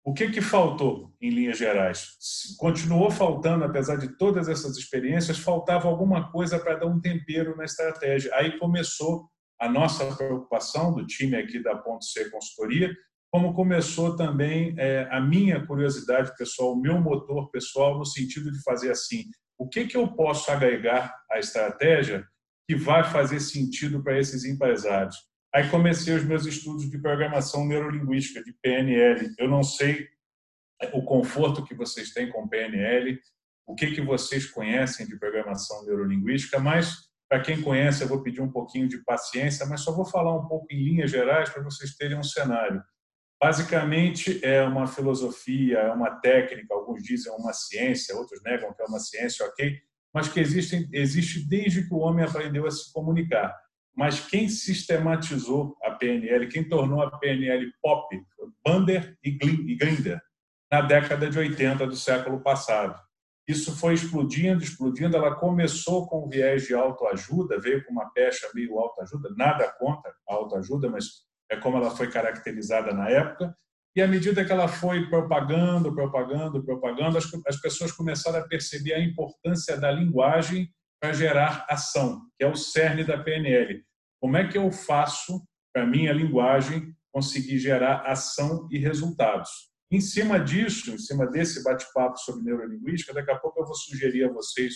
[0.04, 2.16] o que, que faltou, em linhas gerais?
[2.58, 7.64] Continuou faltando, apesar de todas essas experiências, faltava alguma coisa para dar um tempero na
[7.64, 8.34] estratégia.
[8.34, 9.30] Aí começou
[9.60, 12.92] a nossa preocupação do time aqui da Ponto C Consultoria,
[13.30, 18.60] como começou também é, a minha curiosidade pessoal, o meu motor pessoal, no sentido de
[18.64, 19.26] fazer assim:
[19.56, 22.26] o que, que eu posso agregar à estratégia
[22.68, 25.16] que vai fazer sentido para esses empresários?
[25.54, 29.34] Aí comecei os meus estudos de programação neurolinguística, de PNL.
[29.38, 30.06] Eu não sei
[30.92, 33.18] o conforto que vocês têm com PNL,
[33.66, 38.42] o que, que vocês conhecem de programação neurolinguística, mas para quem conhece, eu vou pedir
[38.42, 41.96] um pouquinho de paciência, mas só vou falar um pouco em linhas gerais para vocês
[41.96, 42.82] terem um cenário.
[43.40, 48.84] Basicamente, é uma filosofia, é uma técnica, alguns dizem uma ciência, outros negam que é
[48.84, 49.78] uma ciência, ok,
[50.18, 53.56] mas que existe, existe desde que o homem aprendeu a se comunicar.
[53.96, 58.20] Mas quem sistematizou a PNL, quem tornou a PNL pop,
[58.66, 59.30] Bander e
[59.76, 60.20] Grinder,
[60.72, 63.00] na década de 80 do século passado.
[63.46, 65.16] Isso foi explodindo, explodindo.
[65.16, 70.34] Ela começou com viés de autoajuda, veio com uma pecha meio autoajuda, nada contra a
[70.34, 71.04] autoajuda, mas
[71.48, 73.56] é como ela foi caracterizada na época.
[73.98, 78.94] E à medida que ela foi propagando, propagando, propagando, as, as pessoas começaram a perceber
[78.94, 83.82] a importância da linguagem para gerar ação, que é o cerne da PNL.
[84.22, 85.44] Como é que eu faço
[85.74, 89.50] para minha linguagem conseguir gerar ação e resultados?
[89.90, 94.26] Em cima disso, em cima desse bate-papo sobre neurolinguística, daqui a pouco eu vou sugerir
[94.26, 94.74] a vocês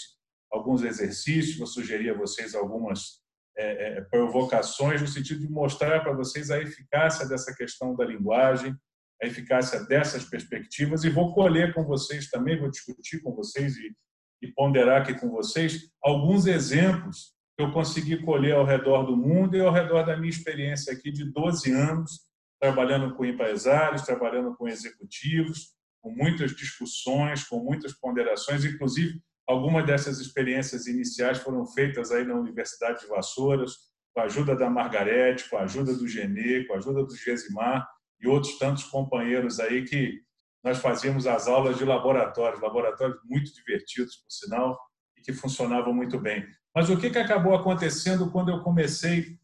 [0.51, 3.21] alguns exercícios, vou sugerir a vocês algumas
[3.57, 8.77] é, é, provocações no sentido de mostrar para vocês a eficácia dessa questão da linguagem,
[9.23, 13.95] a eficácia dessas perspectivas e vou colher com vocês também, vou discutir com vocês e,
[14.43, 19.57] e ponderar aqui com vocês alguns exemplos que eu consegui colher ao redor do mundo
[19.57, 22.23] e ao redor da minha experiência aqui de 12 anos,
[22.61, 25.73] trabalhando com empresários, trabalhando com executivos,
[26.03, 32.35] com muitas discussões, com muitas ponderações, inclusive algumas dessas experiências iniciais foram feitas aí na
[32.35, 33.73] Universidade de Vassouras,
[34.13, 37.87] com a ajuda da Margarete, com a ajuda do Genê, com a ajuda do Gesimar
[38.23, 40.21] e outros tantos companheiros aí que
[40.65, 44.79] nós fazíamos as aulas de laboratórios, laboratórios muito divertidos, por sinal,
[45.19, 46.47] e que funcionavam muito bem.
[46.75, 49.37] Mas o que, que acabou acontecendo quando eu comecei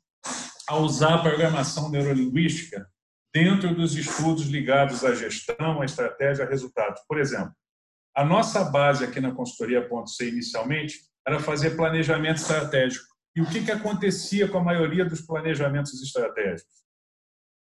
[0.69, 2.87] a usar a programação neurolinguística
[3.35, 7.03] dentro dos estudos ligados à gestão, à estratégia, a resultados?
[7.09, 7.53] Por exemplo,
[8.17, 13.07] a nossa base aqui na consultoria Ponto C inicialmente era fazer planejamento estratégico.
[13.37, 16.79] E o que, que acontecia com a maioria dos planejamentos estratégicos?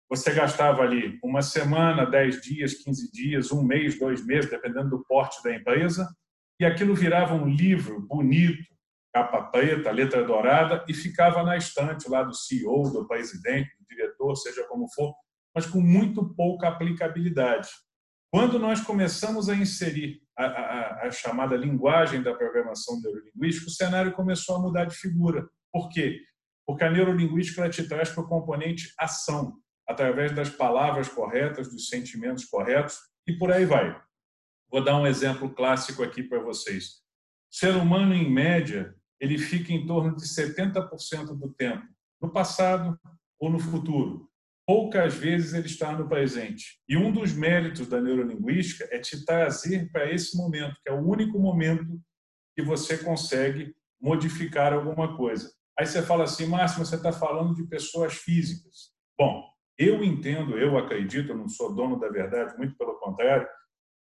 [0.09, 5.05] Você gastava ali uma semana, dez dias, quinze dias, um mês, dois meses, dependendo do
[5.05, 6.07] porte da empresa,
[6.59, 8.67] e aquilo virava um livro bonito,
[9.13, 14.35] capa preta, letra dourada, e ficava na estante lá do CEO, do presidente, do diretor,
[14.35, 15.13] seja como for,
[15.55, 17.69] mas com muito pouca aplicabilidade.
[18.31, 24.11] Quando nós começamos a inserir a, a, a, chamada linguagem da programação neurolinguística, o cenário
[24.13, 25.47] começou a mudar de figura.
[25.71, 26.19] Por quê?
[26.65, 29.55] Porque a neurolinguística ela te traz para o componente ação,
[29.89, 32.97] através das palavras corretas, dos sentimentos corretos
[33.27, 33.99] e por aí vai.
[34.71, 37.01] Vou dar um exemplo clássico aqui para vocês.
[37.51, 41.85] O ser humano, em média, ele fica em torno de 70% do tempo
[42.21, 42.97] no passado
[43.39, 44.29] ou no futuro
[44.69, 46.79] poucas vezes ele está no presente.
[46.87, 51.03] E um dos méritos da neurolinguística é te trazer para esse momento, que é o
[51.03, 51.99] único momento
[52.55, 55.51] que você consegue modificar alguma coisa.
[55.75, 58.91] Aí você fala assim, Márcio, você está falando de pessoas físicas.
[59.17, 59.43] Bom,
[59.79, 63.47] eu entendo, eu acredito, eu não sou dono da verdade, muito pelo contrário.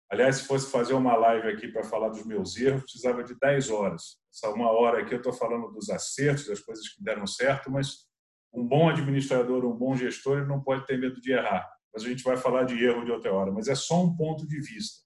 [0.08, 3.70] Aliás, se fosse fazer uma live aqui para falar dos meus erros, precisava de 10
[3.70, 4.16] horas.
[4.32, 8.06] Essa uma hora aqui eu estou falando dos acertos, das coisas que deram certo, mas
[8.52, 11.68] um bom administrador, um bom gestor, ele não pode ter medo de errar.
[11.92, 14.46] Mas a gente vai falar de erro de outra hora, mas é só um ponto
[14.46, 15.02] de vista.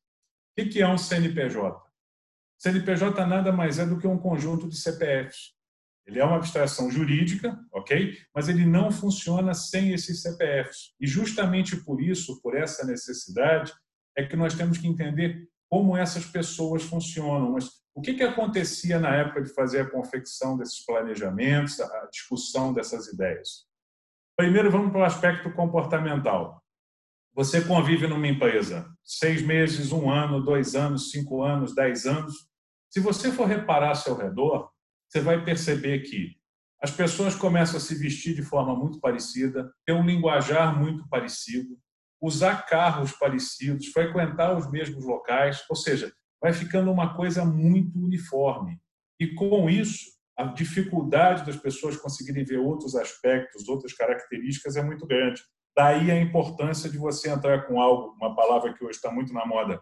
[0.59, 1.81] O que é um CNPJ?
[2.59, 5.58] CNPJ nada mais é do que um conjunto de CPFs.
[6.09, 8.17] Ele é uma abstração jurídica, ok?
[8.35, 10.95] Mas ele não funciona sem esses CPFs.
[10.99, 13.75] E justamente por isso, por essa necessidade,
[14.17, 17.53] é que nós temos que entender como essas pessoas funcionam.
[17.53, 22.73] Mas o que, que acontecia na época de fazer a confecção desses planejamentos, a discussão
[22.73, 23.67] dessas ideias?
[24.35, 26.65] Primeiro, vamos para o aspecto comportamental.
[27.35, 32.49] Você convive numa empresa seis meses, um ano, dois anos, cinco anos, dez anos.
[32.89, 34.71] Se você for reparar ao seu redor,
[35.09, 36.37] você vai perceber que
[36.81, 41.77] as pessoas começam a se vestir de forma muito parecida, ter um linguajar muito parecido,
[42.21, 48.79] usar carros parecidos, frequentar os mesmos locais, ou seja, vai ficando uma coisa muito uniforme.
[49.21, 50.05] E com isso,
[50.37, 55.43] a dificuldade das pessoas conseguirem ver outros aspectos, outras características é muito grande.
[55.77, 59.45] Daí a importância de você entrar com algo, uma palavra que hoje está muito na
[59.45, 59.81] moda,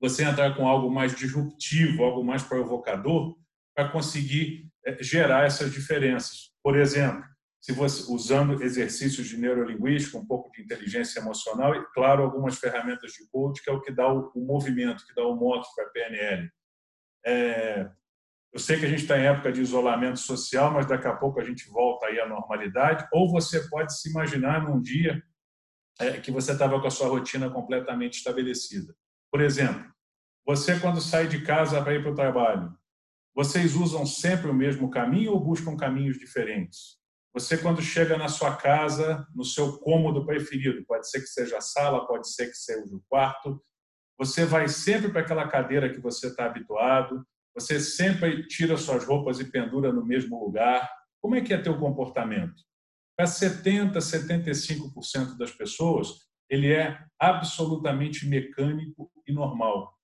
[0.00, 3.36] você entrar com algo mais disruptivo, algo mais provocador,
[3.78, 6.50] para conseguir eh, gerar essas diferenças.
[6.60, 7.24] Por exemplo,
[7.60, 13.12] se você usando exercícios de neurolinguística, um pouco de inteligência emocional e, claro, algumas ferramentas
[13.12, 15.84] de coach, que é o que dá o, o movimento, que dá o moto para
[15.84, 16.50] a PNL.
[17.24, 17.88] É,
[18.52, 21.38] eu sei que a gente está em época de isolamento social, mas daqui a pouco
[21.38, 23.06] a gente volta aí à normalidade.
[23.12, 25.22] Ou você pode se imaginar num dia
[26.00, 28.92] é, que você estava com a sua rotina completamente estabelecida.
[29.30, 29.88] Por exemplo,
[30.44, 32.76] você quando sai de casa para ir para o trabalho,
[33.34, 36.98] vocês usam sempre o mesmo caminho ou buscam caminhos diferentes?
[37.34, 41.60] Você, quando chega na sua casa, no seu cômodo preferido, pode ser que seja a
[41.60, 43.62] sala, pode ser que seja o quarto,
[44.18, 47.24] você vai sempre para aquela cadeira que você está habituado,
[47.54, 50.90] você sempre tira suas roupas e pendura no mesmo lugar.
[51.20, 52.62] Como é que é teu comportamento?
[53.16, 56.08] Para 70, 75% das pessoas,
[56.48, 59.97] ele é absolutamente mecânico e normal.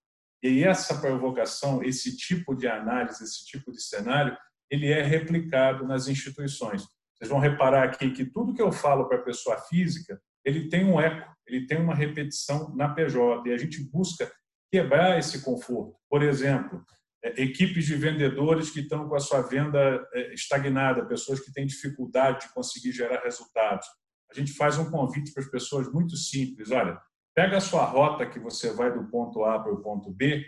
[0.45, 4.37] E essa provocação, esse tipo de análise, esse tipo de cenário,
[4.71, 6.87] ele é replicado nas instituições.
[7.15, 10.85] Vocês vão reparar aqui que tudo que eu falo para a pessoa física, ele tem
[10.85, 14.31] um eco, ele tem uma repetição na PJ, e a gente busca
[14.71, 15.97] quebrar esse conforto.
[16.11, 16.85] Por exemplo,
[17.25, 21.65] é, equipes de vendedores que estão com a sua venda é, estagnada, pessoas que têm
[21.65, 23.87] dificuldade de conseguir gerar resultados.
[24.31, 27.01] A gente faz um convite para as pessoas muito simples, olha,
[27.35, 30.45] pega a sua rota que você vai do ponto A para o ponto B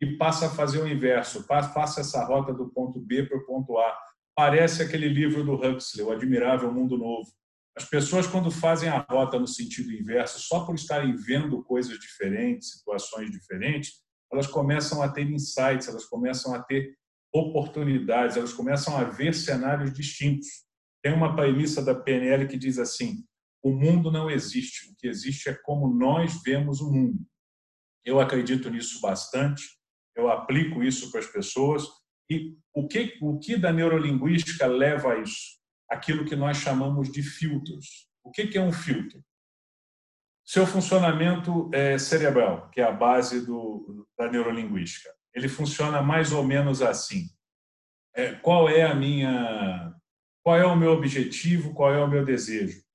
[0.00, 3.78] e passa a fazer o inverso, faça essa rota do ponto B para o ponto
[3.78, 3.96] A
[4.36, 7.26] parece aquele livro do Huxley, O Admirável Mundo Novo.
[7.74, 12.72] As pessoas, quando fazem a rota no sentido inverso, só por estarem vendo coisas diferentes,
[12.72, 16.94] situações diferentes, elas começam a ter insights, elas começam a ter
[17.32, 20.48] oportunidades, elas começam a ver cenários distintos.
[21.02, 23.24] Tem uma premissa da PNL que diz assim:
[23.66, 27.18] o mundo não existe, o que existe é como nós vemos o mundo.
[28.04, 29.64] Eu acredito nisso bastante,
[30.14, 31.84] eu aplico isso para as pessoas
[32.30, 35.58] e o que, o que da neurolinguística leva a isso?
[35.90, 38.08] Aquilo que nós chamamos de filtros.
[38.22, 39.20] O que, que é um filtro?
[40.44, 45.12] Seu funcionamento é cerebral, que é a base do, da neurolinguística.
[45.34, 47.28] Ele funciona mais ou menos assim.
[48.14, 49.92] É, qual é a minha,
[50.44, 52.85] qual é o meu objetivo, qual é o meu desejo?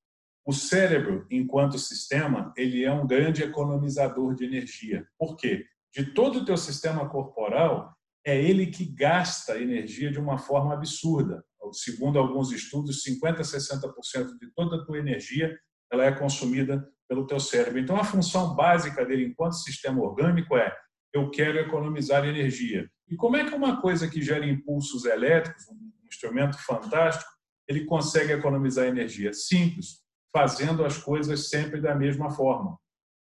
[0.45, 5.05] O cérebro, enquanto sistema, ele é um grande economizador de energia.
[5.17, 5.65] Por quê?
[5.93, 7.93] De todo o teu sistema corporal,
[8.25, 11.43] é ele que gasta energia de uma forma absurda.
[11.73, 15.57] Segundo alguns estudos, 50 a 60% de toda a tua energia
[15.91, 17.79] ela é consumida pelo teu cérebro.
[17.79, 20.73] Então, a função básica dele enquanto sistema orgânico é
[21.13, 22.89] eu quero economizar energia.
[23.09, 27.29] E como é que uma coisa que gera impulsos elétricos, um instrumento fantástico,
[27.67, 29.33] ele consegue economizar energia?
[29.33, 30.00] Simples,
[30.33, 32.77] fazendo as coisas sempre da mesma forma.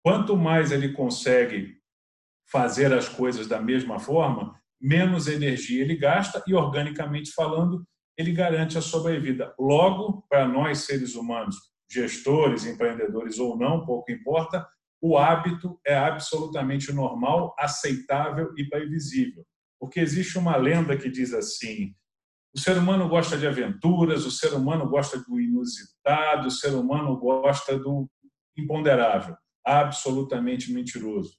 [0.04, 1.76] quanto mais ele consegue
[2.50, 7.86] fazer as coisas da mesma forma, menos energia ele gasta e, organicamente falando,
[8.18, 9.54] ele garante a sobrevida.
[9.58, 11.56] Logo, para nós seres humanos,
[11.90, 14.66] gestores, empreendedores ou não, pouco importa,
[15.00, 19.44] o hábito é absolutamente normal, aceitável e previsível.
[19.80, 21.94] Porque existe uma lenda que diz assim:
[22.54, 27.16] o ser humano gosta de aventuras, o ser humano gosta do inusitado, o ser humano
[27.16, 28.08] gosta do
[28.56, 29.34] imponderável.
[29.64, 31.32] Absolutamente mentiroso.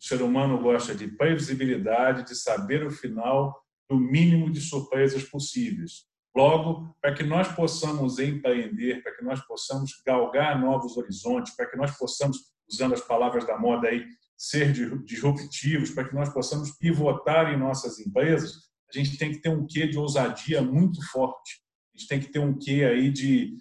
[0.00, 3.58] O ser humano gosta de previsibilidade, de saber o final
[3.88, 6.04] do mínimo de surpresas possíveis.
[6.36, 11.76] Logo, para que nós possamos empreender, para que nós possamos galgar novos horizontes, para que
[11.76, 12.38] nós possamos,
[12.70, 14.06] usando as palavras da moda aí,
[14.36, 19.48] ser disruptivos, para que nós possamos pivotar em nossas empresas, a gente tem que ter
[19.48, 21.60] um quê de ousadia muito forte.
[21.94, 23.56] A gente tem que ter um quê aí de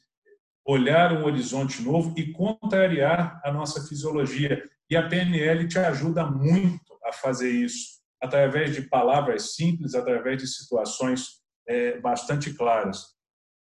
[0.66, 4.64] olhar um horizonte novo e contrariar a nossa fisiologia.
[4.90, 10.48] E a PNL te ajuda muito a fazer isso, através de palavras simples, através de
[10.48, 13.04] situações é, bastante claras.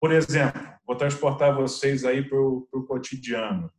[0.01, 3.71] Por exemplo, vou transportar vocês aí para o cotidiano.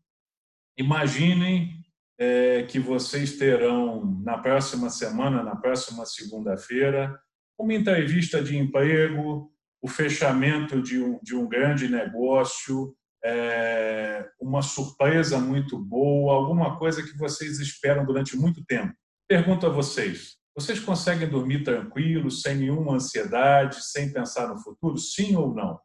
[0.77, 1.79] Imaginem
[2.17, 7.17] é, que vocês terão na próxima semana, na próxima segunda-feira,
[7.59, 15.37] uma entrevista de emprego, o fechamento de um, de um grande negócio, é, uma surpresa
[15.39, 18.93] muito boa, alguma coisa que vocês esperam durante muito tempo.
[19.27, 24.97] Pergunto a vocês: vocês conseguem dormir tranquilos, sem nenhuma ansiedade, sem pensar no futuro?
[24.97, 25.79] Sim ou não?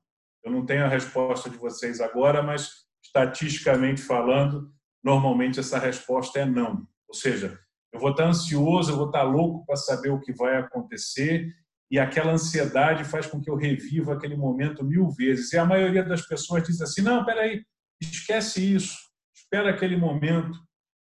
[0.44, 2.70] Eu não tenho a resposta de vocês agora, mas
[3.05, 4.70] estatisticamente falando,
[5.02, 6.86] normalmente essa resposta é não.
[7.09, 7.59] Ou seja,
[7.92, 11.52] eu vou estar ansioso, eu vou estar louco para saber o que vai acontecer
[11.94, 15.52] e aquela ansiedade faz com que eu reviva aquele momento mil vezes.
[15.52, 17.64] E a maioria das pessoas diz assim: não, peraí,
[18.02, 18.98] esquece isso,
[19.32, 20.58] espera aquele momento.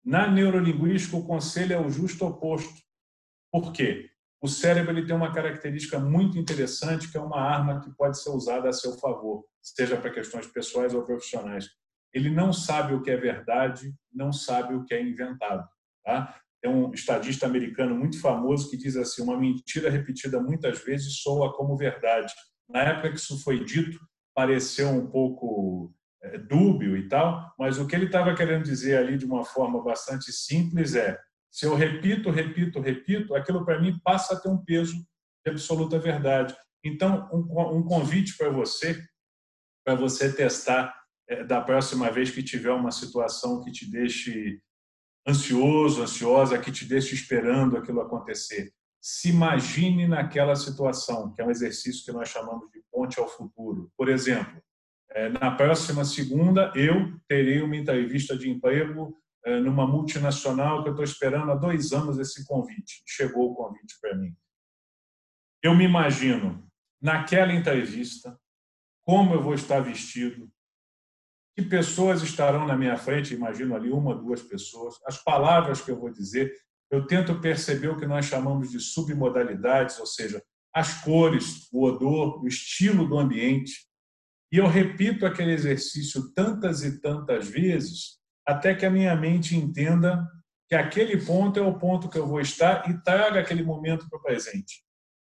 [0.06, 2.74] Na neurolinguística, o conselho é o justo oposto.
[3.52, 4.10] Por quê?
[4.42, 8.30] O cérebro ele tem uma característica muito interessante, que é uma arma que pode ser
[8.30, 11.68] usada a seu favor, seja para questões pessoais ou profissionais.
[12.14, 15.68] Ele não sabe o que é verdade, não sabe o que é inventado.
[16.06, 16.40] Tá?
[16.62, 21.54] Tem um estadista americano muito famoso que diz assim: uma mentira repetida muitas vezes soa
[21.54, 22.34] como verdade.
[22.68, 24.00] Na época que isso foi dito,
[24.36, 29.18] pareceu um pouco é, dúbio e tal, mas o que ele estava querendo dizer ali
[29.18, 31.18] de uma forma bastante simples é:
[31.52, 34.94] se eu repito, repito, repito, aquilo para mim passa a ter um peso
[35.46, 36.56] de absoluta verdade.
[36.84, 39.02] Então, um, um convite para você,
[39.86, 40.94] para você testar
[41.28, 44.62] é, da próxima vez que tiver uma situação que te deixe
[45.30, 48.74] ansioso, ansiosa, que te deixe esperando aquilo acontecer.
[49.02, 53.92] Se imagine naquela situação, que é um exercício que nós chamamos de ponte ao futuro.
[53.96, 54.62] Por exemplo,
[55.12, 60.94] é, na próxima segunda, eu terei uma entrevista de emprego é, numa multinacional que eu
[60.94, 63.02] estou esperando há dois anos esse convite.
[63.06, 64.36] Chegou o convite para mim.
[65.64, 66.68] Eu me imagino
[67.02, 68.38] naquela entrevista,
[69.06, 70.52] como eu vou estar vestido,
[71.62, 76.00] que pessoas estarão na minha frente, imagino ali uma, duas pessoas, as palavras que eu
[76.00, 76.54] vou dizer,
[76.90, 80.42] eu tento perceber o que nós chamamos de submodalidades, ou seja,
[80.74, 83.88] as cores, o odor, o estilo do ambiente.
[84.52, 88.18] E eu repito aquele exercício tantas e tantas vezes
[88.48, 90.28] até que a minha mente entenda
[90.68, 94.18] que aquele ponto é o ponto que eu vou estar e traga aquele momento para
[94.18, 94.84] o presente.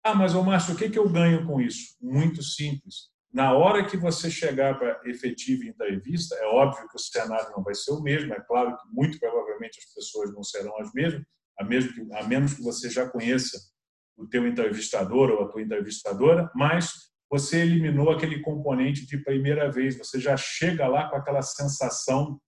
[0.03, 1.97] Ah, mas, ô Márcio, o que eu ganho com isso?
[2.01, 3.14] Muito simples.
[3.35, 7.75] Na hora que você chegar para efetiva entrevista, é óbvio que o cenário não vai
[7.75, 11.21] ser o mesmo, é claro que muito provavelmente as pessoas não serão as mesmas,
[11.59, 13.59] a, mesmo que, a menos que você já conheça
[14.17, 16.93] o teu entrevistador ou a tua entrevistadora, mas
[17.29, 22.41] você eliminou aquele componente de primeira vez, você já chega lá com aquela sensação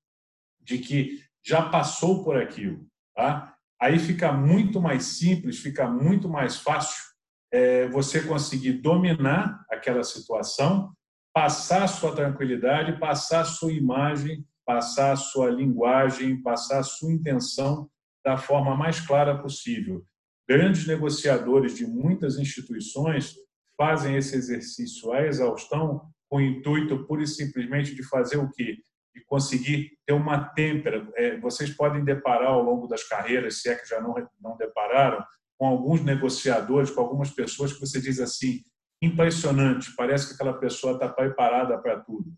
[0.61, 2.87] de que já passou por aquilo.
[3.13, 3.57] Tá?
[3.81, 7.15] Aí fica muito mais simples, fica muito mais fácil
[7.57, 10.93] é, você conseguir dominar aquela situação,
[11.33, 17.11] passar a sua tranquilidade, passar a sua imagem, passar a sua linguagem, passar a sua
[17.11, 17.89] intenção
[18.23, 20.05] da forma mais clara possível.
[20.47, 23.35] Grandes negociadores de muitas instituições
[23.74, 28.77] fazem esse exercício à exaustão com o intuito pura e simplesmente de fazer o quê?
[29.15, 31.09] De conseguir ter uma têmpera.
[31.15, 35.24] É, vocês podem deparar ao longo das carreiras, se é que já não, não depararam,
[35.59, 38.62] com alguns negociadores, com algumas pessoas que você diz assim,
[39.03, 42.33] impressionante, parece que aquela pessoa está preparada para tudo.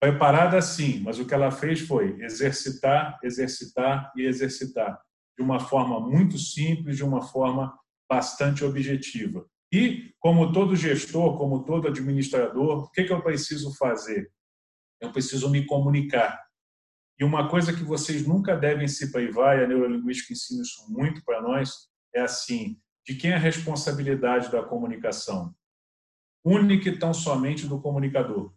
[0.00, 5.00] Preparada sim, mas o que ela fez foi exercitar, exercitar e exercitar
[5.36, 7.76] de uma forma muito simples, de uma forma
[8.10, 9.46] bastante objetiva.
[9.72, 14.30] E, como todo gestor, como todo administrador, o que, que eu preciso fazer?
[15.00, 16.42] Eu preciso me comunicar.
[17.20, 21.22] E uma coisa que vocês nunca devem se paivar, e a neurolinguística ensina isso muito
[21.24, 25.54] para nós, é assim, de quem é a responsabilidade da comunicação?
[26.44, 28.52] Única e tão somente do comunicador.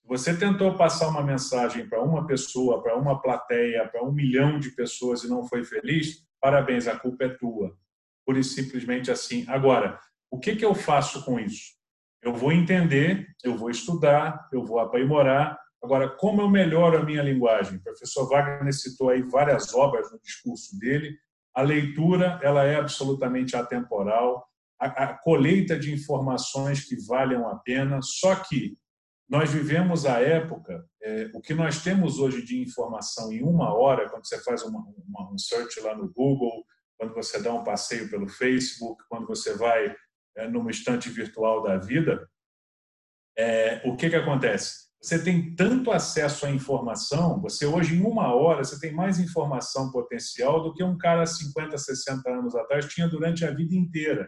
[0.00, 4.58] Se você tentou passar uma mensagem para uma pessoa, para uma plateia, para um milhão
[4.58, 7.76] de pessoas e não foi feliz, parabéns, a culpa é tua.
[8.26, 9.44] Por e simplesmente assim.
[9.48, 9.98] Agora,
[10.30, 11.72] o que, que eu faço com isso?
[12.22, 17.22] Eu vou entender, eu vou estudar, eu vou aprimorar, Agora, como eu melhoro a minha
[17.22, 17.76] linguagem?
[17.76, 21.14] O professor Wagner citou aí várias obras no discurso dele.
[21.54, 24.46] A leitura ela é absolutamente atemporal,
[24.80, 28.00] a, a colheita de informações que valham a pena.
[28.02, 28.76] Só que
[29.28, 34.08] nós vivemos a época, é, o que nós temos hoje de informação em uma hora,
[34.10, 36.64] quando você faz uma, uma, um search lá no Google,
[36.98, 39.94] quando você dá um passeio pelo Facebook, quando você vai
[40.36, 42.28] é, numa estante virtual da vida,
[43.36, 44.88] é, o que, que acontece?
[45.04, 49.92] Você tem tanto acesso à informação, você hoje, em uma hora, você tem mais informação
[49.92, 54.26] potencial do que um cara 50, 60 anos atrás tinha durante a vida inteira.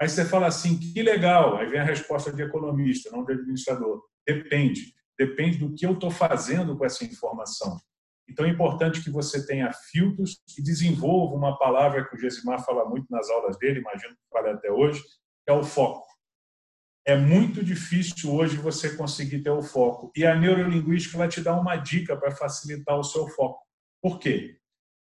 [0.00, 4.02] Aí você fala assim, que legal, aí vem a resposta de economista, não de administrador.
[4.26, 4.94] Depende.
[5.18, 7.76] Depende do que eu estou fazendo com essa informação.
[8.26, 12.88] Então é importante que você tenha filtros e desenvolva uma palavra que o Gesimar fala
[12.88, 14.98] muito nas aulas dele, imagino que fale até hoje,
[15.44, 16.05] que é o foco
[17.06, 20.10] é muito difícil hoje você conseguir ter o foco.
[20.16, 23.64] E a neurolinguística ela te dá uma dica para facilitar o seu foco.
[24.02, 24.58] Por quê?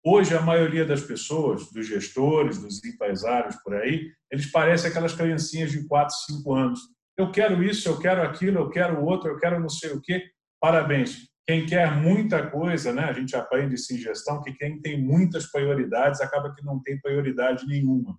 [0.03, 5.72] Hoje, a maioria das pessoas, dos gestores, dos empresários por aí, eles parecem aquelas criancinhas
[5.72, 6.80] de 4, 5 anos.
[7.15, 10.30] Eu quero isso, eu quero aquilo, eu quero outro, eu quero não sei o quê.
[10.60, 11.32] Parabéns.
[11.45, 13.03] Quem quer muita coisa, né?
[13.03, 16.99] a gente aprende isso em gestão, que quem tem muitas prioridades acaba que não tem
[16.99, 18.18] prioridade nenhuma.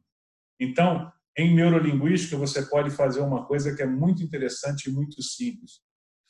[0.61, 5.81] Então, em neurolinguística, você pode fazer uma coisa que é muito interessante e muito simples.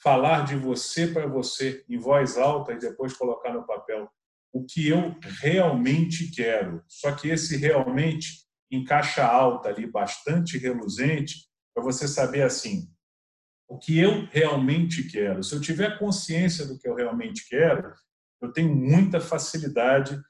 [0.02, 4.08] Falar de você para você em voz alta e depois colocar no papel
[4.52, 6.82] o que eu realmente quero.
[6.88, 12.88] Só que esse realmente em caixa alta ali, bastante reluzente, para você saber assim,
[13.68, 15.42] o que eu realmente quero.
[15.42, 17.92] Se eu tiver consciência do que eu realmente quero,
[18.40, 20.20] eu tenho muita facilidade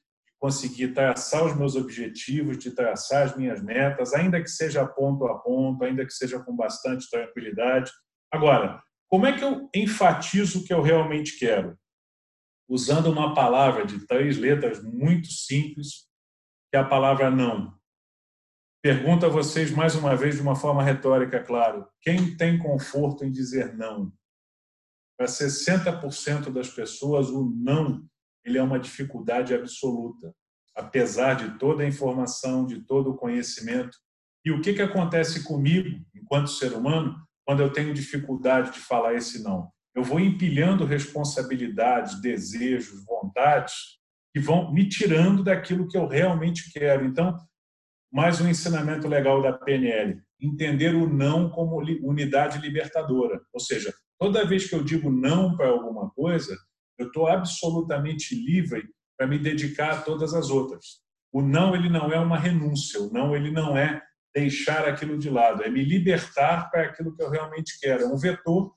[0.44, 5.38] conseguir traçar os meus objetivos, de traçar as minhas metas, ainda que seja ponto a
[5.38, 7.90] ponto, ainda que seja com bastante tranquilidade.
[8.30, 11.78] Agora, como é que eu enfatizo o que eu realmente quero?
[12.68, 16.10] Usando uma palavra de três letras muito simples,
[16.70, 17.74] que é a palavra não.
[18.82, 21.88] Pergunto a vocês mais uma vez de uma forma retórica, claro.
[22.02, 24.12] Quem tem conforto em dizer não?
[25.16, 28.06] Para 60% das pessoas, o não
[28.44, 30.34] ele é uma dificuldade absoluta,
[30.76, 33.96] apesar de toda a informação, de todo o conhecimento.
[34.44, 37.16] E o que, que acontece comigo, enquanto ser humano,
[37.46, 39.70] quando eu tenho dificuldade de falar esse não?
[39.94, 43.74] Eu vou empilhando responsabilidades, desejos, vontades
[44.34, 47.04] que vão me tirando daquilo que eu realmente quero.
[47.04, 47.38] Então,
[48.12, 53.40] mais um ensinamento legal da PNL: entender o não como unidade libertadora.
[53.52, 56.56] Ou seja, toda vez que eu digo não para alguma coisa,
[56.98, 61.02] eu estou absolutamente livre para me dedicar a todas as outras.
[61.32, 64.02] O não ele não é uma renúncia, o não ele não é
[64.34, 68.04] deixar aquilo de lado, é me libertar para aquilo que eu realmente quero.
[68.04, 68.74] É um vetor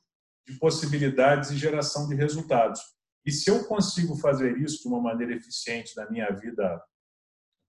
[0.48, 2.80] de possibilidades e geração de resultados.
[3.26, 6.82] E se eu consigo fazer isso de uma maneira eficiente na minha vida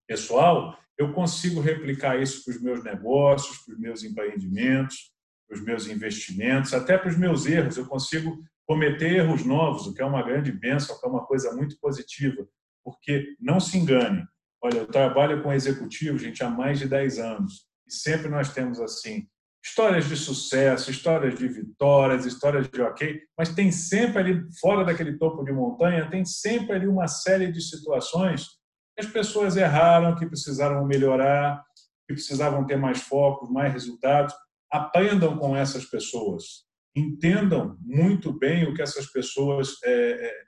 [0.06, 5.12] pessoal, eu consigo replicar isso para os meus negócios, para os meus empreendimentos,
[5.48, 7.76] para os meus investimentos, até para os meus erros.
[7.76, 11.24] Eu consigo cometer erros novos, o que é uma grande bênção, o que é uma
[11.24, 12.46] coisa muito positiva,
[12.84, 14.22] porque não se engane.
[14.62, 18.78] Olha, eu trabalho com executivo, gente, há mais de 10 anos, e sempre nós temos
[18.78, 19.26] assim
[19.64, 25.16] histórias de sucesso, histórias de vitórias, histórias de ok, mas tem sempre ali, fora daquele
[25.18, 28.46] topo de montanha, tem sempre ali uma série de situações
[28.94, 31.62] que as pessoas erraram, que precisaram melhorar,
[32.06, 34.34] que precisavam ter mais foco, mais resultados.
[34.70, 36.67] Aprendam com essas pessoas
[36.98, 40.44] entendam muito bem o que essas pessoas é, é,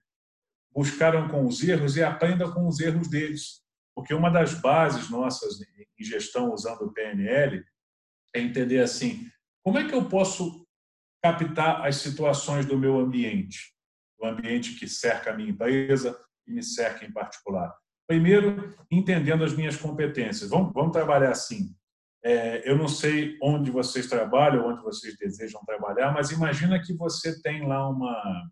[0.72, 3.60] buscaram com os erros e aprendam com os erros deles.
[3.94, 7.62] Porque uma das bases nossas em gestão usando o PNL
[8.34, 9.28] é entender assim,
[9.62, 10.66] como é que eu posso
[11.22, 13.74] captar as situações do meu ambiente,
[14.18, 17.74] do ambiente que cerca a minha empresa e me cerca em particular.
[18.08, 20.50] Primeiro, entendendo as minhas competências.
[20.50, 21.76] Vamos, vamos trabalhar assim.
[22.22, 27.40] É, eu não sei onde vocês trabalham, onde vocês desejam trabalhar, mas imagina que você
[27.40, 28.50] tem lá uma,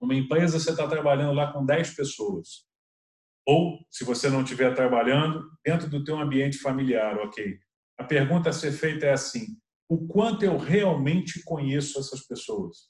[0.00, 2.64] uma empresa, você está trabalhando lá com 10 pessoas.
[3.46, 7.58] Ou, se você não estiver trabalhando, dentro do teu ambiente familiar, ok.
[7.98, 9.58] A pergunta a ser feita é assim,
[9.88, 12.88] o quanto eu realmente conheço essas pessoas?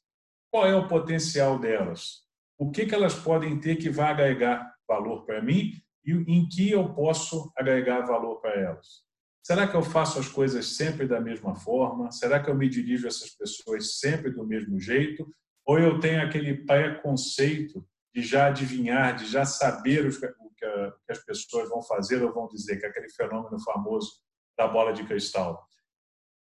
[0.53, 2.25] Qual é o potencial delas?
[2.59, 5.73] o que, que elas podem ter que vai agregar valor para mim
[6.05, 9.04] e em que eu posso agregar valor para elas.
[9.45, 12.11] Será que eu faço as coisas sempre da mesma forma?
[12.11, 15.31] Será que eu me dirijo a essas pessoas sempre do mesmo jeito?
[15.67, 21.69] Ou eu tenho aquele preconceito de já adivinhar, de já saber o que as pessoas
[21.69, 24.23] vão fazer ou vão dizer, que é aquele fenômeno famoso
[24.57, 25.69] da bola de cristal?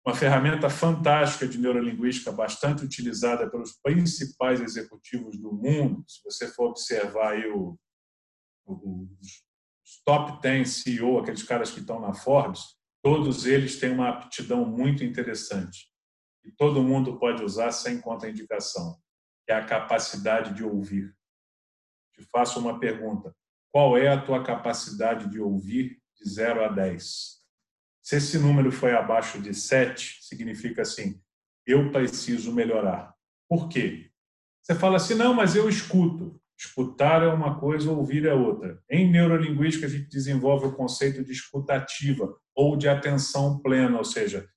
[0.07, 6.05] Uma ferramenta fantástica de neurolinguística, bastante utilizada pelos principais executivos do mundo.
[6.07, 7.77] Se você for observar aí o,
[8.65, 12.76] o, os top 10 CEO, aqueles caras que estão na Forbes,
[13.07, 15.89] todos eles têm uma aptidão muito interessante
[16.45, 19.01] e todo mundo pode usar sem contraindicação,
[19.45, 21.17] que é a capacidade de ouvir.
[22.13, 23.33] Te faço uma pergunta:
[23.71, 27.45] qual é a tua capacidade de ouvir de 0 a 10?
[28.03, 31.23] Se esse número foi abaixo de 7, significa assim:
[31.65, 33.15] eu preciso melhorar.
[33.49, 34.11] Por quê?
[34.63, 36.43] Você fala assim: não, mas eu escuto.
[36.59, 38.83] Escutar é uma coisa, ouvir é outra.
[38.91, 44.49] Em neurolinguística, a gente desenvolve o conceito de escutativa ou de atenção plena, ou seja,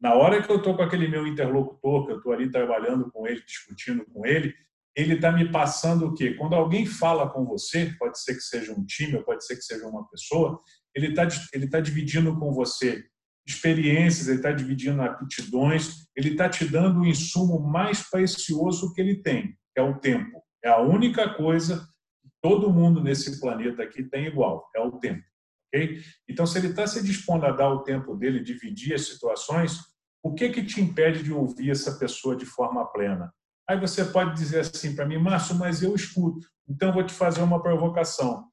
[0.00, 3.26] na hora que eu estou com aquele meu interlocutor, que eu estou ali trabalhando com
[3.26, 4.54] ele, discutindo com ele,
[4.96, 6.34] ele está me passando o quê?
[6.34, 9.86] Quando alguém fala com você, pode ser que seja um time, pode ser que seja
[9.86, 10.60] uma pessoa,
[10.94, 13.04] ele está ele tá dividindo com você
[13.46, 19.16] experiências, ele está dividindo aptidões, ele está te dando o insumo mais precioso que ele
[19.16, 20.42] tem, que é o tempo.
[20.64, 21.86] É a única coisa
[22.22, 25.22] que todo mundo nesse planeta aqui tem igual, é o tempo.
[25.68, 26.00] Okay?
[26.28, 29.78] Então, se ele está se dispondo a dar o tempo dele, dividir as situações,
[30.22, 33.30] o que que te impede de ouvir essa pessoa de forma plena?
[33.68, 36.48] Aí você pode dizer assim para mim, Márcio, mas eu escuto.
[36.66, 38.48] Então, vou te fazer uma provocação.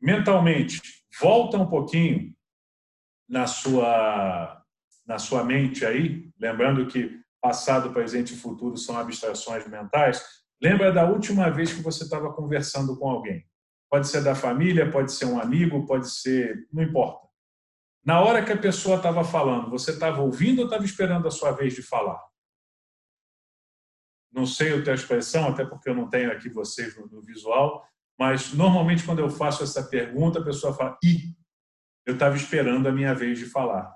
[0.00, 0.80] Mentalmente,
[1.20, 2.32] volta um pouquinho
[3.28, 4.62] na sua,
[5.04, 10.22] na sua mente aí, lembrando que passado, presente e futuro são abstrações mentais,
[10.60, 13.46] Lembra da última vez que você estava conversando com alguém?
[13.90, 16.66] Pode ser da família, pode ser um amigo, pode ser.
[16.72, 17.26] não importa.
[18.04, 21.50] Na hora que a pessoa estava falando, você estava ouvindo ou estava esperando a sua
[21.50, 22.20] vez de falar?
[24.32, 27.84] Não sei a tua expressão, até porque eu não tenho aqui vocês no visual,
[28.18, 31.34] mas normalmente quando eu faço essa pergunta, a pessoa fala: ih,
[32.06, 33.94] eu estava esperando a minha vez de falar.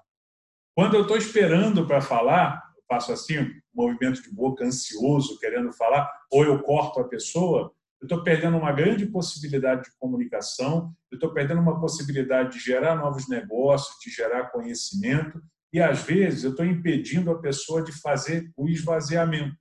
[0.75, 3.37] Quando eu estou esperando para falar, faço assim,
[3.73, 8.73] movimento de boca ansioso, querendo falar, ou eu corto a pessoa, eu estou perdendo uma
[8.73, 14.51] grande possibilidade de comunicação, eu estou perdendo uma possibilidade de gerar novos negócios, de gerar
[14.51, 15.41] conhecimento,
[15.73, 19.55] e às vezes eu estou impedindo a pessoa de fazer o esvaziamento.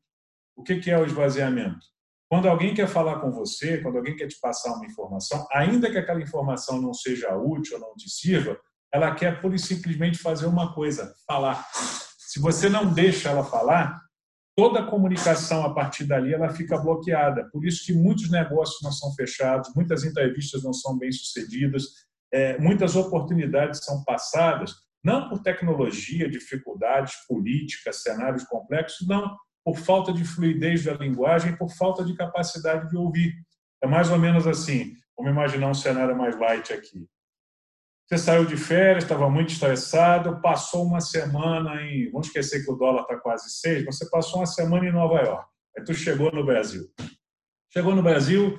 [0.56, 1.86] O que é o esvaziamento?
[2.28, 5.98] Quando alguém quer falar com você, quando alguém quer te passar uma informação, ainda que
[5.98, 8.60] aquela informação não seja útil ou não te sirva,
[8.92, 11.66] ela quer pura e simplesmente fazer uma coisa: falar.
[12.30, 14.00] Se você não deixa ela falar,
[14.56, 17.50] toda a comunicação a partir dali ela fica bloqueada.
[17.52, 21.86] Por isso que muitos negócios não são fechados, muitas entrevistas não são bem sucedidas,
[22.32, 29.36] é, muitas oportunidades são passadas, não por tecnologia, dificuldades políticas, cenários complexos, não,
[29.66, 33.34] por falta de fluidez da linguagem, por falta de capacidade de ouvir.
[33.82, 34.94] É mais ou menos assim.
[35.18, 37.08] Vamos imaginar um cenário mais light aqui.
[38.10, 42.10] Você saiu de férias, estava muito estressado, passou uma semana em.
[42.10, 45.48] Vamos esquecer que o dólar está quase seis, você passou uma semana em Nova York.
[45.78, 46.90] Aí tu chegou no Brasil.
[47.72, 48.58] Chegou no Brasil,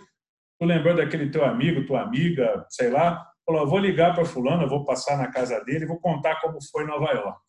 [0.56, 4.84] tu lembrou daquele teu amigo, tua amiga, sei lá, falou: vou ligar para Fulano, vou
[4.84, 7.40] passar na casa dele, vou contar como foi Nova York.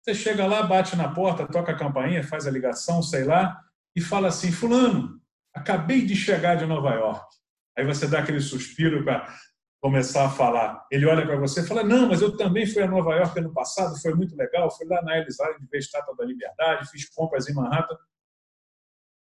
[0.00, 3.60] Você chega lá, bate na porta, toca a campainha, faz a ligação, sei lá,
[3.94, 5.20] e fala assim: Fulano,
[5.54, 7.26] acabei de chegar de Nova York.
[7.76, 9.28] Aí você dá aquele suspiro para
[9.86, 10.84] começar a falar.
[10.90, 13.52] Ele olha para você e fala: Não, mas eu também fui a Nova York ano
[13.52, 14.68] passado, foi muito legal.
[14.68, 17.96] Fui lá na Ellis Island ver a Estátua da Liberdade, fiz compras em Manhattan.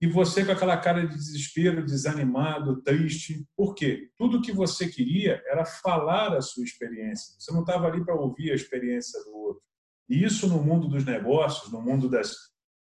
[0.02, 3.45] E você com aquela cara de desespero, desanimado, triste.
[3.56, 4.10] Por quê?
[4.18, 7.36] Tudo que você queria era falar a sua experiência.
[7.38, 9.64] Você não estava ali para ouvir a experiência do outro.
[10.10, 12.34] E isso no mundo dos negócios, no mundo das,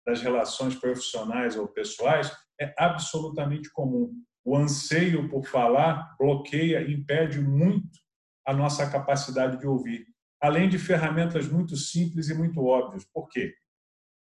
[0.05, 4.13] das relações profissionais ou pessoais, é absolutamente comum
[4.45, 7.99] o anseio por falar bloqueia, impede muito
[8.47, 10.07] a nossa capacidade de ouvir,
[10.41, 13.05] além de ferramentas muito simples e muito óbvias.
[13.05, 13.55] Por quê?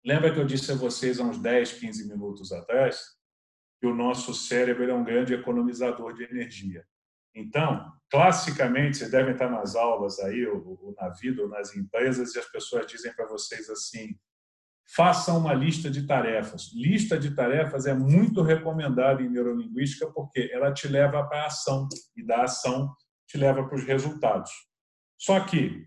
[0.05, 3.16] Lembra que eu disse a vocês há uns 10, 15 minutos atrás
[3.81, 6.85] que o nosso cérebro é um grande economizador de energia.
[7.35, 12.35] Então, classicamente, vocês devem estar nas aulas aí, ou, ou na vida, ou nas empresas,
[12.35, 14.19] e as pessoas dizem para vocês assim:
[14.89, 16.70] faça uma lista de tarefas.
[16.73, 21.86] Lista de tarefas é muito recomendada em neurolinguística porque ela te leva para a ação
[22.16, 22.94] e da ação
[23.27, 24.51] te leva para os resultados.
[25.19, 25.86] Só que,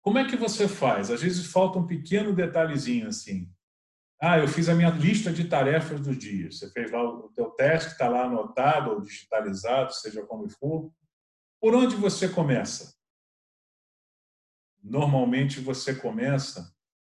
[0.00, 1.10] como é que você faz?
[1.10, 3.50] Às vezes falta um pequeno detalhezinho assim.
[4.20, 6.52] Ah, eu fiz a minha lista de tarefas do dia.
[6.52, 10.92] Você fez lá o teu teste, está lá anotado ou digitalizado, seja como for.
[11.60, 12.94] Por onde você começa?
[14.80, 16.71] Normalmente você começa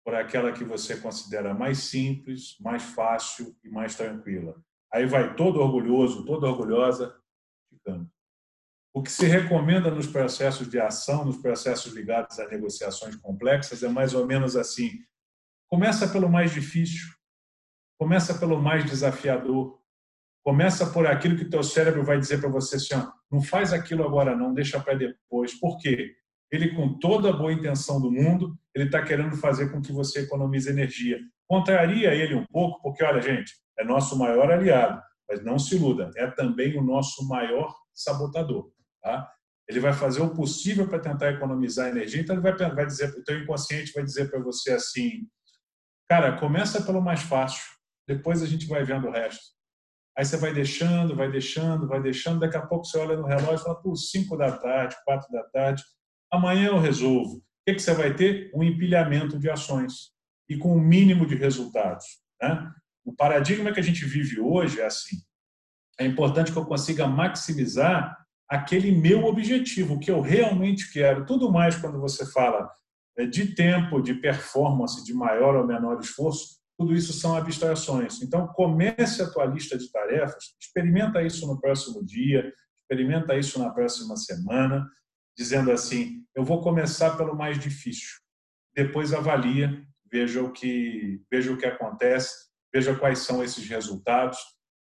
[0.04, 4.54] por aquela que você considera mais simples, mais fácil e mais tranquila.
[4.92, 7.16] Aí vai todo orgulhoso, toda orgulhosa,
[7.70, 8.08] ficando.
[8.92, 13.88] O que se recomenda nos processos de ação, nos processos ligados a negociações complexas, é
[13.88, 14.90] mais ou menos assim:
[15.68, 17.08] começa pelo mais difícil,
[17.98, 19.80] começa pelo mais desafiador,
[20.44, 24.04] começa por aquilo que teu cérebro vai dizer para você assim: ó, não faz aquilo
[24.04, 25.58] agora, não, deixa para depois.
[25.58, 26.14] Por quê?
[26.54, 30.20] Ele, com toda a boa intenção do mundo, ele está querendo fazer com que você
[30.20, 31.18] economize energia.
[31.48, 36.12] Contraria ele um pouco, porque, olha, gente, é nosso maior aliado, mas não se iluda,
[36.16, 38.70] é também o nosso maior sabotador.
[39.02, 39.28] Tá?
[39.68, 43.24] Ele vai fazer o possível para tentar economizar energia, então ele vai, vai dizer, o
[43.24, 45.26] teu inconsciente vai dizer para você assim,
[46.08, 47.64] cara, começa pelo mais fácil,
[48.06, 49.42] depois a gente vai vendo o resto.
[50.16, 53.56] Aí você vai deixando, vai deixando, vai deixando, daqui a pouco você olha no relógio
[53.56, 55.82] e fala, por 5 da tarde, 4 da tarde,
[56.30, 57.36] amanhã eu resolvo.
[57.36, 58.50] O que, que você vai ter?
[58.54, 60.12] Um empilhamento de ações
[60.48, 62.04] e com o um mínimo de resultados.
[62.40, 62.70] Né?
[63.04, 65.16] O paradigma que a gente vive hoje é assim.
[65.98, 68.18] É importante que eu consiga maximizar
[68.48, 71.24] aquele meu objetivo, o que eu realmente quero.
[71.24, 72.70] Tudo mais quando você fala
[73.16, 78.20] é, de tempo, de performance, de maior ou menor esforço, tudo isso são abstrações.
[78.20, 83.70] Então, comece a tua lista de tarefas, experimenta isso no próximo dia, experimenta isso na
[83.70, 84.84] próxima semana,
[85.36, 88.18] dizendo assim: eu vou começar pelo mais difícil,
[88.74, 92.32] depois avalia, veja o que veja o que acontece,
[92.72, 94.38] veja quais são esses resultados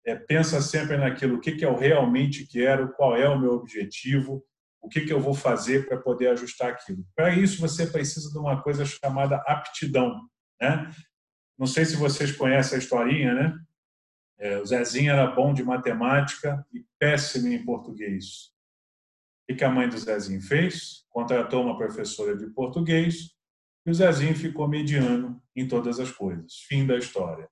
[0.06, 4.42] é, pensa sempre naquilo, o que, que eu realmente quero, qual é o meu objetivo,
[4.80, 7.04] o que, que eu vou fazer para poder ajustar aquilo.
[7.14, 10.20] Para isso, você precisa de uma coisa chamada aptidão.
[10.62, 10.88] Né?
[11.58, 13.58] Não sei se vocês conhecem a historinha, né?
[14.38, 18.52] É, o Zezinho era bom de matemática e péssimo em português.
[19.48, 21.04] O que a mãe do Zezinho fez?
[21.08, 23.30] Contratou uma professora de português
[23.86, 26.54] e o Zezinho ficou mediano em todas as coisas.
[26.68, 27.48] Fim da história.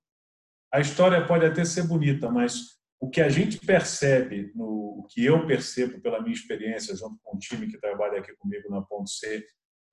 [0.71, 5.23] A história pode até ser bonita, mas o que a gente percebe, no, o que
[5.23, 9.09] eu percebo pela minha experiência junto com o time que trabalha aqui comigo na Ponto
[9.09, 9.45] C,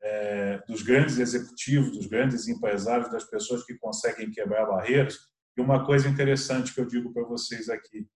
[0.03, 5.19] é, dos grandes executivos, dos grandes empresários, das pessoas que conseguem quebrar barreiras,
[5.57, 8.09] e uma coisa interessante que eu digo para vocês aqui,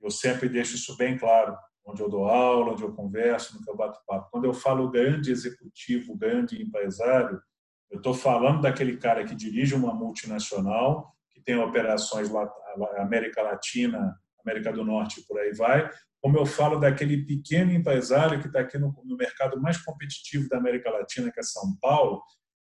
[0.00, 1.56] eu sempre deixo isso bem claro,
[1.86, 4.30] onde eu dou aula, onde eu converso, que eu bato papo.
[4.30, 7.40] Quando eu falo grande executivo, grande empresário,
[7.90, 12.50] eu estou falando daquele cara que dirige uma multinacional, tem operações lá,
[12.96, 15.90] América Latina, América do Norte e por aí vai,
[16.20, 20.56] como eu falo daquele pequeno empresário que está aqui no, no, mercado mais competitivo da
[20.56, 22.22] América Latina, que é São Paulo,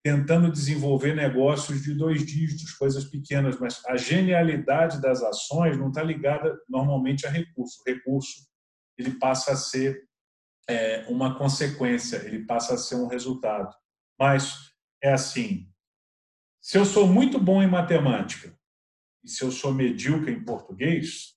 [0.02, 6.02] tentando desenvolver negócios de dois dígitos, coisas pequenas, mas a genialidade das ações não está
[6.02, 7.82] ligada normalmente a recurso.
[7.86, 8.46] Recurso
[8.98, 10.08] ele passa a ser
[10.68, 13.74] é, uma consequência, ele passa a ser um resultado.
[14.18, 14.72] Mas
[15.02, 15.68] é assim,
[16.60, 18.56] se eu sou muito bom em matemática
[19.22, 21.34] e se eu sou medíocre em português,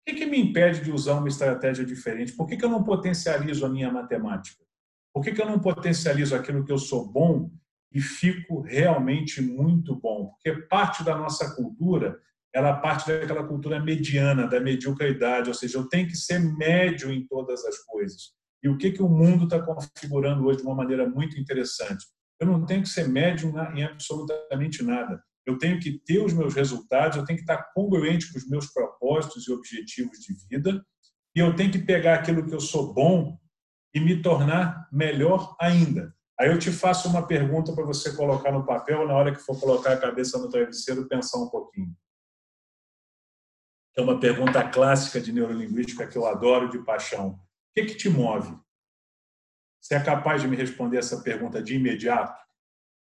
[0.00, 2.32] o que, que me impede de usar uma estratégia diferente?
[2.32, 4.64] Por que, que eu não potencializo a minha matemática?
[5.12, 7.50] Por que, que eu não potencializo aquilo que eu sou bom
[7.92, 10.28] e fico realmente muito bom?
[10.28, 12.20] Porque parte da nossa cultura,
[12.54, 17.26] ela parte daquela cultura mediana, da mediocridade, ou seja, eu tenho que ser médio em
[17.26, 18.32] todas as coisas.
[18.62, 22.04] E o que, que o mundo está configurando hoje de uma maneira muito interessante?
[22.40, 25.22] Eu não tenho que ser médium em absolutamente nada.
[25.46, 28.66] Eu tenho que ter os meus resultados, eu tenho que estar congruente com os meus
[28.72, 30.84] propósitos e objetivos de vida,
[31.34, 33.38] e eu tenho que pegar aquilo que eu sou bom
[33.94, 36.14] e me tornar melhor ainda.
[36.38, 39.58] Aí eu te faço uma pergunta para você colocar no papel, na hora que for
[39.58, 41.94] colocar a cabeça no travesseiro, pensar um pouquinho.
[43.96, 47.30] É uma pergunta clássica de neurolinguística que eu adoro de paixão.
[47.30, 47.40] O
[47.74, 48.56] que, que te move?
[49.80, 52.38] Você é capaz de me responder essa pergunta de imediato?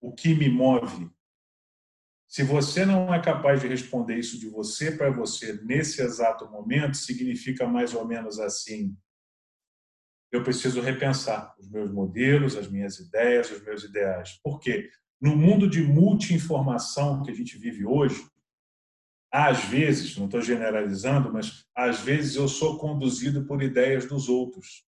[0.02, 1.10] O que me move?
[2.28, 6.98] Se você não é capaz de responder isso de você para você nesse exato momento,
[6.98, 8.96] significa mais ou menos assim:
[10.32, 14.40] eu preciso repensar os meus modelos, as minhas ideias, os meus ideais.
[14.44, 14.90] Por quê?
[15.22, 18.28] No mundo de multi-informação que a gente vive hoje,
[19.36, 24.86] às vezes, não estou generalizando, mas às vezes eu sou conduzido por ideias dos outros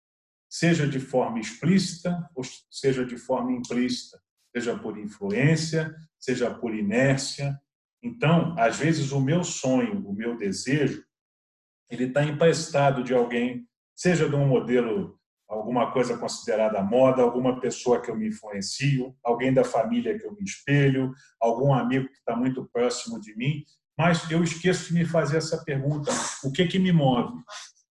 [0.50, 4.22] seja de forma explícita ou seja de forma implícita,
[4.56, 7.60] seja por influência, seja por inércia.
[8.02, 11.04] Então, às vezes o meu sonho, o meu desejo,
[11.90, 15.18] ele está emprestado de alguém, seja de um modelo
[15.50, 20.34] alguma coisa considerada moda, alguma pessoa que eu me influencio, alguém da família que eu
[20.34, 23.64] me espelho, algum amigo que está muito próximo de mim,
[23.98, 26.12] mas eu esqueço de me fazer essa pergunta:
[26.44, 27.42] o que que me move?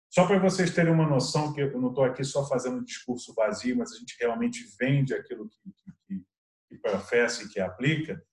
[0.09, 3.33] Só para vocês terem uma noção, que eu não estou aqui só fazendo um discurso
[3.33, 5.57] vazio, mas a gente realmente vende aquilo que,
[6.07, 6.23] que,
[6.69, 8.23] que professa e que aplica.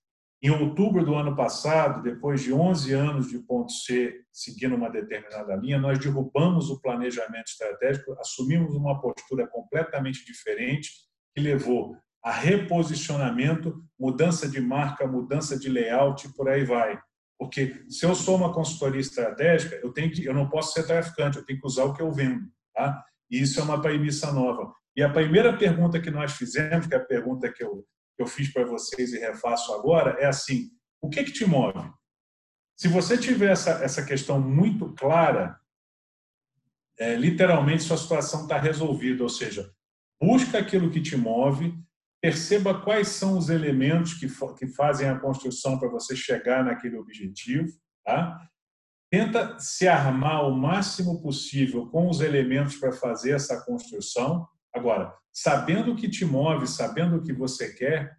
[0.41, 5.55] Em outubro do ano passado, depois de 11 anos de ponto C seguindo uma determinada
[5.55, 10.91] linha, nós derrubamos o planejamento estratégico, assumimos uma postura completamente diferente,
[11.33, 16.97] que levou a reposicionamento, mudança de marca, mudança de layout e por aí vai.
[17.43, 21.37] Porque se eu sou uma consultoria estratégica, eu tenho que, eu não posso ser traficante,
[21.37, 23.03] eu tenho que usar o que eu vendo, tá?
[23.29, 24.73] E isso é uma premissa nova.
[24.95, 28.27] E a primeira pergunta que nós fizemos, que é a pergunta que eu, que eu
[28.27, 30.69] fiz para vocês e refaço agora, é assim:
[31.01, 31.91] o que que te move?
[32.77, 35.59] Se você tiver essa, essa questão muito clara,
[36.97, 39.69] é, literalmente sua situação está resolvida, ou seja,
[40.21, 41.77] busca aquilo que te move,
[42.23, 44.27] perceba quais são os elementos que,
[44.57, 47.67] que fazem a construção para você chegar naquele objetivo,
[48.01, 48.39] tá?
[49.11, 54.47] Tenta se armar o máximo possível com os elementos para fazer essa construção.
[54.73, 58.15] Agora, sabendo o que te move, sabendo o que você quer,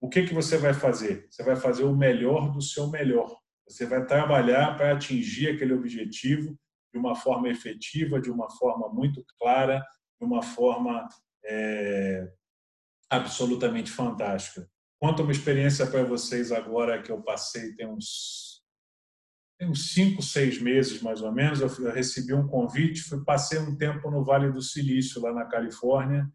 [0.00, 1.28] o que, que você vai fazer?
[1.30, 3.32] Você vai fazer o melhor do seu melhor.
[3.68, 6.58] Você vai trabalhar para atingir aquele objetivo
[6.92, 9.80] de uma forma efetiva, de uma forma muito clara,
[10.20, 11.08] de uma forma
[11.44, 12.28] é,
[13.12, 14.66] absolutamente fantástica.
[14.98, 18.62] Conta uma experiência para vocês agora que eu passei, tem uns,
[19.58, 21.60] tem uns cinco, seis meses mais ou menos.
[21.60, 26.26] Eu, recebi um convite, fui, passei um tempo no Vale do Silício, lá na Califórnia,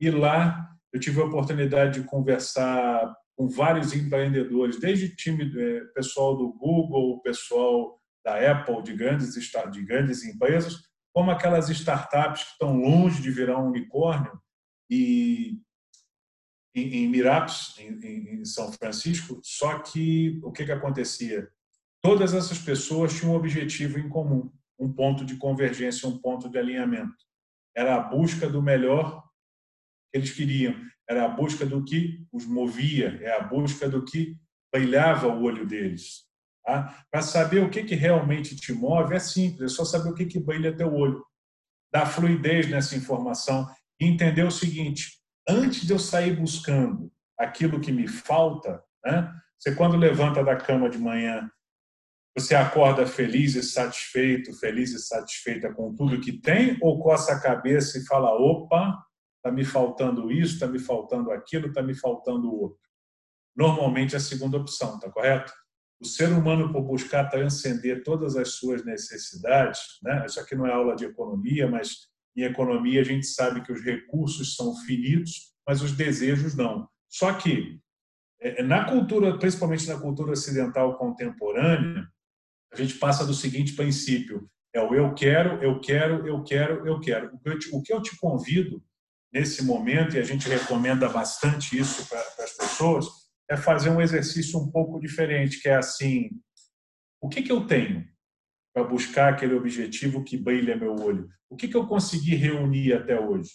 [0.00, 6.36] e lá eu tive a oportunidade de conversar com vários empreendedores, desde time é, pessoal
[6.36, 10.80] do Google, pessoal da Apple, de grandes, de grandes empresas,
[11.14, 14.32] como aquelas startups que estão longe de virar um unicórnio
[14.90, 15.60] e
[16.76, 17.12] em, em
[17.78, 21.48] em, em, São Francisco, só que o que, que acontecia?
[22.02, 26.58] Todas essas pessoas tinham um objetivo em comum, um ponto de convergência, um ponto de
[26.58, 27.16] alinhamento.
[27.74, 29.22] Era a busca do melhor
[30.12, 30.74] que eles queriam,
[31.08, 34.36] era a busca do que os movia, é a busca do que
[34.72, 36.26] brilhava o olho deles.
[36.62, 37.06] Tá?
[37.10, 40.26] Para saber o que, que realmente te move, é simples, é só saber o que,
[40.26, 41.24] que brilha teu olho.
[41.90, 43.66] Dar fluidez nessa informação
[43.98, 45.12] e entender o seguinte:
[45.48, 49.32] antes de eu sair buscando aquilo que me falta, né?
[49.58, 51.50] Você quando levanta da cama de manhã,
[52.36, 57.40] você acorda feliz e satisfeito, feliz e satisfeita com tudo que tem, ou coça a
[57.40, 58.94] cabeça e fala: opa,
[59.36, 62.78] está me faltando isso, está me faltando aquilo, está me faltando outro.
[63.56, 65.50] Normalmente é a segunda opção, tá correto?
[65.98, 70.26] O ser humano, por buscar transcender todas as suas necessidades, né?
[70.26, 72.06] isso aqui não é aula de economia, mas
[72.36, 76.88] em economia, a gente sabe que os recursos são finitos, mas os desejos não.
[77.08, 77.80] Só que,
[78.40, 82.06] é, na cultura, principalmente na cultura ocidental contemporânea,
[82.72, 87.00] a gente passa do seguinte princípio: é o eu quero, eu quero, eu quero, eu
[87.00, 87.34] quero.
[87.34, 88.82] O que eu te, o que eu te convido
[89.32, 93.06] nesse momento, e a gente recomenda bastante isso para as pessoas,
[93.50, 96.30] é fazer um exercício um pouco diferente, que é assim:
[97.20, 98.06] o que, que eu tenho?
[98.76, 101.26] Para buscar aquele objetivo que brilha meu olho.
[101.48, 103.52] O que, que eu consegui reunir até hoje?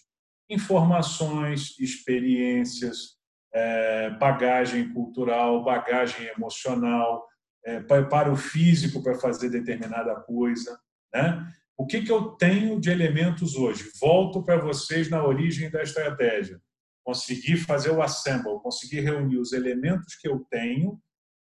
[0.49, 3.19] Informações, experiências,
[3.53, 7.23] é, bagagem cultural, bagagem emocional,
[7.63, 10.75] é, preparo físico para fazer determinada coisa.
[11.13, 11.47] Né?
[11.77, 13.91] O que, que eu tenho de elementos hoje?
[14.01, 16.59] Volto para vocês na origem da estratégia.
[17.05, 20.99] Conseguir fazer o assemble, conseguir reunir os elementos que eu tenho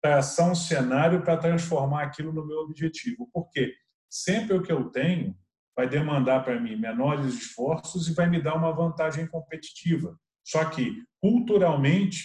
[0.02, 3.28] traçar um cenário para transformar aquilo no meu objetivo.
[3.32, 3.74] Porque
[4.08, 5.36] sempre o que eu tenho
[5.76, 10.18] vai demandar para mim menores esforços e vai me dar uma vantagem competitiva.
[10.44, 12.22] Só que, culturalmente,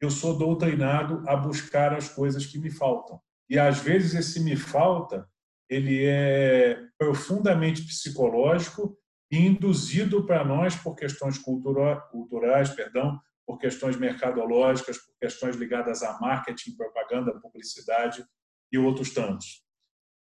[0.00, 3.20] eu sou doutrinado a buscar as coisas que me faltam.
[3.48, 5.28] E, às vezes, esse me falta
[5.68, 8.96] ele é profundamente psicológico
[9.30, 16.02] e induzido para nós por questões cultura, culturais, perdão, por questões mercadológicas, por questões ligadas
[16.02, 18.22] a marketing, propaganda, publicidade
[18.70, 19.64] e outros tantos.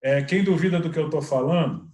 [0.01, 1.91] É, quem duvida do que eu estou falando,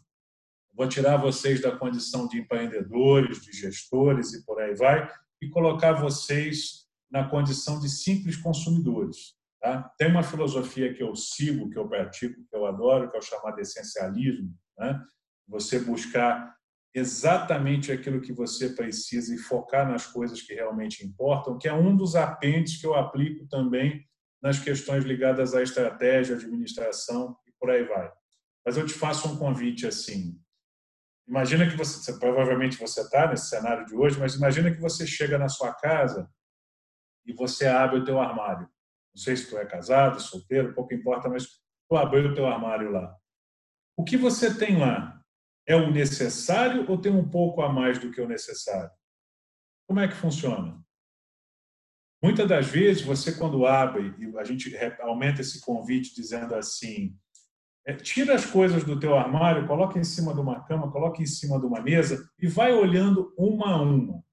[0.72, 5.12] vou tirar vocês da condição de empreendedores, de gestores e por aí vai,
[5.42, 9.34] e colocar vocês na condição de simples consumidores.
[9.60, 9.82] Tá?
[9.98, 13.24] Tem uma filosofia que eu sigo, que eu pratico, que eu adoro, que é o
[13.24, 14.54] chamado essencialismo.
[14.78, 15.04] Né?
[15.48, 16.55] Você buscar
[16.96, 21.96] exatamente aquilo que você precisa e focar nas coisas que realmente importam, que é um
[21.96, 24.08] dos apêndices que eu aplico também
[24.42, 28.10] nas questões ligadas à estratégia, administração e por aí vai.
[28.66, 30.40] Mas eu te faço um convite assim.
[31.28, 35.38] Imagina que você, provavelmente você está nesse cenário de hoje, mas imagina que você chega
[35.38, 36.30] na sua casa
[37.26, 38.70] e você abre o teu armário.
[39.14, 41.46] Não sei se tu é casado, solteiro, pouco importa, mas
[41.90, 43.14] tu abriu o teu armário lá.
[43.98, 45.15] O que você tem lá
[45.68, 48.92] é o necessário ou tem um pouco a mais do que o necessário?
[49.88, 50.84] Como é que funciona?
[52.24, 57.16] Muitas das vezes, você quando abre, e a gente aumenta esse convite dizendo assim,
[57.86, 61.26] é, tira as coisas do teu armário, coloca em cima de uma cama, coloca em
[61.26, 64.24] cima de uma mesa e vai olhando uma a uma.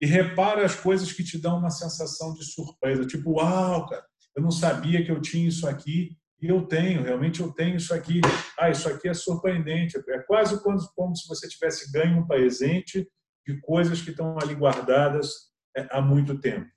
[0.00, 4.04] E repara as coisas que te dão uma sensação de surpresa, tipo, uau, cara,
[4.36, 7.94] eu não sabia que eu tinha isso aqui e eu tenho, realmente eu tenho isso
[7.94, 8.20] aqui.
[8.58, 9.96] Ah, isso aqui é surpreendente.
[10.08, 13.08] É quase como se você tivesse ganho um presente
[13.46, 16.68] de coisas que estão ali guardadas é, há muito tempo.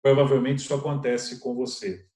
[0.00, 2.06] Provavelmente isso acontece com você.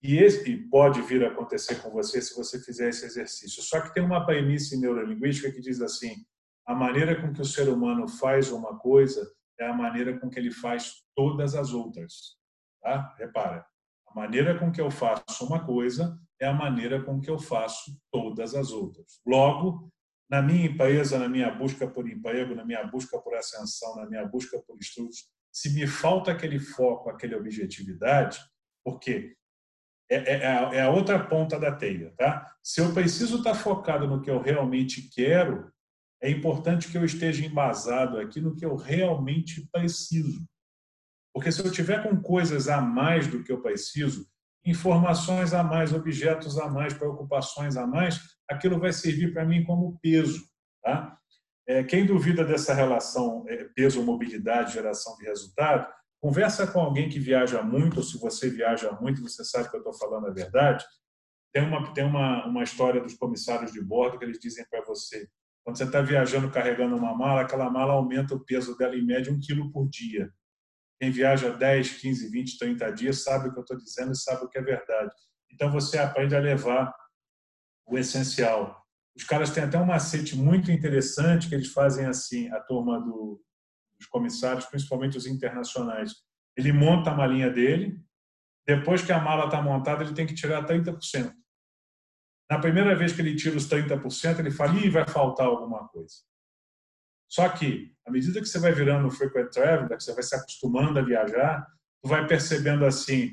[0.00, 3.60] E, esse, e pode vir a acontecer com você se você fizer esse exercício.
[3.60, 6.24] Só que tem uma premissa em neurolinguística que diz assim:
[6.64, 10.38] a maneira com que o ser humano faz uma coisa é a maneira com que
[10.38, 12.38] ele faz todas as outras.
[12.80, 13.12] Tá?
[13.18, 13.66] Repara,
[14.10, 17.96] a maneira com que eu faço uma coisa é a maneira com que eu faço
[18.10, 19.20] todas as outras.
[19.26, 19.90] Logo,
[20.28, 24.26] na minha empresa, na minha busca por emprego, na minha busca por ascensão, na minha
[24.26, 28.38] busca por estudos, se me falta aquele foco, aquela objetividade,
[28.84, 29.36] porque
[30.10, 32.52] é, é, é, é, a outra ponta da teia, tá?
[32.62, 35.70] Se eu preciso estar focado no que eu realmente quero,
[36.20, 40.44] é importante que eu esteja embasado aqui no que eu realmente preciso.
[41.32, 44.26] Porque se eu tiver com coisas a mais do que eu preciso,
[44.64, 49.98] informações a mais, objetos a mais, preocupações a mais, aquilo vai servir para mim como
[50.02, 50.42] peso,
[50.82, 51.16] tá?
[51.66, 55.86] É, quem duvida dessa relação é, peso-mobilidade, geração de resultado,
[56.20, 59.80] Conversa com alguém que viaja muito, ou se você viaja muito, você sabe que eu
[59.80, 60.84] estou falando a verdade.
[61.50, 65.26] Tem uma, tem uma, uma história dos comissários de bordo que eles dizem para você:
[65.64, 69.32] quando você está viajando carregando uma mala, aquela mala aumenta o peso dela em média
[69.32, 70.30] um quilo por dia.
[71.00, 74.44] Quem viaja 10, 15, 20, 30 dias sabe o que eu estou dizendo e sabe
[74.44, 75.10] o que é verdade.
[75.50, 76.94] Então você aprende a levar
[77.86, 78.84] o essencial.
[79.16, 83.42] Os caras têm até um macete muito interessante que eles fazem assim, a turma do,
[83.98, 86.12] os comissários, principalmente os internacionais.
[86.54, 87.98] Ele monta a malinha dele,
[88.66, 91.32] depois que a mala está montada, ele tem que tirar 30%.
[92.50, 96.16] Na primeira vez que ele tira os 30%, ele fala, Ih, vai faltar alguma coisa.
[97.30, 100.98] Só que, à medida que você vai virando frequent traveler, que você vai se acostumando
[100.98, 101.64] a viajar,
[102.02, 103.30] tu vai percebendo assim,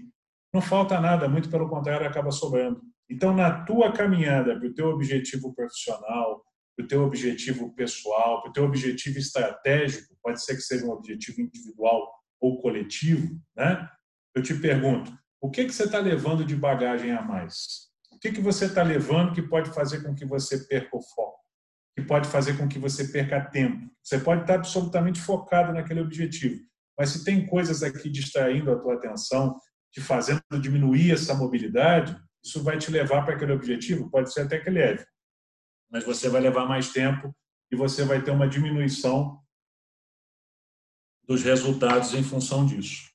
[0.54, 2.80] não falta nada, muito pelo contrário, acaba sobrando.
[3.10, 6.44] Então, na tua caminhada para o teu objetivo profissional,
[6.76, 10.92] para o teu objetivo pessoal, para o teu objetivo estratégico, pode ser que seja um
[10.92, 13.90] objetivo individual ou coletivo, né?
[14.36, 15.12] Eu te pergunto,
[15.42, 17.88] o que, que você está levando de bagagem a mais?
[18.12, 21.37] O que, que você está levando que pode fazer com que você perca o foco?
[21.98, 23.90] Que pode fazer com que você perca tempo?
[24.04, 26.64] Você pode estar absolutamente focado naquele objetivo,
[26.96, 29.60] mas se tem coisas aqui distraindo a tua atenção,
[29.92, 32.16] te fazendo diminuir essa mobilidade,
[32.46, 35.04] isso vai te levar para aquele objetivo, pode ser até que leve,
[35.90, 37.36] mas você vai levar mais tempo
[37.72, 39.42] e você vai ter uma diminuição
[41.24, 43.10] dos resultados em função disso.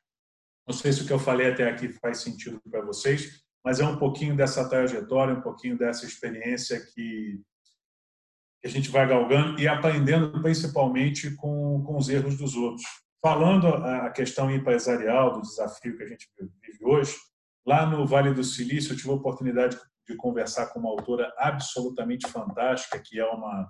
[0.67, 3.85] Não sei se o que eu falei até aqui faz sentido para vocês, mas é
[3.85, 7.41] um pouquinho dessa trajetória, um pouquinho dessa experiência que,
[8.63, 12.87] que a gente vai galgando e aprendendo principalmente com, com os erros dos outros.
[13.21, 17.17] Falando a questão empresarial, do desafio que a gente vive hoje,
[17.67, 19.77] lá no Vale do Silício eu tive a oportunidade
[20.09, 23.69] de conversar com uma autora absolutamente fantástica, que é uma,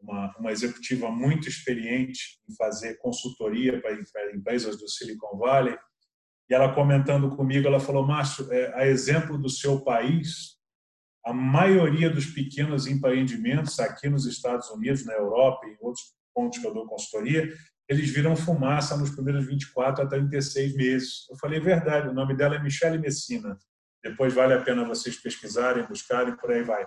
[0.00, 5.76] uma, uma executiva muito experiente em fazer consultoria para, para empresas do Silicon Valley.
[6.48, 10.56] E ela comentando comigo, ela falou: Márcio, é, a exemplo do seu país,
[11.24, 16.58] a maioria dos pequenos empreendimentos aqui nos Estados Unidos, na Europa e em outros pontos
[16.58, 17.52] que eu dou consultoria,
[17.88, 21.26] eles viram fumaça nos primeiros 24 a 36 meses.
[21.30, 23.56] Eu falei: verdade, o nome dela é Michele Messina.
[24.02, 26.86] Depois vale a pena vocês pesquisarem, buscarem, por aí vai.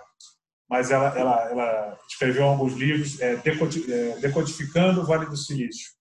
[0.69, 5.91] Mas ela, ela, ela escreveu alguns livros é, é, decodificando o Vale do Silício.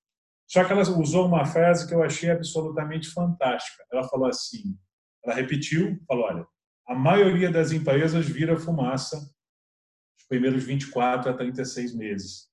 [0.46, 3.84] Só que ela usou uma frase que eu achei absolutamente fantástica.
[3.92, 4.76] Ela falou assim,
[5.24, 6.46] ela repetiu, falou, olha,
[6.86, 12.48] a maioria das empresas vira fumaça nos primeiros 24 a 36 meses.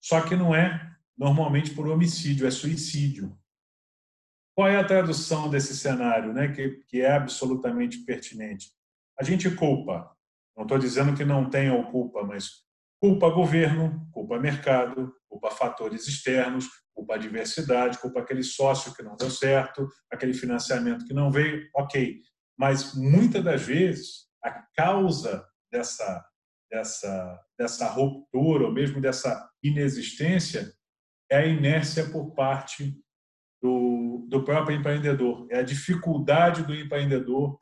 [0.00, 3.36] Só que não é normalmente por homicídio, é suicídio.
[4.54, 8.72] Qual é a tradução desse cenário, né, que, que é absolutamente pertinente?
[9.18, 10.10] A gente culpa.
[10.56, 12.64] Não estou dizendo que não tenha culpa, mas
[12.98, 19.30] culpa governo, culpa mercado, culpa fatores externos, culpa diversidade, culpa aquele sócio que não deu
[19.30, 22.22] certo, aquele financiamento que não veio, ok.
[22.58, 26.24] Mas muitas das vezes a causa dessa
[26.70, 30.72] dessa, dessa ruptura, ou mesmo dessa inexistência,
[31.30, 32.94] é a inércia por parte
[33.62, 35.46] do, do próprio empreendedor.
[35.50, 37.58] É a dificuldade do empreendedor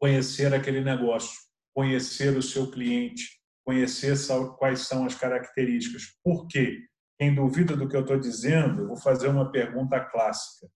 [0.00, 1.38] conhecer aquele negócio,
[1.74, 4.14] conhecer o seu cliente, conhecer
[4.58, 6.04] quais são as características.
[6.22, 6.86] Por quê?
[7.18, 10.68] Quem duvida do que eu estou dizendo, eu vou fazer uma pergunta clássica.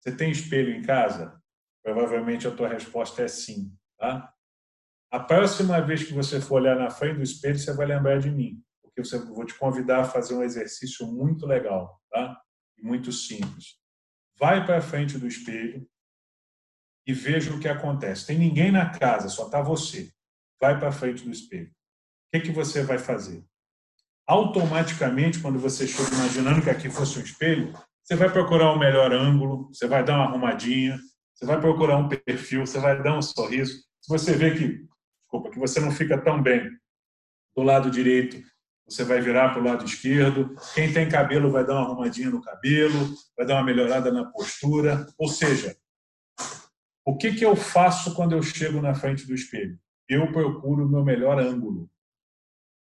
[0.00, 1.40] Você tem espelho em casa?
[1.86, 3.72] Provavelmente a tua resposta é sim.
[3.96, 4.34] Tá?
[5.08, 8.28] A próxima vez que você for olhar na frente do espelho, você vai lembrar de
[8.28, 12.42] mim, porque eu vou te convidar a fazer um exercício muito legal, tá?
[12.76, 13.76] E muito simples.
[14.36, 15.88] Vai para frente do espelho
[17.06, 18.26] e veja o que acontece.
[18.26, 20.10] Tem ninguém na casa, só está você.
[20.60, 21.68] Vai para frente do espelho.
[21.68, 23.44] O que, que você vai fazer?
[24.26, 27.72] Automaticamente, quando você chega imaginando que aqui fosse um espelho,
[28.02, 30.98] você vai procurar um melhor ângulo, você vai dar uma arrumadinha,
[31.36, 33.74] você vai procurar um perfil, você vai dar um sorriso.
[34.00, 34.86] Se você vê que
[35.20, 36.70] desculpa, que você não fica tão bem
[37.54, 38.42] do lado direito,
[38.88, 40.54] você vai virar para o lado esquerdo.
[40.74, 45.06] Quem tem cabelo vai dar uma arrumadinha no cabelo, vai dar uma melhorada na postura.
[45.18, 45.76] Ou seja,
[47.04, 49.78] o que, que eu faço quando eu chego na frente do espelho?
[50.08, 51.90] Eu procuro o meu melhor ângulo.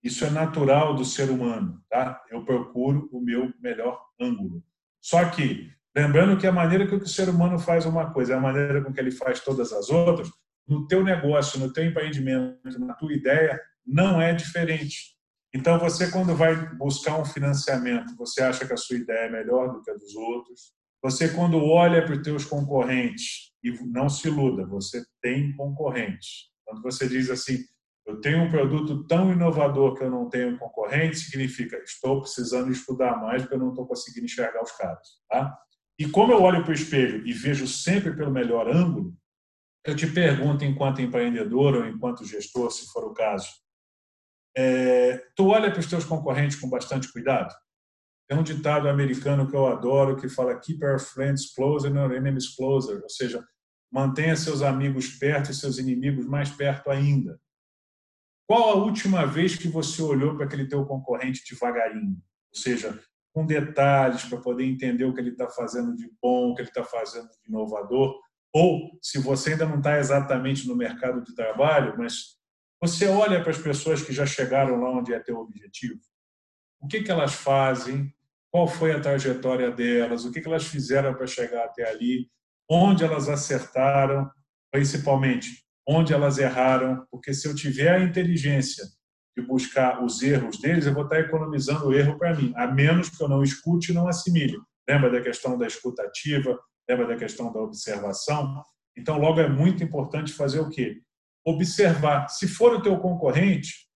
[0.01, 2.23] Isso é natural do ser humano, tá?
[2.31, 4.63] Eu procuro o meu melhor ângulo.
[5.01, 8.41] Só que, lembrando que a maneira que o ser humano faz uma coisa é a
[8.41, 10.29] maneira com que ele faz todas as outras,
[10.67, 15.17] no teu negócio, no teu empreendimento, na tua ideia, não é diferente.
[15.53, 19.73] Então, você, quando vai buscar um financiamento, você acha que a sua ideia é melhor
[19.73, 20.73] do que a dos outros.
[21.01, 26.49] Você, quando olha para os teus concorrentes, e não se iluda, você tem concorrentes.
[26.65, 27.57] Quando você diz assim,
[28.05, 33.19] eu tenho um produto tão inovador que eu não tenho concorrente, significa estou precisando estudar
[33.19, 35.07] mais porque eu não estou conseguindo enxergar os caras.
[35.29, 35.57] Tá?
[35.99, 39.13] E como eu olho para o espelho e vejo sempre pelo melhor ângulo,
[39.85, 43.49] eu te pergunto, enquanto empreendedor ou enquanto gestor, se for o caso,
[44.55, 47.53] é, tu olha para os teus concorrentes com bastante cuidado?
[48.29, 52.55] Tem um ditado americano que eu adoro que fala keep our friends closer our enemies
[52.55, 53.45] closer, ou seja,
[53.91, 57.39] mantenha seus amigos perto e seus inimigos mais perto ainda.
[58.47, 62.21] Qual a última vez que você olhou para aquele teu concorrente devagarinho?
[62.51, 62.99] Ou seja,
[63.33, 66.69] com detalhes para poder entender o que ele está fazendo de bom, o que ele
[66.69, 68.19] está fazendo de inovador,
[68.53, 72.37] ou se você ainda não está exatamente no mercado de trabalho, mas
[72.81, 75.99] você olha para as pessoas que já chegaram lá onde é teu objetivo.
[76.81, 78.13] O que, que elas fazem?
[78.51, 80.25] Qual foi a trajetória delas?
[80.25, 82.29] O que, que elas fizeram para chegar até ali?
[82.69, 84.29] Onde elas acertaram?
[84.71, 87.05] Principalmente, onde elas erraram?
[87.11, 88.85] Porque se eu tiver a inteligência
[89.39, 93.09] de buscar os erros deles, eu vou estar economizando o erro para mim, a menos
[93.09, 94.57] que eu não escute e não assimile.
[94.87, 98.63] Lembra da questão da escutativa, lembra da questão da observação?
[98.97, 101.01] Então, logo é muito importante fazer o quê?
[101.45, 102.27] Observar.
[102.27, 103.87] Se for o teu concorrente,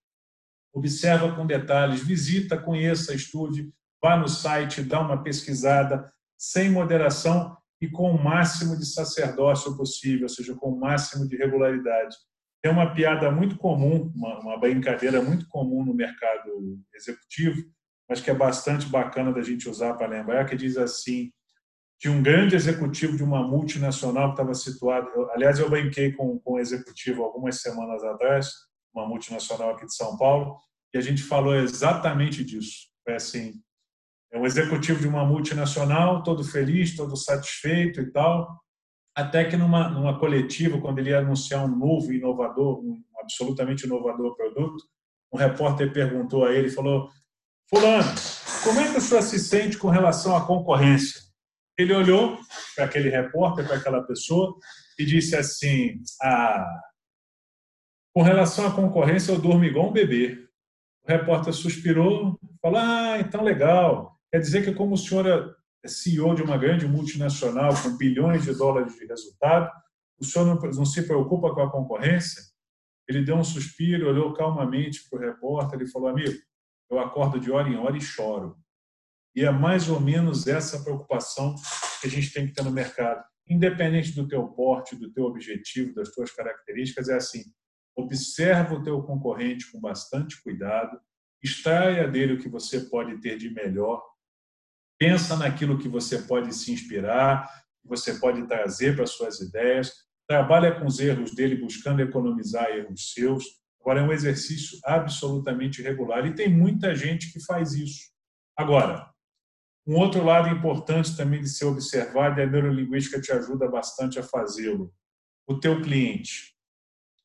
[0.73, 3.69] observa com detalhes, visita, conheça, estude,
[4.01, 10.23] vá no site, dá uma pesquisada, sem moderação e com o máximo de sacerdócio possível,
[10.23, 12.15] ou seja, com o máximo de regularidade.
[12.63, 17.61] Tem uma piada muito comum, uma, uma brincadeira muito comum no mercado executivo,
[18.07, 21.29] mas que é bastante bacana da gente usar para lembrar, que diz assim:
[21.99, 25.09] de um grande executivo de uma multinacional que estava situado.
[25.31, 28.49] aliás, eu brinquei com, com um executivo algumas semanas atrás,
[28.95, 30.55] uma multinacional aqui de São Paulo,
[30.93, 32.87] e a gente falou exatamente disso.
[33.03, 33.61] Foi assim:
[34.31, 38.62] é um executivo de uma multinacional, todo feliz, todo satisfeito e tal,
[39.15, 44.35] até que numa, numa coletiva, quando ele ia anunciar um novo inovador, um absolutamente inovador
[44.35, 44.83] produto,
[45.31, 47.09] um repórter perguntou a ele, falou:
[47.69, 48.09] Fulano,
[48.63, 51.21] como é que o senhor se sente com relação à concorrência?
[51.77, 52.37] Ele olhou
[52.75, 54.55] para aquele repórter, para aquela pessoa,
[54.97, 56.65] e disse assim: Ah,
[58.15, 60.47] com relação à concorrência, eu durmo igual um bebê.
[61.03, 64.17] O repórter suspirou, falou: Ah, então legal.
[64.31, 68.53] Quer dizer que, como o senhor é CEO de uma grande multinacional com bilhões de
[68.53, 69.69] dólares de resultado,
[70.19, 72.41] o senhor não, não se preocupa com a concorrência?
[73.07, 76.37] Ele deu um suspiro, olhou calmamente para o repórter e falou: Amigo,
[76.89, 78.57] eu acordo de hora em hora e choro.
[79.35, 81.55] E é mais ou menos essa preocupação
[81.99, 83.23] que a gente tem que ter no mercado.
[83.49, 87.43] Independente do teu porte, do teu objetivo, das tuas características, é assim,
[87.95, 90.99] observa o teu concorrente com bastante cuidado,
[91.41, 94.01] extraia dele o que você pode ter de melhor,
[95.03, 97.45] pensa naquilo que você pode se inspirar,
[97.81, 99.91] que você pode trazer para suas ideias,
[100.25, 103.43] trabalha com os erros dele buscando economizar erros seus.
[103.81, 108.13] Agora, é um exercício absolutamente regular e tem muita gente que faz isso.
[108.55, 109.11] Agora,
[109.85, 114.23] um outro lado importante também de ser observado, e a neurolinguística te ajuda bastante a
[114.23, 114.93] fazê-lo.
[115.45, 116.55] O teu cliente,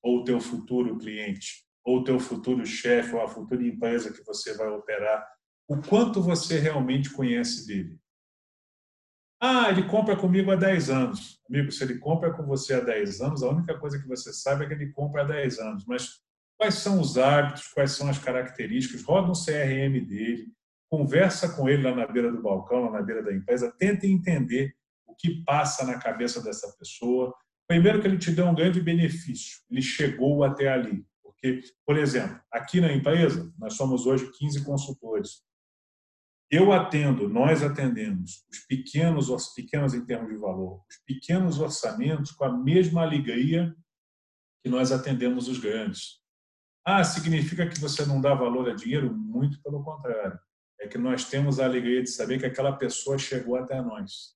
[0.02, 4.24] ou o teu futuro cliente, ou o teu futuro chefe, ou a futura empresa que
[4.24, 5.24] você vai operar,
[5.68, 8.00] o quanto você realmente conhece dele.
[9.40, 11.40] Ah, ele compra comigo há 10 anos.
[11.48, 14.64] Amigo, se ele compra com você há 10 anos, a única coisa que você sabe
[14.64, 15.84] é que ele compra há 10 anos.
[15.86, 16.20] Mas
[16.58, 19.04] quais são os hábitos, quais são as características?
[19.04, 20.52] Roda um CRM dele,
[20.90, 24.74] conversa com ele lá na beira do balcão, lá na beira da empresa, tenta entender
[25.06, 27.32] o que passa na cabeça dessa pessoa.
[27.68, 31.06] Primeiro que ele te deu um grande benefício, ele chegou até ali.
[31.22, 35.46] Porque, por exemplo, aqui na empresa, nós somos hoje 15 consultores.
[36.50, 42.30] Eu atendo, nós atendemos os pequenos, os pequenos em termos de valor, os pequenos orçamentos
[42.30, 43.74] com a mesma alegria
[44.62, 46.22] que nós atendemos os grandes.
[46.84, 49.14] Ah, significa que você não dá valor a dinheiro?
[49.14, 50.38] Muito pelo contrário.
[50.80, 54.34] É que nós temos a alegria de saber que aquela pessoa chegou até nós.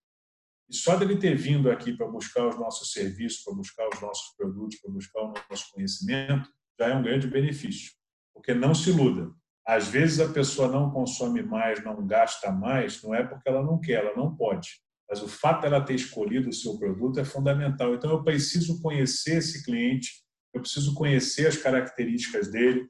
[0.69, 4.35] E só dele ter vindo aqui para buscar os nossos serviços, para buscar os nossos
[4.37, 7.93] produtos, para buscar o nosso conhecimento, já é um grande benefício.
[8.35, 9.35] Porque não se iluda.
[9.67, 13.81] Às vezes a pessoa não consome mais, não gasta mais, não é porque ela não
[13.81, 14.81] quer, ela não pode.
[15.09, 17.95] Mas o fato dela ter escolhido o seu produto é fundamental.
[17.95, 20.23] Então eu preciso conhecer esse cliente,
[20.53, 22.89] eu preciso conhecer as características dele.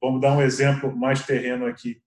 [0.00, 2.00] Vamos dar um exemplo mais terreno aqui.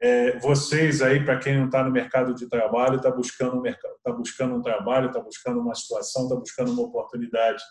[0.00, 4.12] É, vocês aí, para quem não está no mercado de trabalho, está buscando, um tá
[4.12, 7.62] buscando um trabalho, está buscando uma situação, está buscando uma oportunidade.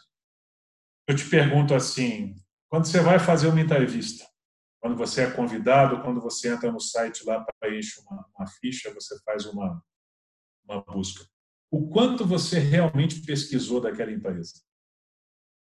[1.07, 2.34] Eu te pergunto assim,
[2.67, 4.26] quando você vai fazer uma entrevista,
[4.86, 8.94] quando você é convidado, quando você entra no site lá para encher uma, uma, ficha,
[8.94, 9.84] você faz uma,
[10.64, 11.26] uma busca.
[11.72, 14.53] O quanto você realmente pesquisou daquela empresa?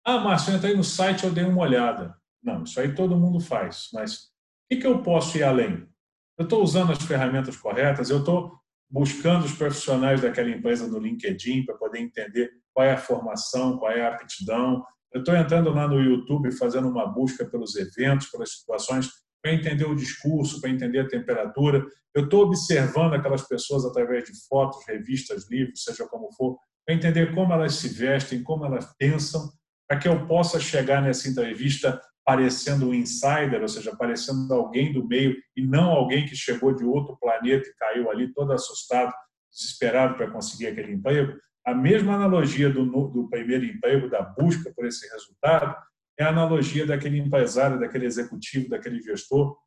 [0.05, 2.15] Ah, Márcio, eu entrei no site, eu dei uma olhada.
[2.43, 3.89] Não, isso aí todo mundo faz.
[3.91, 4.27] Mas o
[4.69, 5.89] que, que eu posso ir além?
[6.37, 8.55] Eu estou usando as ferramentas corretas, eu estou
[8.87, 13.91] buscando os profissionais daquela empresa no LinkedIn para poder entender qual é a formação, qual
[13.91, 18.51] é a aptidão, eu estou entrando lá no YouTube, fazendo uma busca pelos eventos, pelas
[18.51, 19.09] situações,
[19.41, 21.85] para entender o discurso, para entender a temperatura.
[22.13, 27.33] Eu estou observando aquelas pessoas através de fotos, revistas, livros, seja como for, para entender
[27.33, 29.49] como elas se vestem, como elas pensam,
[29.87, 35.07] para que eu possa chegar nessa entrevista parecendo um insider, ou seja, parecendo alguém do
[35.07, 39.13] meio e não alguém que chegou de outro planeta e caiu ali todo assustado,
[39.49, 44.85] desesperado para conseguir aquele emprego, a mesma analogia do, do primeiro emprego, da busca por
[44.85, 45.75] esse resultado,
[46.17, 49.57] é a analogia daquele empresário, daquele executivo, daquele gestor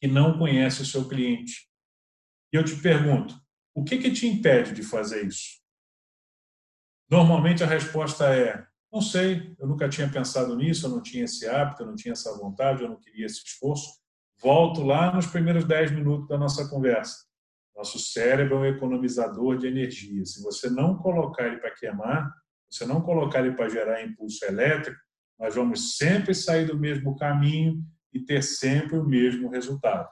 [0.00, 1.68] que não conhece o seu cliente.
[2.50, 3.38] E eu te pergunto,
[3.74, 5.60] o que, que te impede de fazer isso?
[7.10, 11.46] Normalmente a resposta é: não sei, eu nunca tinha pensado nisso, eu não tinha esse
[11.46, 14.00] hábito, eu não tinha essa vontade, eu não queria esse esforço.
[14.40, 17.26] Volto lá nos primeiros 10 minutos da nossa conversa.
[17.76, 20.24] Nosso cérebro é um economizador de energia.
[20.24, 22.32] Se você não colocar ele para queimar,
[22.70, 24.98] você não colocar ele para gerar impulso elétrico,
[25.38, 30.08] nós vamos sempre sair do mesmo caminho e ter sempre o mesmo resultado.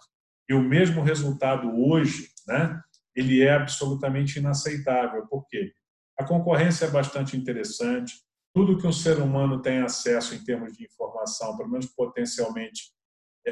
[0.48, 2.78] E o mesmo resultado hoje, né,
[3.16, 5.26] ele é absolutamente inaceitável.
[5.26, 5.72] Por quê?
[6.18, 8.14] A concorrência é bastante interessante.
[8.54, 12.92] Tudo que um ser humano tem acesso em termos de informação, pelo menos potencialmente,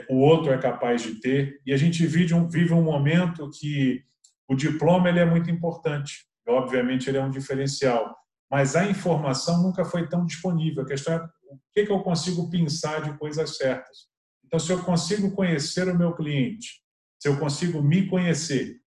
[0.09, 1.61] o outro é capaz de ter.
[1.67, 4.03] E a gente vive um, vive um momento que
[4.49, 8.17] o diploma ele é muito importante, obviamente ele é um diferencial,
[8.51, 10.83] mas a informação nunca foi tão disponível.
[10.83, 14.11] A questão é o que, que eu consigo pensar de coisas certas.
[14.45, 16.83] Então, se eu consigo conhecer o meu cliente,
[17.19, 18.83] se eu consigo me conhecer,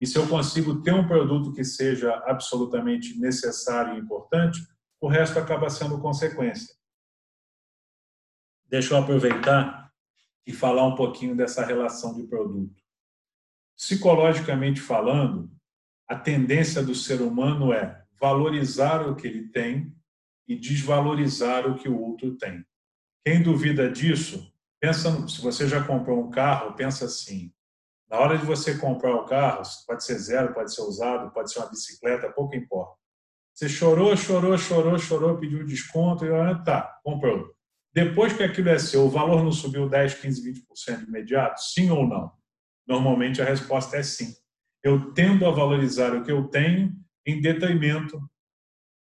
[0.00, 4.60] e se eu consigo ter um produto que seja absolutamente necessário e importante,
[5.00, 6.74] o resto acaba sendo consequência.
[8.68, 9.85] Deixa eu aproveitar
[10.46, 12.82] e falar um pouquinho dessa relação de produto.
[13.76, 15.50] Psicologicamente falando,
[16.08, 19.94] a tendência do ser humano é valorizar o que ele tem
[20.46, 22.64] e desvalorizar o que o outro tem.
[23.24, 27.52] Quem duvida disso, pensa, se você já comprou um carro, pensa assim,
[28.08, 31.58] na hora de você comprar o carro, pode ser zero, pode ser usado, pode ser
[31.58, 32.96] uma bicicleta, pouco importa.
[33.52, 37.55] Você chorou, chorou, chorou, chorou, pediu desconto e ah, tá, comprou.
[37.96, 41.62] Depois que aquilo é seu, o valor não subiu 10, 15, 20% de imediato?
[41.62, 42.30] Sim ou não?
[42.86, 44.34] Normalmente a resposta é sim.
[44.84, 46.94] Eu tendo a valorizar o que eu tenho
[47.24, 48.20] em detrimento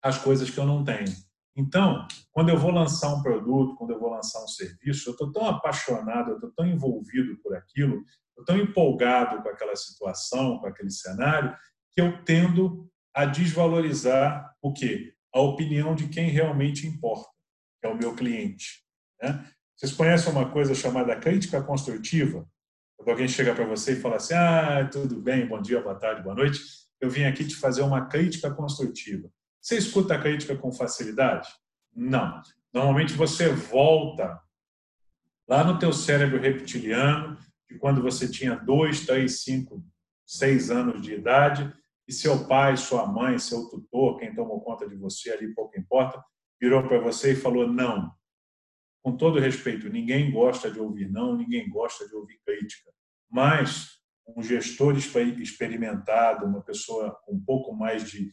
[0.03, 1.07] às coisas que eu não tenho.
[1.55, 5.31] Então, quando eu vou lançar um produto, quando eu vou lançar um serviço, eu estou
[5.31, 8.03] tão apaixonado, eu estou tão envolvido por aquilo,
[8.38, 11.55] eu tão empolgado com aquela situação, com aquele cenário,
[11.93, 15.13] que eu tendo a desvalorizar o quê?
[15.34, 17.31] A opinião de quem realmente importa
[17.82, 18.84] que é o meu cliente.
[19.22, 19.44] Né?
[19.76, 22.48] Vocês conhecem uma coisa chamada crítica construtiva?
[22.95, 26.22] Quando alguém chega para você e fala assim: Ah, tudo bem, bom dia, boa tarde,
[26.22, 26.62] boa noite,
[27.02, 29.30] eu vim aqui te fazer uma crítica construtiva.
[29.60, 31.49] Você escuta a crítica com facilidade?
[31.94, 32.41] Não.
[32.72, 34.40] Normalmente você volta
[35.48, 37.38] lá no teu cérebro reptiliano,
[37.70, 39.84] de quando você tinha dois, três, cinco,
[40.26, 41.74] seis anos de idade,
[42.08, 46.24] e seu pai, sua mãe, seu tutor, quem tomou conta de você ali, pouco importa,
[46.61, 48.13] virou para você e falou não.
[49.03, 52.91] Com todo respeito, ninguém gosta de ouvir não, ninguém gosta de ouvir crítica.
[53.29, 58.31] Mas um gestor experimentado, uma pessoa com um pouco mais de,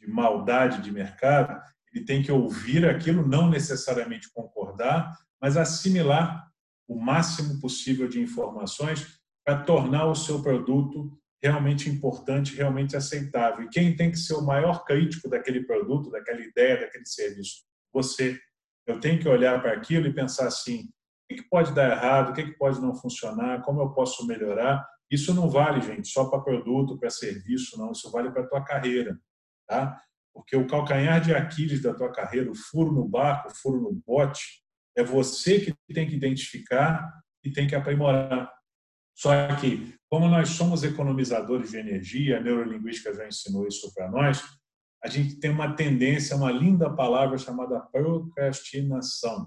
[0.00, 1.62] de maldade de mercado,
[1.92, 6.50] ele tem que ouvir aquilo, não necessariamente concordar, mas assimilar
[6.88, 13.64] o máximo possível de informações para tornar o seu produto realmente importante, realmente aceitável.
[13.64, 17.64] E quem tem que ser o maior crítico daquele produto, daquela ideia, daquele serviço?
[17.92, 18.38] Você.
[18.86, 20.88] Eu tenho que olhar para aquilo e pensar assim:
[21.30, 24.86] o que pode dar errado, o que pode não funcionar, como eu posso melhorar.
[25.10, 27.92] Isso não vale, gente, só para produto, para serviço, não.
[27.92, 29.18] Isso vale para a tua carreira,
[29.66, 30.00] tá?
[30.34, 33.92] Porque o calcanhar de Aquiles da tua carreira, o furo no barco, o furo no
[33.92, 34.62] bote,
[34.96, 37.08] é você que tem que identificar
[37.44, 38.52] e tem que aprimorar.
[39.14, 44.42] Só que, como nós somos economizadores de energia, a neurolinguística já ensinou isso para nós,
[45.02, 49.46] a gente tem uma tendência, uma linda palavra chamada procrastinação.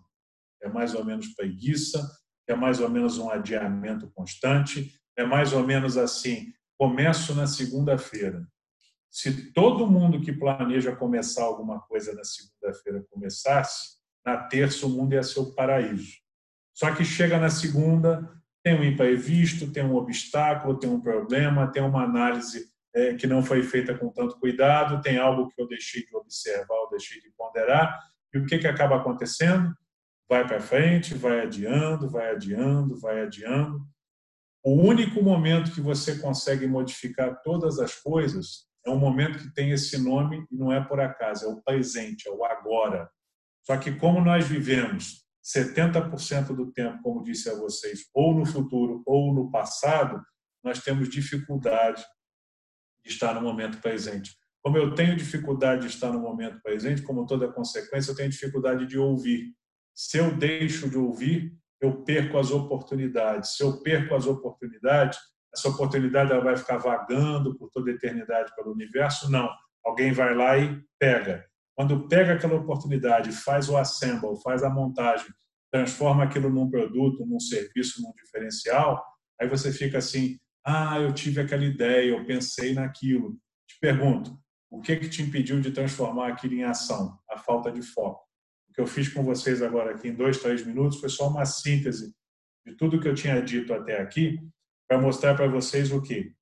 [0.61, 2.07] É mais ou menos preguiça,
[2.47, 8.47] é mais ou menos um adiamento constante, é mais ou menos assim: começo na segunda-feira.
[9.09, 15.13] Se todo mundo que planeja começar alguma coisa na segunda-feira começasse, na terça o mundo
[15.13, 16.13] ia ser o paraíso.
[16.73, 18.29] Só que chega na segunda,
[18.67, 23.41] tem um imprevisto, tem um obstáculo, tem um problema, tem uma análise é, que não
[23.41, 27.31] foi feita com tanto cuidado, tem algo que eu deixei de observar, eu deixei de
[27.37, 27.97] ponderar,
[28.33, 29.73] e o que, que acaba acontecendo?
[30.29, 33.79] Vai para frente, vai adiando, vai adiando, vai adiando.
[34.61, 39.71] O único momento que você consegue modificar todas as coisas é um momento que tem
[39.71, 43.09] esse nome e não é por acaso, é o presente, é o agora.
[43.65, 45.25] Só que como nós vivemos
[45.55, 50.21] 70% do tempo, como disse a vocês, ou no futuro ou no passado,
[50.63, 52.03] nós temos dificuldade
[53.03, 54.35] de estar no momento presente.
[54.61, 58.85] Como eu tenho dificuldade de estar no momento presente, como toda consequência, eu tenho dificuldade
[58.85, 59.53] de ouvir.
[59.95, 63.55] Se eu deixo de ouvir, eu perco as oportunidades.
[63.55, 65.17] Se eu perco as oportunidades,
[65.53, 69.31] essa oportunidade ela vai ficar vagando por toda a eternidade pelo universo?
[69.31, 69.49] Não.
[69.85, 71.46] Alguém vai lá e pega.
[71.77, 75.27] Quando pega aquela oportunidade, faz o assemble, faz a montagem,
[75.71, 79.05] transforma aquilo num produto, num serviço, num diferencial,
[79.39, 83.37] aí você fica assim: ah, eu tive aquela ideia, eu pensei naquilo.
[83.67, 84.35] Te pergunto,
[84.71, 87.15] o que que te impediu de transformar aquilo em ação?
[87.29, 88.25] A falta de foco.
[88.69, 91.45] O que eu fiz com vocês agora aqui em dois, três minutos foi só uma
[91.45, 92.11] síntese
[92.65, 94.39] de tudo que eu tinha dito até aqui
[94.87, 96.33] para mostrar para vocês o que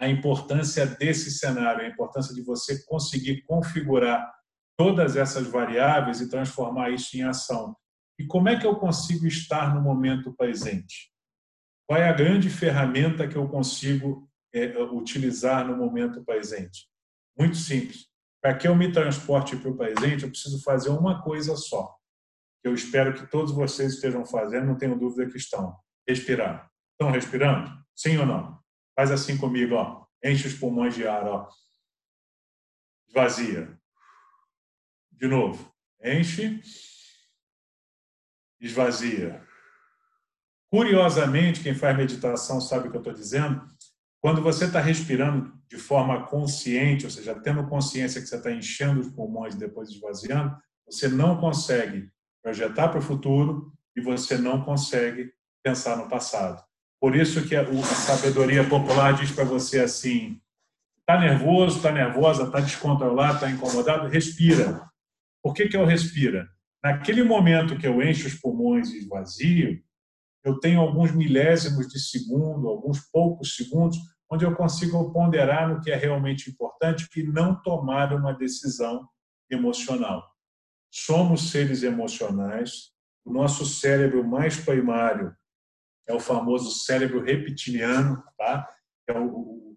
[0.00, 4.32] a importância desse cenário, a importância de você conseguir configurar
[4.76, 7.76] todas essas variáveis e transformar isso em ação.
[8.18, 11.12] E como é que eu consigo estar no momento presente?
[11.86, 16.88] Qual é a grande ferramenta que eu consigo é, utilizar no momento presente?
[17.38, 18.06] Muito simples.
[18.40, 21.94] Para que eu me transporte para o presente, eu preciso fazer uma coisa só.
[22.62, 25.76] Eu espero que todos vocês estejam fazendo, não tenho dúvida que estão.
[26.08, 26.70] Respirar.
[26.92, 27.70] Estão respirando?
[27.94, 28.58] Sim ou não?
[28.96, 30.06] Faz assim comigo, ó.
[30.22, 31.48] Enche os pulmões de ar, ó.
[33.08, 33.78] Esvazia.
[35.18, 35.72] De novo.
[36.02, 36.60] Enche.
[38.60, 39.42] Esvazia.
[40.70, 43.64] Curiosamente, quem faz meditação sabe o que eu estou dizendo.
[44.20, 49.00] Quando você está respirando de forma consciente, ou seja, tendo consciência que você está enchendo
[49.00, 52.10] os pulmões e depois esvaziando, você não consegue
[52.42, 55.32] projetar para o futuro e você não consegue
[55.62, 56.62] pensar no passado.
[57.00, 60.40] Por isso que a, sabedoria popular diz para você assim:
[61.00, 64.90] está nervoso, está nervosa, está descontrolado, está incomodado, respira.
[65.44, 66.48] Por que, que eu respira?
[66.82, 69.78] Naquele momento que eu encho os pulmões e esvazio,
[70.42, 73.98] eu tenho alguns milésimos de segundo, alguns poucos segundos,
[74.30, 79.06] onde eu consigo ponderar no que é realmente importante e não tomar uma decisão
[79.50, 80.26] emocional.
[80.90, 85.36] Somos seres emocionais, o nosso cérebro mais primário
[86.08, 88.66] é o famoso cérebro reptiliano, tá?
[89.06, 89.76] É o,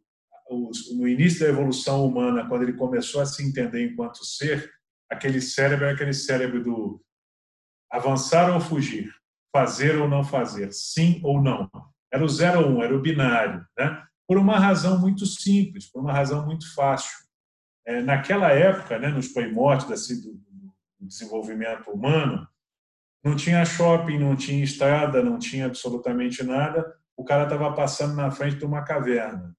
[0.49, 4.77] o, no início da evolução humana, quando ele começou a se entender enquanto ser,
[5.10, 7.02] aquele cérebro é aquele cérebro do
[7.92, 9.14] avançar ou fugir,
[9.56, 11.70] fazer ou não fazer, sim ou não.
[12.12, 14.04] Era o zero ou um, era o binário, né?
[14.28, 17.18] Por uma razão muito simples, por uma razão muito fácil.
[17.86, 22.46] É, naquela época, né, nos primórdios do, do desenvolvimento humano,
[23.24, 26.86] não tinha shopping, não tinha estrada, não tinha absolutamente nada.
[27.16, 29.56] O cara estava passando na frente de uma caverna.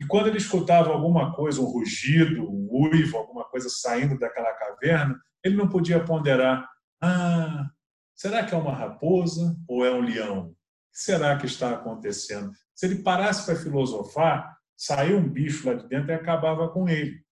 [0.00, 3.18] E quando ele escutava alguma coisa, um rugido, um uivo,
[3.60, 6.66] coisa saindo daquela caverna, ele não podia ponderar:
[7.02, 7.70] ah,
[8.14, 10.48] Será que é uma raposa ou é um leão?
[10.48, 10.54] O
[10.92, 12.52] que será que está acontecendo?
[12.74, 17.22] Se ele parasse para filosofar, saía um bicho lá de dentro e acabava com ele.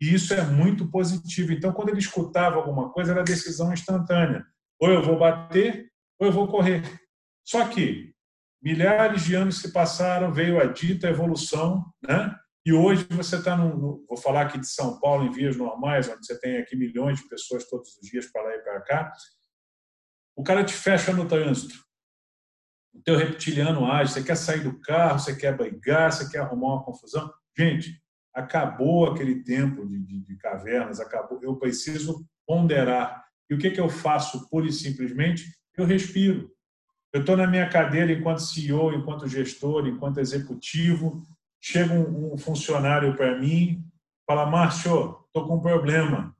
[0.00, 1.52] E isso é muito positivo.
[1.52, 4.44] Então, quando ele escutava alguma coisa, era decisão instantânea.
[4.80, 6.82] Ou eu vou bater, ou eu vou correr.
[7.44, 8.14] Só que
[8.62, 12.34] milhares de anos se passaram, veio a dita evolução, né?
[12.64, 16.26] E hoje você está no, vou falar aqui de São Paulo em vias normais, onde
[16.26, 19.12] você tem aqui milhões de pessoas todos os dias para lá e para cá.
[20.36, 21.74] O cara te fecha no trânsito.
[22.92, 26.74] O teu reptiliano age, você quer sair do carro, você quer brigar, você quer arrumar
[26.74, 27.32] uma confusão.
[27.56, 28.02] Gente,
[28.34, 31.38] acabou aquele tempo de, de, de cavernas, acabou.
[31.42, 33.24] Eu preciso ponderar.
[33.48, 35.44] E o que, que eu faço pura e simplesmente?
[35.76, 36.50] Eu respiro.
[37.12, 41.22] Eu estou na minha cadeira enquanto CEO, enquanto gestor, enquanto executivo.
[41.60, 43.84] Chega um, um funcionário para mim,
[44.26, 46.36] fala: Márcio, estou com um problema.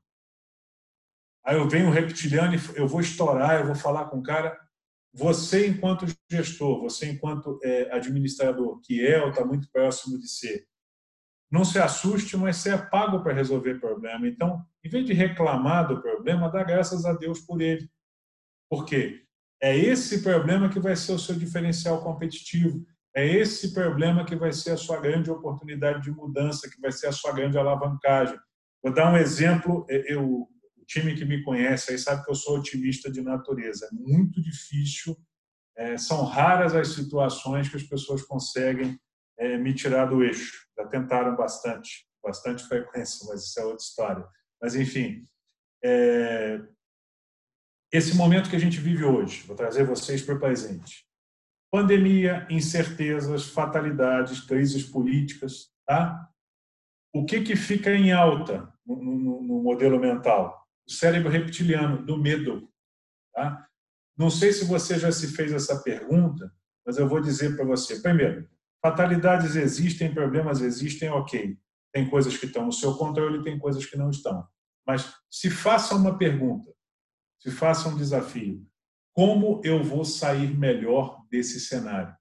[1.44, 4.58] Aí eu venho reptiliano e eu vou estourar, eu vou falar com o cara.
[5.12, 10.68] Você, enquanto gestor, você, enquanto é, administrador, que é ou está muito próximo de ser,
[11.50, 14.28] não se assuste, mas você é pago para resolver problema.
[14.28, 17.90] Então, em vez de reclamar do problema, dá graças a Deus por ele.
[18.70, 19.24] Por quê?
[19.60, 22.86] É esse problema que vai ser o seu diferencial competitivo.
[23.14, 27.08] É esse problema que vai ser a sua grande oportunidade de mudança, que vai ser
[27.08, 28.38] a sua grande alavancagem.
[28.82, 29.84] Vou dar um exemplo.
[29.88, 33.86] Eu, o time que me conhece aí sabe que eu sou otimista de natureza.
[33.86, 35.16] É muito difícil,
[35.76, 38.98] é, são raras as situações que as pessoas conseguem
[39.38, 40.66] é, me tirar do eixo.
[40.78, 44.26] Já tentaram bastante, bastante frequência, mas isso é outra história.
[44.60, 45.24] Mas, enfim,
[45.82, 46.60] é...
[47.90, 51.06] esse momento que a gente vive hoje, vou trazer vocês para o presente.
[51.70, 56.28] Pandemia, incertezas, fatalidades, crises políticas, tá?
[57.14, 60.66] O que, que fica em alta no, no, no modelo mental?
[60.88, 62.68] O cérebro reptiliano, do medo.
[63.32, 63.66] Tá?
[64.16, 66.52] Não sei se você já se fez essa pergunta,
[66.84, 68.00] mas eu vou dizer para você.
[68.00, 68.48] Primeiro,
[68.82, 71.58] Fatalidades existem, problemas existem, ok.
[71.92, 74.46] Tem coisas que estão no seu controle, tem coisas que não estão.
[74.86, 76.72] Mas se faça uma pergunta,
[77.40, 78.66] se faça um desafio:
[79.20, 82.16] como eu vou sair melhor desse cenário?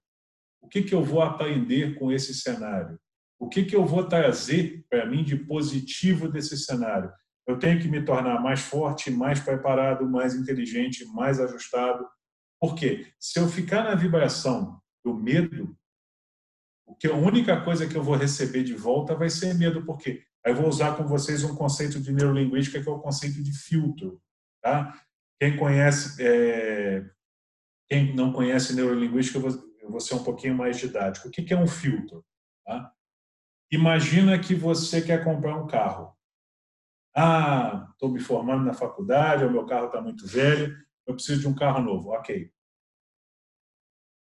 [0.60, 3.00] O que, que eu vou aprender com esse cenário?
[3.38, 7.10] O que, que eu vou trazer para mim de positivo desse cenário?
[7.46, 12.06] Eu tenho que me tornar mais forte, mais preparado, mais inteligente, mais ajustado.
[12.60, 13.10] Por quê?
[13.18, 15.74] Se eu ficar na vibração do medo,
[16.98, 20.52] que a única coisa que eu vou receber de volta vai ser medo, porque aí
[20.52, 24.20] eu vou usar com vocês um conceito de neurolinguística que é o conceito de filtro,
[24.60, 24.94] tá?
[25.40, 27.02] Quem conhece, é...
[27.88, 31.28] quem não conhece neurolinguística, eu vou, eu vou ser um pouquinho mais didático.
[31.28, 32.22] O que é um filtro?
[32.66, 32.92] Tá?
[33.72, 36.14] Imagina que você quer comprar um carro.
[37.16, 41.48] Ah, estou me formando na faculdade, o meu carro está muito velho, eu preciso de
[41.48, 42.10] um carro novo.
[42.10, 42.52] Ok.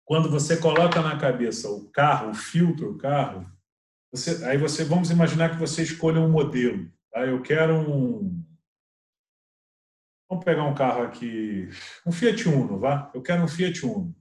[0.04, 3.46] Quando você coloca na cabeça o carro, o filtro, o carro,
[4.12, 6.90] você, aí você vamos imaginar que você escolha um modelo.
[7.12, 7.24] Tá?
[7.24, 8.44] Eu quero um
[10.28, 11.68] Vamos pegar um carro aqui,
[12.04, 13.10] um Fiat Uno, vá?
[13.14, 14.14] Eu quero um Fiat Uno.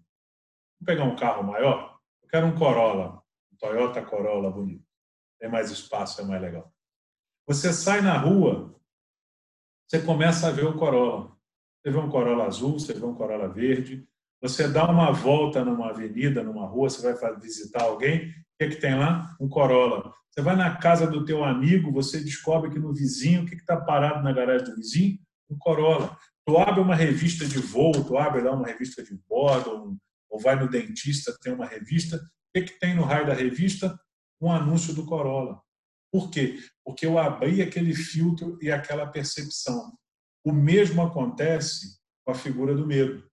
[0.79, 1.99] Vamos pegar um carro maior?
[2.21, 4.85] Eu quero um Corolla, um Toyota Corolla bonito.
[5.39, 6.71] Tem mais espaço, é mais legal.
[7.47, 8.79] Você sai na rua,
[9.87, 11.35] você começa a ver o Corolla.
[11.81, 14.07] Você vê um Corolla azul, você vê um Corolla verde,
[14.41, 18.69] você dá uma volta numa avenida, numa rua, você vai visitar alguém, o que, é
[18.69, 19.35] que tem lá?
[19.39, 20.13] Um Corolla.
[20.29, 23.79] Você vai na casa do teu amigo, você descobre que no vizinho, o que está
[23.79, 25.17] parado na garagem do vizinho?
[25.49, 26.17] Um Corolla.
[26.47, 29.97] Tu abre uma revista de voo, tu abre lá uma revista de bordo,
[30.29, 32.17] ou, vai no dentista, tem uma revista.
[32.17, 32.19] O
[32.53, 33.99] que, que tem no raio da revista?
[34.41, 35.59] Um anúncio do Corolla.
[36.11, 36.59] Por quê?
[36.83, 39.97] Porque eu abri aquele filtro e aquela percepção.
[40.45, 43.27] O mesmo acontece com a figura do medo.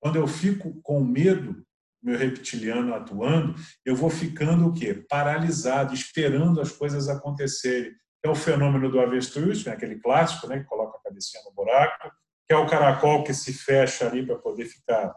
[0.00, 1.64] Quando eu fico com medo,
[2.02, 3.54] meu reptiliano atuando,
[3.84, 5.04] eu vou ficando o quê?
[5.08, 7.92] Paralisado, esperando as coisas acontecerem.
[8.26, 9.72] É o fenômeno do avestruz, né?
[9.72, 10.58] aquele clássico, né?
[10.58, 12.10] que coloca a cabecinha no buraco,
[12.46, 15.14] que é o caracol que se fecha ali para poder ficar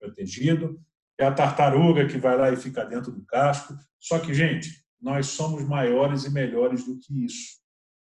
[0.00, 0.80] protegido,
[1.18, 3.74] é a tartaruga que vai lá e fica dentro do casco.
[4.00, 7.60] Só que, gente, nós somos maiores e melhores do que isso.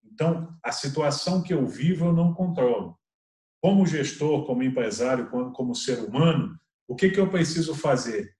[0.04, 2.96] Então, a situação que eu vivo eu não controlo
[3.60, 6.54] como gestor, como empresário, como ser humano,
[6.86, 8.36] o que, que eu preciso fazer?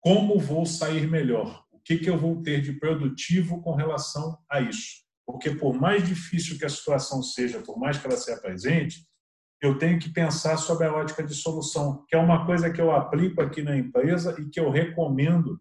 [0.00, 1.66] Como vou sair melhor?
[1.70, 5.03] O que, que eu vou ter de produtivo com relação a isso?
[5.26, 9.06] Porque, por mais difícil que a situação seja, por mais que ela se apresente,
[9.60, 12.90] eu tenho que pensar sobre a ótica de solução, que é uma coisa que eu
[12.90, 15.58] aplico aqui na empresa e que eu recomendo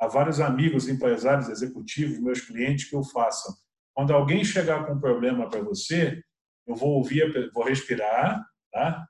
[0.00, 3.54] a vários amigos, empresários, executivos, meus clientes que eu façam.
[3.94, 6.20] Quando alguém chegar com um problema para você,
[6.66, 9.06] eu vou ouvir, vou respirar, tá?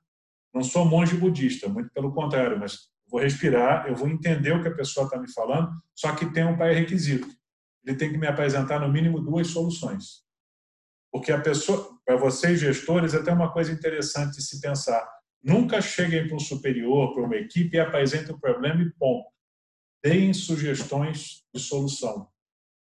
[0.53, 2.77] Não sou monge budista, muito pelo contrário, mas
[3.09, 6.45] vou respirar, eu vou entender o que a pessoa está me falando, só que tem
[6.45, 7.27] um pré-requisito.
[7.85, 10.23] Ele tem que me apresentar no mínimo duas soluções.
[11.11, 15.07] Porque a pessoa, para vocês gestores, é até uma coisa interessante de se pensar.
[15.43, 19.27] Nunca cheguem para um superior, para uma equipe e apresentem o problema e ponto.
[20.03, 22.27] Deem sugestões de solução.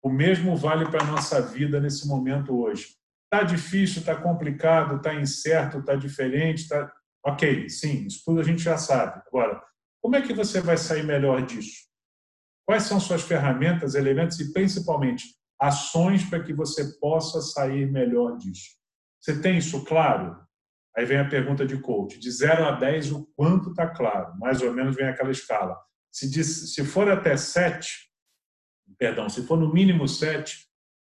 [0.01, 2.95] O mesmo vale para a nossa vida nesse momento hoje.
[3.31, 6.91] Está difícil, está complicado, está incerto, está diferente, está
[7.23, 9.21] Ok, sim, isso tudo a gente já sabe.
[9.27, 9.61] Agora,
[10.01, 11.88] como é que você vai sair melhor disso?
[12.69, 15.25] Quais são suas ferramentas, elementos e, principalmente,
[15.59, 18.75] ações para que você possa sair melhor disso?
[19.19, 20.39] Você tem isso claro?
[20.95, 22.19] Aí vem a pergunta de coach.
[22.19, 24.37] De 0 a 10, o quanto está claro?
[24.37, 25.75] Mais ou menos vem aquela escala.
[26.11, 27.91] Se, diz, se for até 7,
[28.99, 30.69] perdão, se for no mínimo 7,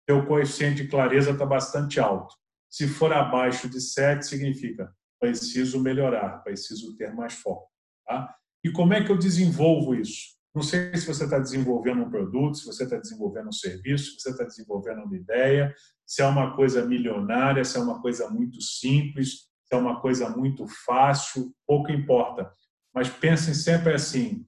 [0.08, 2.36] seu coeficiente de clareza está bastante alto.
[2.70, 7.68] Se for abaixo de 7, significa preciso melhorar, preciso ter mais foco.
[8.06, 8.32] Tá?
[8.64, 10.37] E como é que eu desenvolvo isso?
[10.58, 14.22] Não sei se você está desenvolvendo um produto, se você está desenvolvendo um serviço, se
[14.22, 15.72] você está desenvolvendo uma ideia,
[16.04, 20.32] se é uma coisa milionária, se é uma coisa muito simples, se é uma coisa
[20.32, 22.52] muito fácil, pouco importa.
[22.92, 24.48] Mas pensem sempre assim: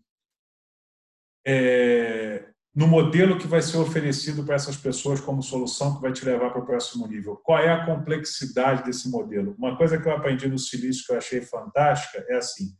[1.45, 6.25] é, no modelo que vai ser oferecido para essas pessoas como solução que vai te
[6.25, 7.37] levar para o próximo nível.
[7.37, 9.53] Qual é a complexidade desse modelo?
[9.59, 12.75] Uma coisa que eu aprendi no Silício que eu achei fantástica é assim: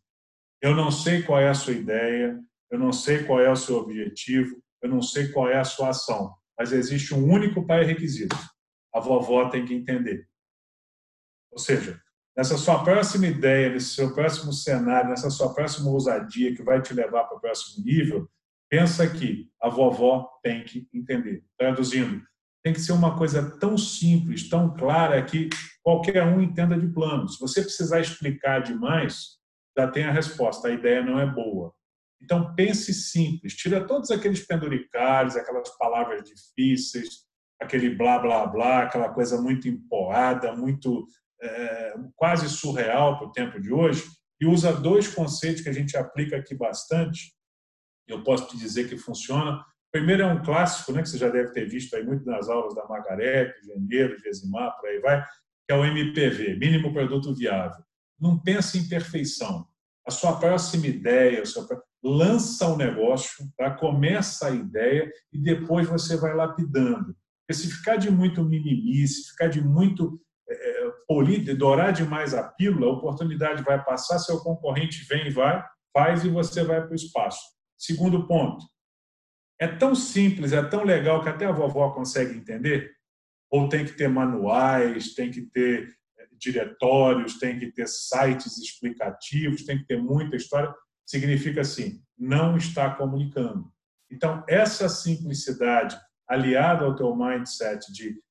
[0.59, 2.35] eu não sei qual é a sua ideia,
[2.71, 5.89] eu não sei qual é o seu objetivo, eu não sei qual é a sua
[5.89, 8.37] ação, mas existe um único pré-requisito.
[8.93, 10.27] A vovó tem que entender.
[11.51, 11.99] Ou seja,
[12.35, 16.93] nessa sua próxima ideia, nesse seu próximo cenário, nessa sua próxima ousadia que vai te
[16.93, 18.29] levar para o próximo nível,
[18.69, 21.43] Pensa que a vovó tem que entender.
[21.57, 22.23] Traduzindo,
[22.63, 25.49] tem que ser uma coisa tão simples, tão clara que
[25.81, 27.27] qualquer um entenda de plano.
[27.27, 29.39] Se você precisar explicar demais,
[29.75, 30.67] já tem a resposta.
[30.67, 31.73] A ideia não é boa.
[32.21, 37.25] Então pense simples, tira todos aqueles penduricalhos, aquelas palavras difíceis,
[37.61, 41.05] aquele blá blá blá, aquela coisa muito empoada, muito
[41.41, 44.03] é, quase surreal para o tempo de hoje,
[44.41, 47.33] e usa dois conceitos que a gente aplica aqui bastante,
[48.07, 49.63] eu posso te dizer que funciona.
[49.91, 52.75] Primeiro é um clássico, né, que você já deve ter visto aí muito nas aulas
[52.75, 55.21] da Margarete, Janeiro, Gesimar, por aí vai,
[55.67, 57.83] que é o MPV, Mínimo Produto Viável.
[58.19, 59.67] Não pense em perfeição.
[60.07, 61.67] A sua próxima ideia, sua...
[62.03, 63.71] lança o um negócio, tá?
[63.71, 67.15] começa a ideia e depois você vai lapidando.
[67.41, 70.19] Porque se ficar de muito mimimi, se ficar de muito
[70.49, 75.63] é, polido, dourar demais a pílula, a oportunidade vai passar, seu concorrente vem e vai,
[75.93, 77.41] faz e você vai para o espaço.
[77.77, 78.65] Segundo ponto,
[79.59, 82.91] é tão simples, é tão legal que até a vovó consegue entender?
[83.51, 89.65] Ou tem que ter manuais, tem que ter eh, diretórios, tem que ter sites explicativos,
[89.65, 90.73] tem que ter muita história?
[91.09, 93.71] Significa assim, não está comunicando.
[94.11, 98.21] Então, essa simplicidade, aliada ao teu mindset de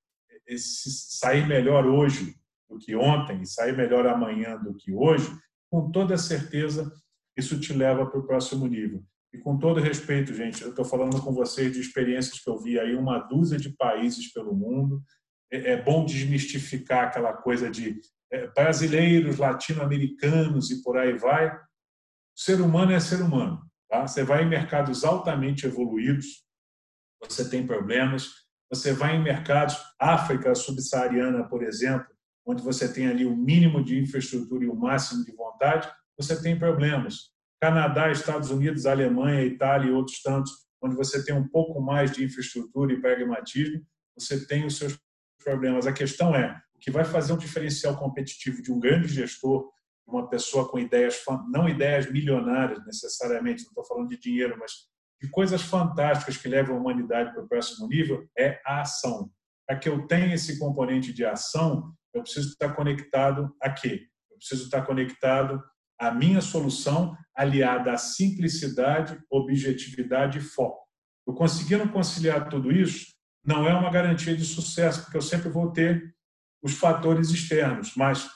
[0.49, 2.37] eh, sair melhor hoje
[2.71, 5.29] do que ontem e sair melhor amanhã do que hoje,
[5.69, 6.89] com toda certeza
[7.37, 9.03] isso te leva para o próximo nível.
[9.33, 12.79] E com todo respeito, gente, eu estou falando com vocês de experiências que eu vi
[12.79, 15.03] aí uma dúzia de países pelo mundo.
[15.51, 18.01] É, é bom desmistificar aquela coisa de
[18.31, 21.68] é, brasileiros, latino-americanos e por aí vai.
[22.39, 23.61] Ser humano é ser humano.
[23.91, 24.07] Tá?
[24.07, 26.45] Você vai em mercados altamente evoluídos,
[27.21, 28.29] você tem problemas.
[28.71, 32.07] Você vai em mercados, África subsaariana, por exemplo,
[32.47, 36.57] onde você tem ali o mínimo de infraestrutura e o máximo de vontade, você tem
[36.57, 37.33] problemas.
[37.61, 42.25] Canadá, Estados Unidos, Alemanha, Itália e outros tantos, onde você tem um pouco mais de
[42.25, 43.85] infraestrutura e pragmatismo,
[44.17, 44.97] você tem os seus
[45.43, 45.89] problemas.
[45.89, 49.73] A questão é, o que vai fazer um diferencial competitivo de um grande gestor,
[50.09, 54.73] uma pessoa com ideias, não ideias milionárias necessariamente, não estou falando de dinheiro, mas
[55.21, 59.31] de coisas fantásticas que levam a humanidade para o próximo nível, é a ação.
[59.67, 64.07] Para que eu tenha esse componente de ação, eu preciso estar conectado a quê?
[64.31, 65.63] Eu preciso estar conectado
[65.99, 70.87] à minha solução aliada à simplicidade, objetividade e foco.
[71.27, 73.07] Eu conseguindo conciliar tudo isso,
[73.45, 76.15] não é uma garantia de sucesso, porque eu sempre vou ter
[76.63, 78.29] os fatores externos, mas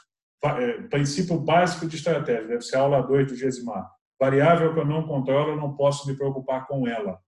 [0.89, 3.89] princípio básico de estratégia, deve ser a aula 2 do Gesimar.
[4.21, 7.19] Variável que eu não controlo, eu não posso me preocupar com ela.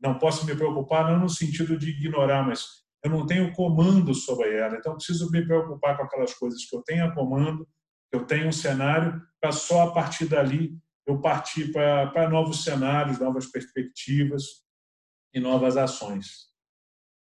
[0.00, 4.54] Não posso me preocupar não no sentido de ignorar, mas eu não tenho comando sobre
[4.54, 4.76] ela.
[4.76, 7.66] Então, preciso me preocupar com aquelas coisas que eu tenho a comando,
[8.10, 10.76] que eu tenho um cenário, para só a partir dali
[11.08, 14.62] eu parti para, para novos cenários, novas perspectivas
[15.32, 16.48] e novas ações.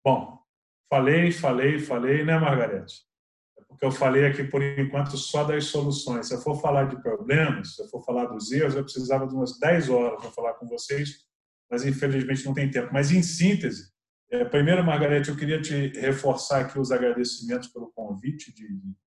[0.05, 0.39] Bom,
[0.87, 3.01] falei, falei, falei, né, Margarete?
[3.73, 6.27] Porque eu falei aqui, por enquanto, só das soluções.
[6.27, 9.33] Se eu for falar de problemas, se eu for falar dos erros, eu precisava de
[9.33, 11.17] umas 10 horas para falar com vocês,
[11.69, 12.89] mas infelizmente não tem tempo.
[12.93, 13.91] Mas, em síntese,
[14.31, 18.65] é, primeiro, Margarete, eu queria te reforçar aqui os agradecimentos pelo convite de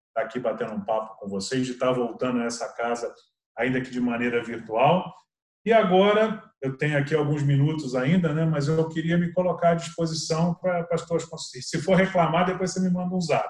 [0.09, 3.13] estar aqui batendo um papo com vocês, de estar voltando a essa casa,
[3.57, 5.15] ainda que de maneira virtual.
[5.65, 9.75] E agora, eu tenho aqui alguns minutos ainda, né, mas eu queria me colocar à
[9.75, 11.27] disposição para, as tuas
[11.63, 13.49] Se for reclamar, depois você me manda um zap.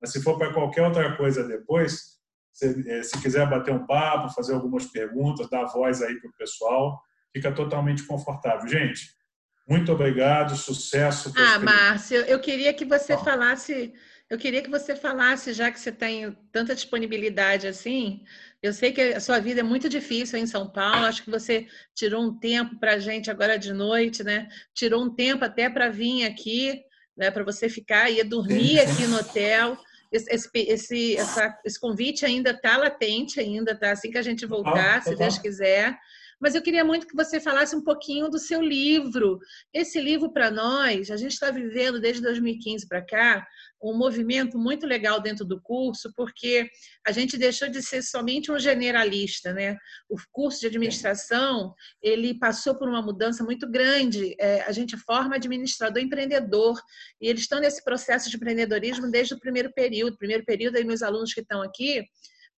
[0.00, 2.18] Mas se for para qualquer outra coisa depois,
[2.52, 6.36] se, eh, se quiser bater um papo, fazer algumas perguntas, dar voz aí para o
[6.36, 7.00] pessoal,
[7.32, 8.68] fica totalmente confortável.
[8.68, 9.14] Gente,
[9.68, 11.32] muito obrigado, sucesso.
[11.36, 13.24] Ah, Márcio, eu queria que você Bom.
[13.24, 13.92] falasse,
[14.28, 18.24] eu queria que você falasse, já que você tem tanta disponibilidade assim,
[18.62, 21.66] eu sei que a sua vida é muito difícil em São Paulo, acho que você
[21.94, 24.48] tirou um tempo para a gente agora de noite, né?
[24.74, 26.82] Tirou um tempo até para vir aqui,
[27.16, 27.30] né?
[27.30, 29.78] Para você ficar, ia dormir aqui no hotel
[30.10, 34.98] esse, esse, essa, esse convite ainda está latente, ainda está assim que a gente voltar,
[34.98, 35.96] ah, se Deus quiser.
[36.40, 39.38] Mas eu queria muito que você falasse um pouquinho do seu livro.
[39.74, 43.46] Esse livro, para nós, a gente está vivendo desde 2015 para cá
[43.82, 46.68] um movimento muito legal dentro do curso, porque
[47.06, 49.76] a gente deixou de ser somente um generalista, né?
[50.08, 54.34] O curso de administração ele passou por uma mudança muito grande.
[54.38, 56.80] É, a gente forma administrador empreendedor
[57.20, 60.18] e eles estão nesse processo de empreendedorismo desde o primeiro período.
[60.18, 62.04] Primeiro período aí meus alunos que estão aqui,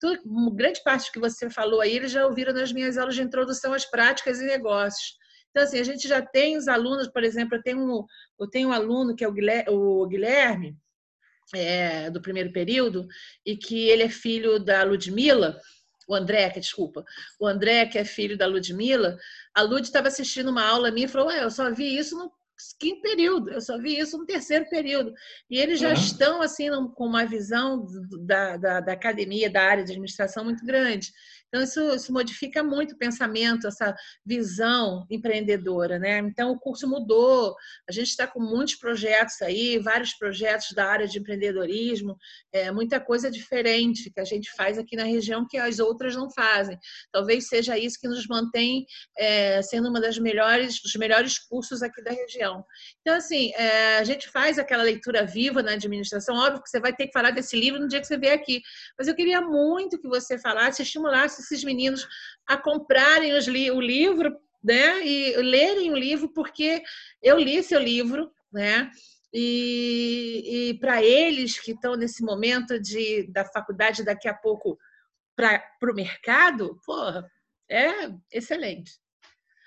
[0.03, 3.73] tudo, grande parte que você falou aí eles já ouviram nas minhas aulas de introdução
[3.73, 5.17] às práticas e negócios.
[5.49, 8.05] Então, assim, a gente já tem os alunos, por exemplo, eu tenho um,
[8.37, 10.75] eu tenho um aluno que é o Guilherme,
[11.55, 13.07] é, do primeiro período,
[13.45, 15.57] e que ele é filho da Ludmilla,
[16.05, 17.05] o André, que desculpa,
[17.39, 19.17] o André, que é filho da Ludmilla,
[19.55, 22.29] a Lud estava assistindo uma aula minha e falou: Ué, eu só vi isso no
[22.79, 25.13] quinto período, eu só vi isso no terceiro período.
[25.49, 25.93] E eles já uhum.
[25.93, 27.85] estão assim com uma visão
[28.25, 31.11] da, da, da, academia, da área de administração muito grande.
[31.53, 36.17] Então, isso, isso modifica muito o pensamento, essa visão empreendedora, né?
[36.17, 37.55] Então, o curso mudou,
[37.87, 42.17] a gente está com muitos projetos aí, vários projetos da área de empreendedorismo,
[42.51, 46.27] é, muita coisa diferente que a gente faz aqui na região que as outras não
[46.31, 46.75] fazem.
[47.11, 52.03] Talvez seja isso que nos mantém é, sendo uma das melhores, dos melhores cursos aqui
[52.03, 52.65] da região.
[53.01, 56.95] Então, assim, é, a gente faz aquela leitura viva na administração, óbvio que você vai
[56.95, 58.59] ter que falar desse livro no dia que você vier aqui,
[58.97, 62.07] mas eu queria muito que você falasse, estimulasse esses meninos
[62.45, 65.05] a comprarem li o livro, né?
[65.05, 66.81] E lerem o livro, porque
[67.21, 68.89] eu li seu livro, né?
[69.33, 74.77] E, e para eles que estão nesse momento de, da faculdade daqui a pouco
[75.35, 77.27] para o mercado, porra,
[77.69, 79.02] é excelente.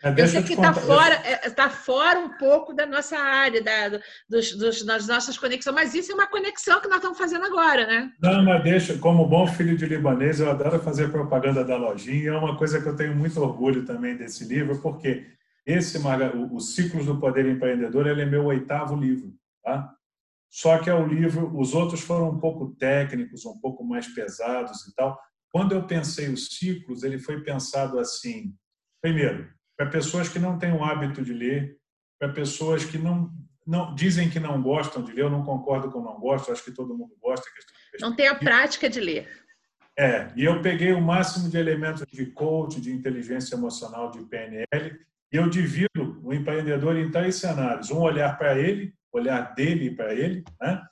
[0.03, 3.99] É, eu sei que está fora, é, tá fora um pouco da nossa área, da,
[4.29, 7.87] dos, dos, das nossas conexões, mas isso é uma conexão que nós estamos fazendo agora,
[7.87, 8.13] né?
[8.21, 12.37] Não, mas deixa, como bom filho de libanês, eu adoro fazer propaganda da lojinha, é
[12.37, 15.27] uma coisa que eu tenho muito orgulho também desse livro, porque
[15.65, 19.33] esse, o, o Ciclos do Poder Empreendedor, ele é meu oitavo livro,
[19.65, 19.93] tá?
[20.51, 24.87] Só que é o livro, os outros foram um pouco técnicos, um pouco mais pesados
[24.87, 25.19] e tal.
[25.51, 28.55] Quando eu pensei os ciclos, ele foi pensado assim,
[29.03, 31.77] primeiro, para pessoas que não têm o hábito de ler,
[32.19, 33.31] para pessoas que não,
[33.67, 36.73] não dizem que não gostam de ler, eu não concordo com não gosto, acho que
[36.73, 37.47] todo mundo gosta.
[38.01, 39.29] Não tem a prática de ler.
[39.99, 44.67] É, e eu peguei o máximo de elementos de coach, de inteligência emocional, de PNL,
[45.33, 47.91] e eu divido o empreendedor em três cenários.
[47.91, 50.83] Um olhar para ele, olhar dele para ele, né?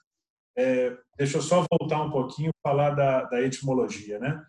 [0.56, 4.42] É, deixa eu só voltar um pouquinho falar da, da etimologia, né?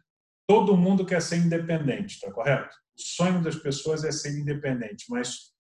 [0.48, 2.76] Todo mundo quer ser independente, tá correto?
[2.98, 5.54] O sonho das pessoas é ser independente, mas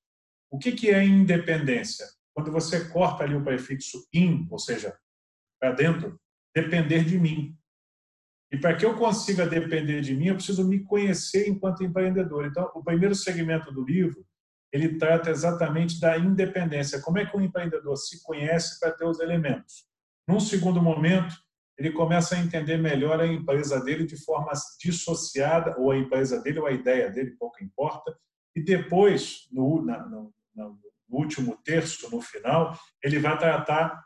[0.49, 2.05] o que, que é independência?
[2.33, 4.97] Quando você corta ali o prefixo in, ou seja,
[5.59, 6.19] para dentro,
[6.55, 7.57] depender de mim.
[8.51, 12.45] E para que eu consiga depender de mim, eu preciso me conhecer enquanto empreendedor.
[12.45, 14.25] Então, o primeiro segmento do livro,
[14.71, 17.01] ele trata exatamente da independência.
[17.01, 19.85] Como é que um empreendedor se conhece para ter os elementos?
[20.27, 21.35] Num segundo momento,
[21.77, 26.59] ele começa a entender melhor a empresa dele de forma dissociada, ou a empresa dele,
[26.59, 28.15] ou a ideia dele, pouco importa.
[28.55, 30.79] E depois, no, na, no, no
[31.09, 34.01] último terço, no final, ele vai tratar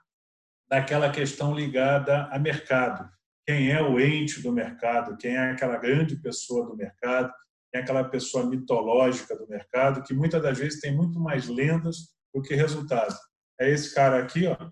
[0.68, 3.10] daquela questão ligada a mercado.
[3.46, 5.18] Quem é o ente do mercado?
[5.18, 7.32] Quem é aquela grande pessoa do mercado?
[7.72, 10.04] Quem é aquela pessoa mitológica do mercado?
[10.04, 13.16] Que muitas das vezes tem muito mais lendas do que resultado.
[13.60, 14.70] É esse cara aqui, ó,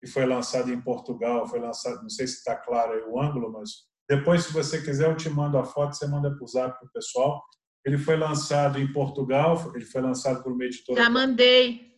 [0.00, 3.52] que foi lançado em Portugal, foi lançado, não sei se está claro aí o ângulo,
[3.52, 3.70] mas
[4.08, 6.86] depois, se você quiser, eu te mando a foto, você manda para o zap para
[6.86, 7.42] o pessoal.
[7.84, 11.02] Ele foi lançado em Portugal, ele foi lançado por uma editora.
[11.02, 11.92] Já mandei.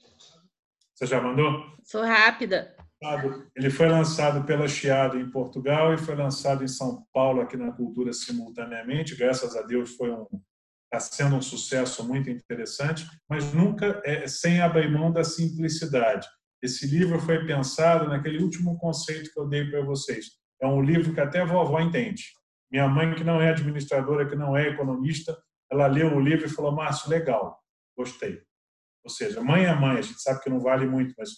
[0.95, 1.53] Você já mandou?
[1.85, 2.75] Sou rápida.
[3.55, 7.73] ele foi lançado pela Chiado em Portugal e foi lançado em São Paulo aqui na
[7.73, 9.15] Cultura simultaneamente.
[9.15, 10.27] Graças a Deus foi um
[10.93, 16.27] está sendo um sucesso muito interessante, mas nunca é sem abrir mão da simplicidade.
[16.63, 20.27] Esse livro foi pensado naquele último conceito que eu dei para vocês.
[20.61, 22.25] É um livro que até a vovó entende.
[22.71, 25.37] Minha mãe, que não é administradora, que não é economista,
[25.71, 27.59] ela leu o livro e falou: Márcio, legal,
[27.97, 28.43] gostei.
[29.05, 31.31] Ou seja, mãe é mãe, a gente sabe que não vale muito, mas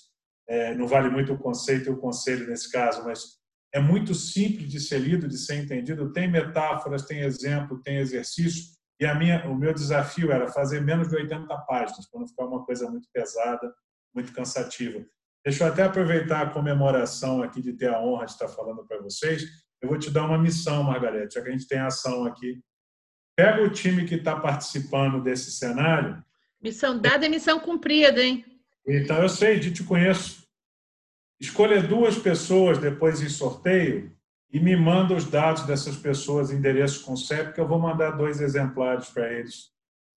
[0.49, 3.39] é, não vale muito o conceito e o conselho nesse caso, mas
[3.73, 6.13] é muito simples de ser lido, de ser entendido.
[6.13, 8.75] Tem metáforas, tem exemplo, tem exercício.
[8.99, 12.47] E a minha, o meu desafio era fazer menos de 80 páginas, para não ficar
[12.47, 13.73] uma coisa muito pesada,
[14.15, 15.05] muito cansativa.
[15.45, 19.01] Deixa eu até aproveitar a comemoração aqui de ter a honra de estar falando para
[19.01, 19.43] vocês.
[19.81, 22.61] Eu vou te dar uma missão, Margarete, já que a gente tem ação aqui.
[23.35, 26.23] Pega o time que está participando desse cenário.
[26.63, 28.45] Missão dada é missão cumprida, hein?
[28.87, 30.47] Então, eu sei, de te conheço.
[31.41, 34.15] Escolha duas pessoas depois em sorteio
[34.53, 38.43] e me manda os dados dessas pessoas, endereço com CEP, que eu vou mandar dois
[38.43, 39.71] exemplares para eles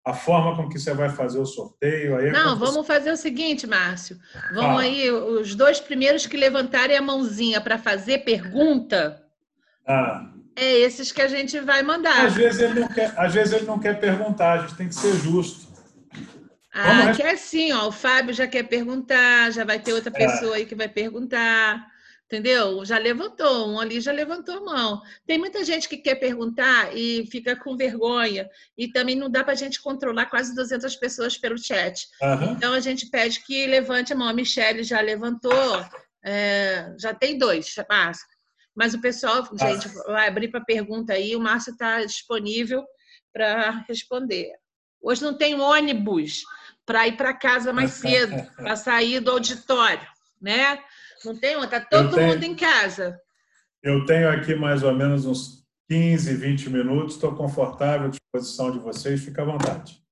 [0.06, 2.17] a forma com que você vai fazer o sorteio.
[2.17, 4.17] Aí é Não, vamos fazer o seguinte, Márcio.
[4.53, 4.83] Vamos ah.
[4.83, 9.23] aí, os dois primeiros que levantarem a mãozinha para fazer pergunta.
[9.88, 10.30] Ah.
[10.56, 12.25] É esses que a gente vai mandar.
[12.25, 14.95] Às vezes, ele não quer, às vezes ele não quer perguntar, a gente tem que
[14.95, 15.72] ser justo.
[16.72, 17.17] Ah, Vamos...
[17.17, 17.88] quer sim, ó.
[17.88, 20.27] O Fábio já quer perguntar, já vai ter outra é.
[20.27, 20.57] pessoa é.
[20.57, 21.92] aí que vai perguntar
[22.33, 22.83] entendeu?
[22.83, 25.01] Já levantou, um ali já levantou a mão.
[25.25, 29.53] Tem muita gente que quer perguntar e fica com vergonha, e também não dá para
[29.53, 32.07] a gente controlar quase 200 pessoas pelo chat.
[32.21, 32.53] Uhum.
[32.53, 34.27] Então, a gente pede que levante a mão.
[34.27, 35.85] A Michelle já levantou,
[36.23, 38.25] é, já tem dois, Márcio.
[38.75, 42.83] Mas o pessoal, gente, vai abrir para pergunta aí, o Márcio está disponível
[43.31, 44.51] para responder.
[44.99, 46.43] Hoje não tem ônibus
[46.83, 50.07] para ir para casa mais cedo, para sair do auditório,
[50.41, 50.79] né?
[51.26, 51.66] Não tem uma?
[51.66, 53.19] Está todo tenho, mundo em casa.
[53.82, 57.16] Eu tenho aqui mais ou menos uns 15, 20 minutos.
[57.16, 59.24] Estou confortável à disposição de vocês.
[59.24, 60.03] Fica à vontade.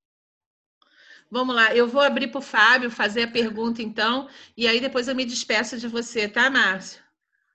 [1.30, 5.08] Vamos lá, eu vou abrir para o Fábio fazer a pergunta, então, e aí depois
[5.08, 7.02] eu me despeço de você, tá, Márcio?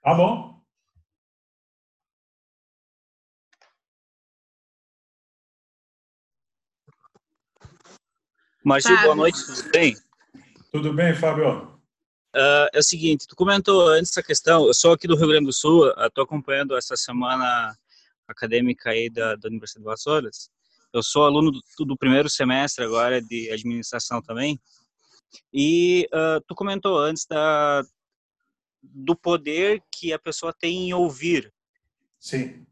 [0.01, 0.59] Tá bom.
[8.63, 9.95] Márcio, boa noite, tudo bem?
[10.71, 11.76] Tudo bem, Fábio?
[12.37, 15.47] Uh, é o seguinte, tu comentou antes essa questão, eu sou aqui do Rio Grande
[15.47, 17.75] do Sul, estou acompanhando essa semana
[18.27, 20.51] acadêmica aí da, da Universidade de Vassouras.
[20.93, 24.61] Eu sou aluno do, do, primeiro semestre agora de administração também.
[25.51, 27.83] E uh, tu comentou antes da,
[28.83, 31.51] do poder que a pessoa tem em ouvir.
[32.19, 32.67] Sim.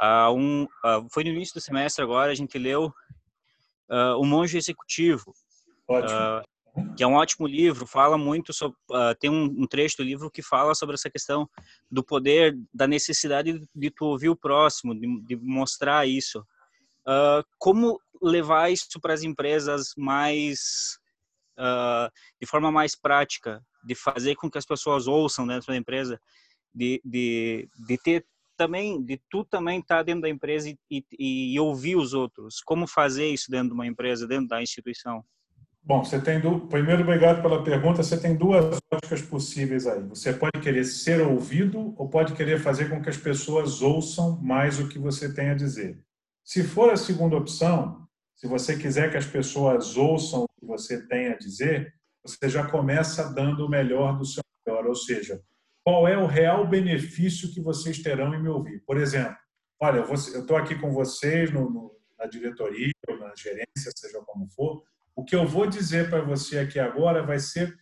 [0.00, 2.94] Uh, um, uh, foi no início do semestre agora, a gente leu
[3.90, 5.34] uh, O Monge Executivo.
[5.88, 6.44] Ótimo
[6.96, 10.30] que é um ótimo livro, fala muito sobre, uh, tem um, um, trecho do livro
[10.30, 11.48] que fala sobre essa questão
[11.90, 16.40] do poder, da necessidade de, de tu ouvir o próximo, de, de mostrar isso.
[17.06, 20.98] Uh, como levar isso para as empresas mais,
[21.58, 26.20] uh, de forma mais prática, de fazer com que as pessoas ouçam dentro da empresa,
[26.74, 31.54] de, de, de ter também, de tu também estar tá dentro da empresa e, e,
[31.54, 32.60] e ouvir os outros.
[32.64, 35.24] Como fazer isso dentro de uma empresa, dentro da instituição?
[35.86, 36.66] Bom, você tem do...
[36.66, 38.02] primeiro obrigado pela pergunta.
[38.02, 40.02] Você tem duas óticas possíveis aí.
[40.04, 44.80] Você pode querer ser ouvido ou pode querer fazer com que as pessoas ouçam mais
[44.80, 46.02] o que você tem a dizer.
[46.42, 51.06] Se for a segunda opção, se você quiser que as pessoas ouçam o que você
[51.06, 55.42] tem a dizer, você já começa dando o melhor do seu melhor, ou seja,
[55.82, 58.82] qual é o real benefício que vocês terão em me ouvir.
[58.86, 59.36] Por exemplo,
[59.78, 64.82] olha, eu estou aqui com vocês no, no, na diretoria, na gerência, seja como for,
[65.16, 67.76] o que eu vou dizer para você aqui agora vai ser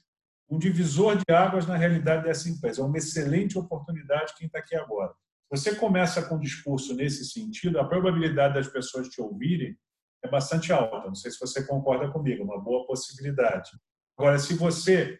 [0.51, 2.83] um divisor de águas na realidade dessa empresa.
[2.83, 5.15] É uma excelente oportunidade quem está aqui agora.
[5.51, 9.77] Você começa com um discurso nesse sentido, a probabilidade das pessoas te ouvirem
[10.23, 11.07] é bastante alta.
[11.07, 13.70] Não sei se você concorda comigo, é uma boa possibilidade.
[14.17, 15.19] Agora, se você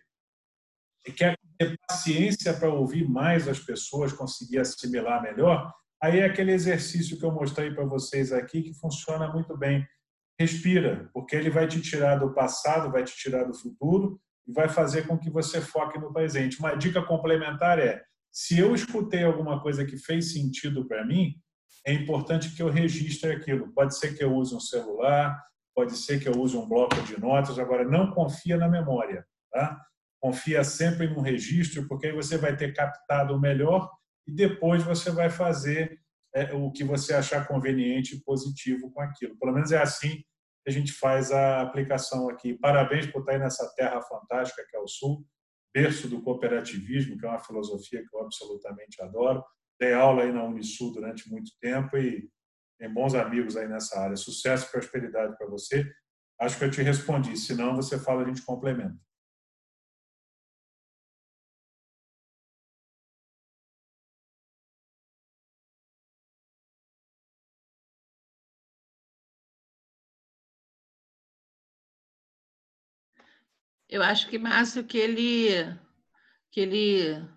[1.17, 7.19] quer ter paciência para ouvir mais as pessoas, conseguir assimilar melhor, aí é aquele exercício
[7.19, 9.87] que eu mostrei para vocês aqui que funciona muito bem
[10.43, 14.69] respira, porque ele vai te tirar do passado, vai te tirar do futuro e vai
[14.69, 16.59] fazer com que você foque no presente.
[16.59, 21.35] Uma dica complementar é: se eu escutei alguma coisa que fez sentido para mim,
[21.87, 23.73] é importante que eu registre aquilo.
[23.73, 25.41] Pode ser que eu use um celular,
[25.75, 27.59] pode ser que eu use um bloco de notas.
[27.59, 29.81] Agora, não confia na memória, tá?
[30.21, 33.91] Confia sempre num registro, porque aí você vai ter captado o melhor
[34.27, 35.99] e depois você vai fazer
[36.35, 39.37] é, o que você achar conveniente e positivo com aquilo.
[39.39, 40.23] Pelo menos é assim
[40.67, 42.55] a gente faz a aplicação aqui.
[42.55, 45.27] Parabéns por estar aí nessa terra fantástica que é o Sul.
[45.75, 49.43] berço do cooperativismo, que é uma filosofia que eu absolutamente adoro.
[49.81, 52.29] Dei aula aí na Unisul durante muito tempo e
[52.79, 54.17] tem bons amigos aí nessa área.
[54.17, 55.91] Sucesso e prosperidade para você.
[56.39, 57.37] Acho que eu te respondi.
[57.37, 58.97] Se não, você fala, a gente complementa.
[73.93, 75.51] Eu acho que Márcio que ele
[76.51, 77.29] que ele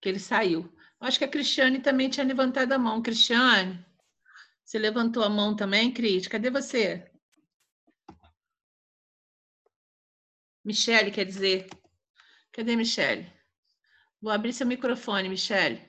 [0.00, 0.60] que ele saiu.
[1.00, 3.02] Eu acho que a Cristiane também tinha levantado a mão.
[3.02, 3.84] Cristiane,
[4.64, 6.28] você levantou a mão também, Cris?
[6.28, 7.10] Cadê você?
[10.64, 11.68] Michele, quer dizer.
[12.52, 13.26] Cadê Michele?
[14.22, 15.82] Vou abrir seu microfone, Michele.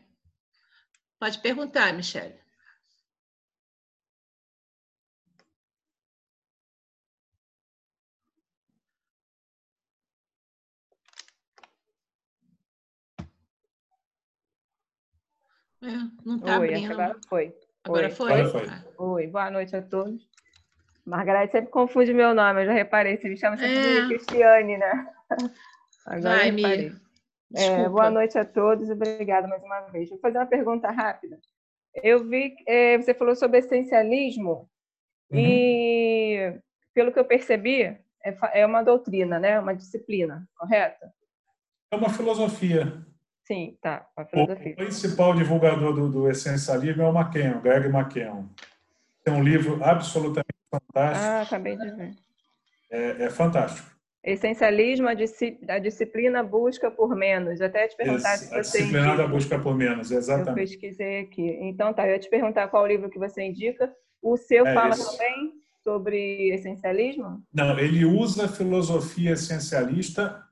[1.20, 2.40] Pode perguntar, Michele.
[15.82, 15.88] É,
[16.26, 16.92] não está Oi, abrindo.
[16.94, 17.56] agora foi.
[17.84, 18.12] Agora Oi.
[18.12, 18.32] foi?
[18.42, 19.06] Agora foi.
[19.06, 20.28] Oi, boa noite a todos.
[21.06, 23.18] Margarete sempre confunde meu nome, eu já reparei.
[23.18, 24.02] Você me chama sempre É.
[24.02, 25.08] de Cristiane, né?
[26.06, 26.92] Agora Vai, reparei.
[27.56, 30.10] É, boa noite a todos, obrigada mais uma vez.
[30.10, 31.40] Vou fazer uma pergunta rápida.
[32.04, 34.70] Eu vi, é, você falou sobre essencialismo
[35.32, 35.38] Uhum.
[35.40, 36.60] e,
[36.94, 38.02] pelo que eu percebi, é,
[38.54, 39.60] é uma doutrina, né?
[39.60, 41.06] Uma disciplina, correto?
[41.92, 43.06] É uma filosofia.
[43.52, 44.76] Sim, tá, O filosofia.
[44.76, 48.48] principal divulgador do, do essencialismo é o McKeown, Greg McKeown.
[49.24, 51.26] Tem um livro absolutamente fantástico.
[51.26, 52.12] Ah, acabei de ver.
[52.92, 53.90] É, é fantástico.
[54.24, 57.60] Essencialismo, a, disci- a disciplina busca por menos.
[57.60, 59.28] Até te perguntar se Esse- a você disciplinada indica.
[59.30, 60.70] busca por menos, Eu exatamente.
[60.78, 61.58] pesquisei aqui.
[61.62, 63.92] Então, tá, eu ia te perguntar qual livro que você indica.
[64.22, 65.18] O seu É fala esse.
[65.18, 65.54] também
[65.84, 67.42] sobre essencialismo?
[67.52, 70.44] Não, ele usa a filosofia essencialista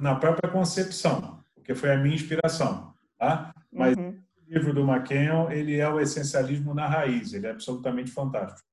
[0.00, 1.37] na própria concepção,
[1.68, 2.94] porque foi a minha inspiração.
[3.18, 3.52] Tá?
[3.70, 4.18] Mas Uhum.
[4.46, 8.66] o livro do McKeown, ele é o essencialismo na raiz, ele é absolutamente fantástico.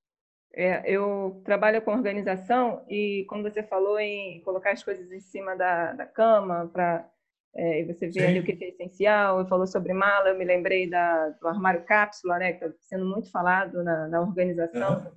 [0.53, 5.53] É, eu trabalho com organização e quando você falou em colocar as coisas em cima
[5.57, 7.09] da, da cama para
[7.53, 8.25] é, e você vê Sim.
[8.27, 11.85] ali o que é essencial, e falou sobre mala, eu me lembrei da, do armário
[11.85, 14.93] cápsula, né, que está sendo muito falado na, na organização.
[14.93, 15.11] Aham.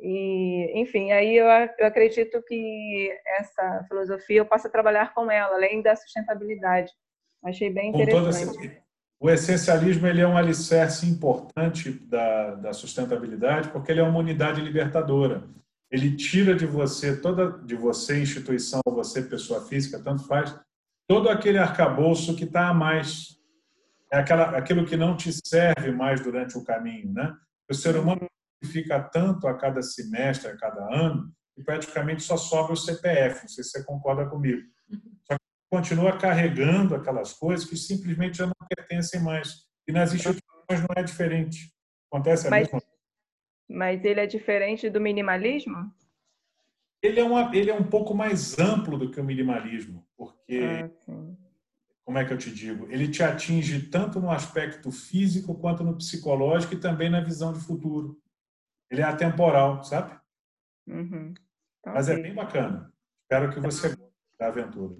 [0.00, 5.82] E, enfim, aí eu, eu acredito que essa filosofia eu possa trabalhar com ela, além
[5.82, 6.90] da sustentabilidade.
[7.44, 8.82] Achei bem interessante.
[9.20, 14.60] O essencialismo ele é um alicerce importante da, da sustentabilidade, porque ele é uma unidade
[14.60, 15.44] libertadora.
[15.90, 20.58] Ele tira de você toda de você instituição, você pessoa física, tanto faz,
[21.06, 23.38] todo aquele arcabouço que está a mais,
[24.12, 27.34] é aquela, aquilo que não te serve mais durante o caminho, né?
[27.70, 28.26] O ser humano
[28.64, 33.42] fica tanto a cada semestre, a cada ano, que praticamente só sobra o CPF.
[33.42, 34.62] Não sei se você concorda comigo.
[35.78, 39.64] Continua carregando aquelas coisas que simplesmente já não pertencem mais.
[39.88, 41.74] E nas instituições não é diferente.
[42.08, 42.80] Acontece a Mas- mesma
[43.68, 45.92] Mas ele é diferente do minimalismo?
[47.02, 50.60] ele é, uma, ele é um pouco mais amplo do que o minimalismo, porque,
[51.08, 51.12] Ah,
[52.04, 52.86] como é que eu te digo?
[52.88, 57.58] Ele te atinge tanto no aspecto físico quanto no psicológico e também na visão de
[57.58, 58.16] futuro.
[58.88, 60.16] Ele é atemporal, sabe?
[60.86, 61.34] Uhum.
[61.80, 62.22] Então, Mas é ok.
[62.22, 62.92] bem bacana.
[63.22, 64.94] Espero que você goste da aventura.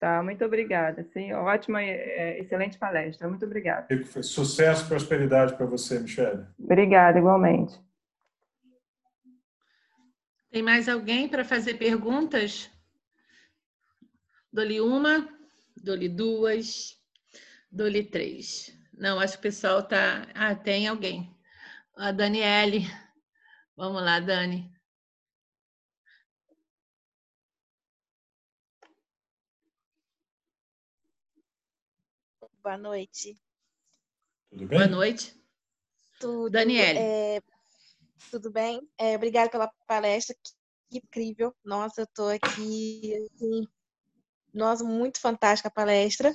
[0.00, 1.06] Tá, muito obrigada.
[1.12, 3.28] Sim, ótima, é, excelente palestra.
[3.28, 3.86] Muito obrigada.
[4.22, 6.46] Sucesso e prosperidade para você, Michele.
[6.58, 7.78] Obrigada, igualmente.
[10.50, 12.70] Tem mais alguém para fazer perguntas?
[14.50, 15.28] Dou-lhe uma,
[15.76, 16.98] dou-lhe duas,
[17.70, 18.74] dou-lhe três.
[18.94, 20.26] Não, acho que o pessoal está.
[20.34, 21.30] Ah, tem alguém.
[21.94, 22.86] A Daniele.
[23.76, 24.72] Vamos lá, Dani.
[32.62, 33.36] Boa noite.
[34.50, 34.78] Tudo bem?
[34.78, 35.34] Boa noite.
[36.18, 36.98] Tudo, Daniele.
[36.98, 37.42] é,
[38.30, 38.86] tudo bem?
[38.98, 40.36] É, obrigada pela palestra,
[40.88, 41.54] que incrível.
[41.64, 43.66] Nossa, eu estou aqui, assim,
[44.52, 46.34] nossa, muito fantástica a palestra.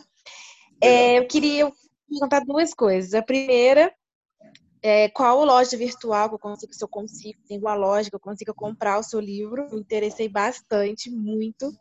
[0.82, 1.72] É, eu queria
[2.10, 3.14] perguntar duas coisas.
[3.14, 3.94] A primeira,
[4.82, 8.20] é, qual loja virtual que eu consigo, se eu consigo, tem uma loja que eu
[8.20, 9.70] consiga comprar o seu livro?
[9.72, 11.72] Me interessei bastante, muito.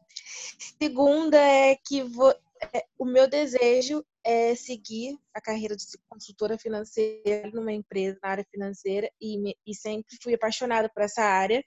[0.83, 2.35] Segunda é que vo-
[2.73, 8.47] é, o meu desejo é seguir a carreira de consultora financeira numa empresa na área
[8.51, 11.63] financeira e, me- e sempre fui apaixonada por essa área.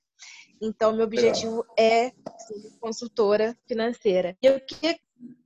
[0.61, 4.35] Então, meu objetivo é ser consultora financeira.
[4.42, 4.98] E eu queria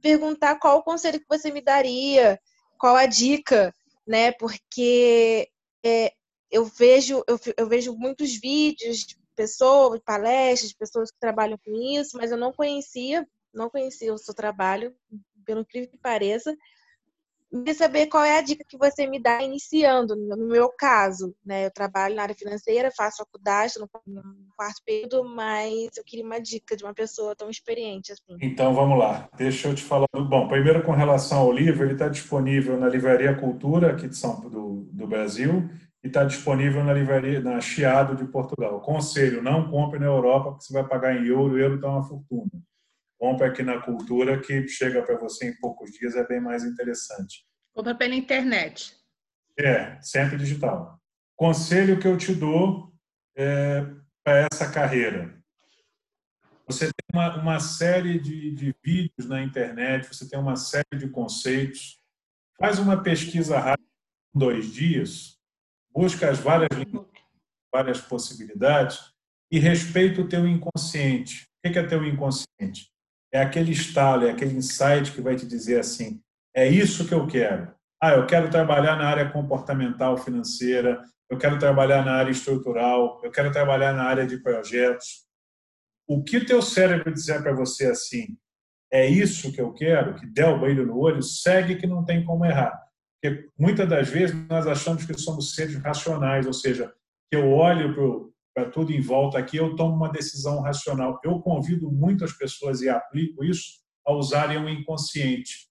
[0.02, 2.40] perguntar qual o conselho que você me daria,
[2.80, 3.74] qual a dica,
[4.08, 4.32] né?
[4.32, 5.50] Porque
[5.84, 6.14] é,
[6.50, 11.72] eu vejo eu, eu vejo muitos vídeos de pessoas, palestras, de pessoas que trabalham com
[11.76, 14.94] isso, mas eu não conhecia não conhecia o seu trabalho,
[15.46, 16.56] pelo incrível que pareça.
[17.52, 21.66] Queria saber qual é a dica que você me dá iniciando, no meu caso, né?
[21.66, 23.90] Eu trabalho na área financeira, faço faculdade no
[24.56, 28.38] quarto período, mas eu queria uma dica de uma pessoa tão experiente assim.
[28.42, 29.30] Então, vamos lá.
[29.38, 30.08] Deixa eu te falar.
[30.16, 34.40] Bom, primeiro com relação ao livro, ele está disponível na Livraria Cultura, aqui de São
[34.50, 35.70] do, do Brasil,
[36.02, 38.80] e está disponível na livraria, na Chiado de Portugal.
[38.80, 42.04] Conselho, não compre na Europa, porque você vai pagar em euro, o euro está uma
[42.04, 42.50] fortuna
[43.22, 47.46] compra aqui na cultura que chega para você em poucos dias, é bem mais interessante.
[47.72, 48.98] Compra pela internet.
[49.60, 51.00] É, sempre digital.
[51.36, 52.92] Conselho que eu te dou
[53.38, 53.86] é,
[54.24, 55.40] para essa carreira.
[56.66, 61.08] Você tem uma, uma série de, de vídeos na internet, você tem uma série de
[61.08, 62.00] conceitos.
[62.58, 63.88] Faz uma pesquisa rápida
[64.34, 65.38] em dois dias,
[65.94, 66.70] busca as várias,
[67.72, 69.14] várias possibilidades
[69.52, 71.48] e respeita o teu inconsciente.
[71.64, 72.91] O que é teu inconsciente?
[73.34, 76.22] É aquele estalo, é aquele insight que vai te dizer assim:
[76.56, 77.74] é isso que eu quero.
[78.02, 83.32] Ah, eu quero trabalhar na área comportamental financeira, eu quero trabalhar na área estrutural, eu
[83.32, 85.26] quero trabalhar na área de projetos.
[86.08, 88.38] O que teu cérebro disser para você assim,
[88.92, 92.26] é isso que eu quero, que der o brilho no olho, segue que não tem
[92.26, 92.78] como errar.
[93.22, 96.92] Porque muitas das vezes nós achamos que somos seres racionais, ou seja,
[97.30, 101.20] que eu olho para tudo em volta aqui, eu tomo uma decisão racional.
[101.24, 105.70] Eu convido muitas pessoas e aplico isso a usarem o inconsciente.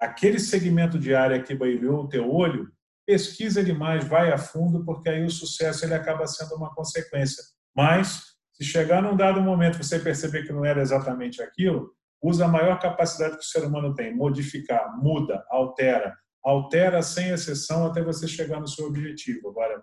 [0.00, 2.70] Aquele segmento de área que brilhou o teu olho,
[3.06, 7.42] pesquisa ele mais, vai a fundo, porque aí o sucesso ele acaba sendo uma consequência.
[7.74, 8.22] Mas,
[8.52, 12.78] se chegar num dado momento você perceber que não era exatamente aquilo, usa a maior
[12.78, 18.60] capacidade que o ser humano tem, modificar, muda, altera, altera sem exceção até você chegar
[18.60, 19.50] no seu objetivo.
[19.50, 19.82] Agora,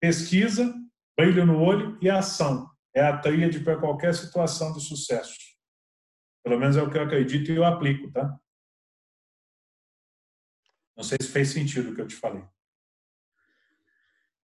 [0.00, 0.72] pesquisa,
[1.16, 2.68] brilho no olho e ação.
[2.94, 5.36] É a tríade para qualquer situação de sucesso.
[6.44, 8.38] Pelo menos é o que eu acredito e eu aplico, tá?
[10.96, 12.44] Não sei se fez sentido o que eu te falei.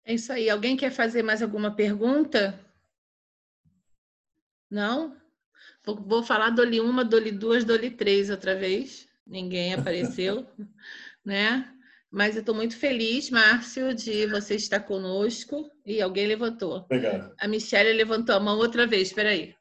[0.05, 0.49] É isso aí.
[0.49, 2.65] Alguém quer fazer mais alguma pergunta?
[4.69, 5.19] Não?
[5.83, 9.09] Vou, vou falar dole uma, dole duas, dole três outra vez.
[9.25, 10.47] Ninguém apareceu,
[11.25, 11.78] né?
[12.11, 15.69] Mas eu estou muito feliz, Márcio, de você estar conosco.
[15.85, 16.77] E alguém levantou.
[16.77, 17.35] Obrigado.
[17.39, 19.09] A Michelle levantou a mão outra vez.
[19.09, 19.55] Espera aí.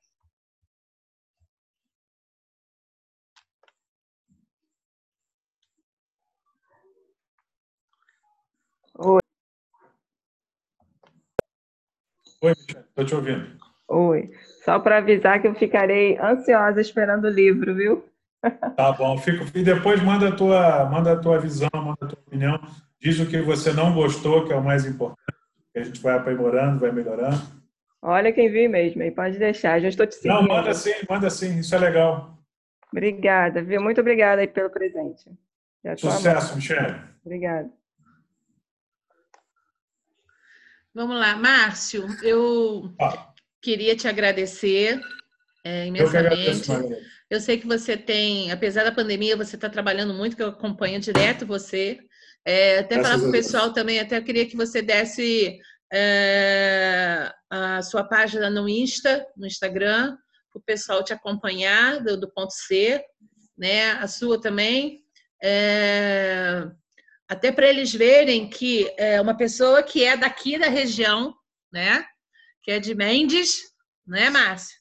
[8.98, 9.20] Oi.
[12.40, 12.86] Oi, Michelle.
[12.88, 13.58] Estou te ouvindo.
[13.88, 14.30] Oi.
[14.64, 18.08] Só para avisar que eu ficarei ansiosa esperando o livro, viu?
[18.76, 22.18] Tá bom, fico e depois manda a tua, manda a tua visão, manda a tua
[22.26, 22.60] opinião,
[23.00, 25.36] diz o que você não gostou, que é o mais importante,
[25.72, 27.40] que a gente vai aprimorando, vai melhorando.
[28.00, 30.34] Olha quem viu mesmo, aí pode deixar, já estou te seguindo.
[30.34, 32.38] Não, manda sim, manda sim, isso é legal.
[32.92, 33.82] Obrigada, viu?
[33.82, 35.30] Muito obrigada aí pelo presente.
[35.96, 36.96] Sucesso, Michele.
[37.24, 37.70] Obrigada.
[40.94, 43.32] Vamos lá, Márcio, eu ah.
[43.60, 45.00] queria te agradecer
[45.64, 46.70] é, imensamente.
[46.70, 50.42] Eu agradeço, eu sei que você tem, apesar da pandemia, você está trabalhando muito, que
[50.42, 51.98] eu acompanho direto você.
[52.44, 55.58] É, até Graças falar para o pessoal também, até queria que você desse
[55.92, 60.16] é, a sua página no Insta, no Instagram,
[60.50, 63.04] para o pessoal te acompanhar do, do, ponto C,
[63.56, 63.92] né?
[63.92, 65.02] A sua também.
[65.42, 66.66] É,
[67.28, 71.34] até para eles verem que é uma pessoa que é daqui da região,
[71.70, 72.04] né?
[72.62, 73.60] Que é de Mendes,
[74.06, 74.77] né, Márcio?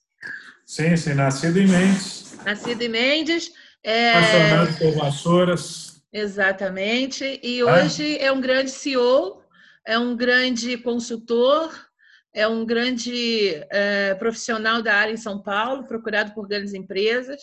[0.67, 3.51] Sim, sim, nascido em Mendes nascido em Mendes.
[3.83, 4.13] É...
[4.79, 6.01] Por vassouras.
[6.13, 7.39] Exatamente.
[7.43, 9.43] E hoje é um grande CEO,
[9.85, 11.69] é um grande consultor,
[12.33, 17.41] é um grande é, profissional da área em São Paulo, procurado por grandes empresas.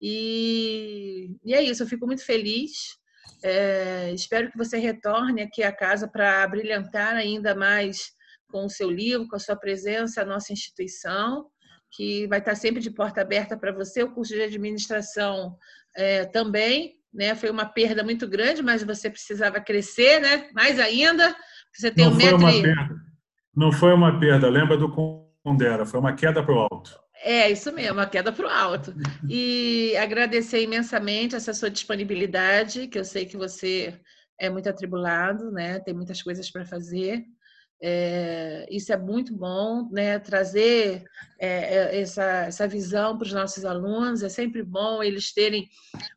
[0.00, 2.98] E, e é isso, eu fico muito feliz.
[3.42, 8.12] É, espero que você retorne aqui à casa para brilhantar ainda mais
[8.48, 11.46] com o seu livro, com a sua presença, a nossa instituição
[11.94, 14.02] que vai estar sempre de porta aberta para você.
[14.02, 15.56] O curso de administração
[15.96, 17.34] é, também, né?
[17.34, 20.48] Foi uma perda muito grande, mas você precisava crescer, né?
[20.52, 21.34] Mais ainda.
[21.72, 22.38] Você tem Não um metro.
[22.40, 22.94] Foi uma perda.
[23.56, 24.92] Não foi uma perda, lembra do
[25.44, 26.98] Condera, foi uma queda para o alto.
[27.22, 28.92] É, isso mesmo, uma queda para o alto.
[29.28, 33.98] E agradecer imensamente essa sua disponibilidade, que eu sei que você
[34.38, 35.78] é muito atribulado, né?
[35.80, 37.24] Tem muitas coisas para fazer.
[37.82, 40.18] É, isso é muito bom, né?
[40.18, 41.04] trazer
[41.38, 44.22] é, é essa, essa visão para os nossos alunos.
[44.22, 45.68] É sempre bom eles terem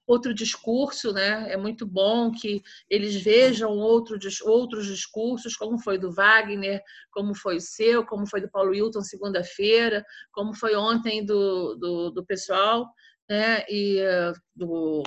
[0.05, 1.51] outro discurso, né?
[1.51, 7.57] é muito bom que eles vejam outro, outros discursos, como foi do Wagner, como foi
[7.57, 12.87] o seu, como foi do Paulo Hilton segunda-feira, como foi ontem do, do, do pessoal
[13.29, 13.63] né?
[13.69, 15.03] E uh, do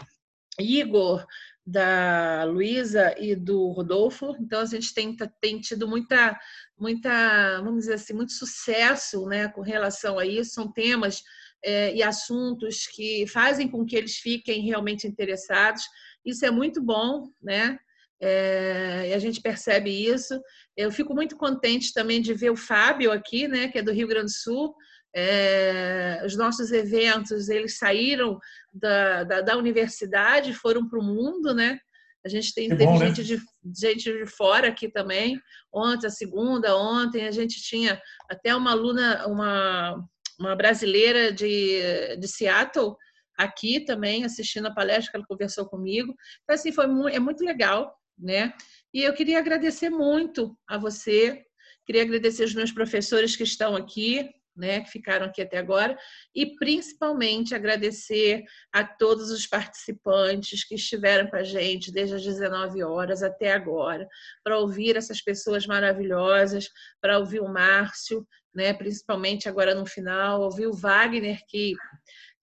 [0.58, 1.24] Igor,
[1.70, 4.34] da Luísa e do Rodolfo.
[4.40, 6.38] Então a gente tem, tem tido muita,
[6.76, 10.50] muita, vamos dizer assim, muito sucesso, né, com relação a isso.
[10.50, 11.22] São temas
[11.64, 15.84] é, e assuntos que fazem com que eles fiquem realmente interessados.
[16.24, 17.78] Isso é muito bom, né?
[18.22, 20.40] É, e a gente percebe isso.
[20.76, 24.08] Eu fico muito contente também de ver o Fábio aqui, né, que é do Rio
[24.08, 24.74] Grande do Sul.
[25.14, 28.38] É, os nossos eventos eles saíram
[28.72, 31.78] da, da, da universidade, foram para o mundo, né?
[32.24, 32.98] A gente tem, teve né?
[32.98, 33.40] gente, de,
[33.76, 35.40] gente de fora aqui também.
[35.72, 40.04] Ontem, a segunda, ontem, a gente tinha até uma aluna, uma,
[40.38, 42.94] uma brasileira de, de Seattle
[43.38, 46.14] aqui também, assistindo a palestra que ela conversou comigo.
[46.42, 48.52] Então, assim, foi muito, é muito legal né?
[48.92, 51.42] E eu queria agradecer muito a você,
[51.86, 54.28] queria agradecer os meus professores que estão aqui,
[54.60, 55.98] né, que ficaram aqui até agora,
[56.34, 62.84] e principalmente agradecer a todos os participantes que estiveram com a gente desde as 19
[62.84, 64.06] horas até agora,
[64.44, 66.68] para ouvir essas pessoas maravilhosas,
[67.00, 71.74] para ouvir o Márcio, né, principalmente agora no final, ouvir o Wagner, que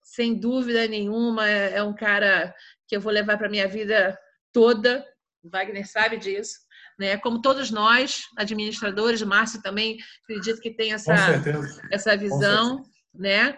[0.01, 2.53] sem dúvida nenhuma é um cara
[2.87, 4.17] que eu vou levar para minha vida
[4.51, 5.05] toda,
[5.43, 6.66] o Wagner sabe disso.
[6.97, 7.17] Né?
[7.17, 11.15] Como todos nós, administradores, Márcio também acredito que tem essa,
[11.91, 13.57] essa visão, né?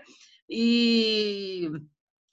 [0.49, 1.69] E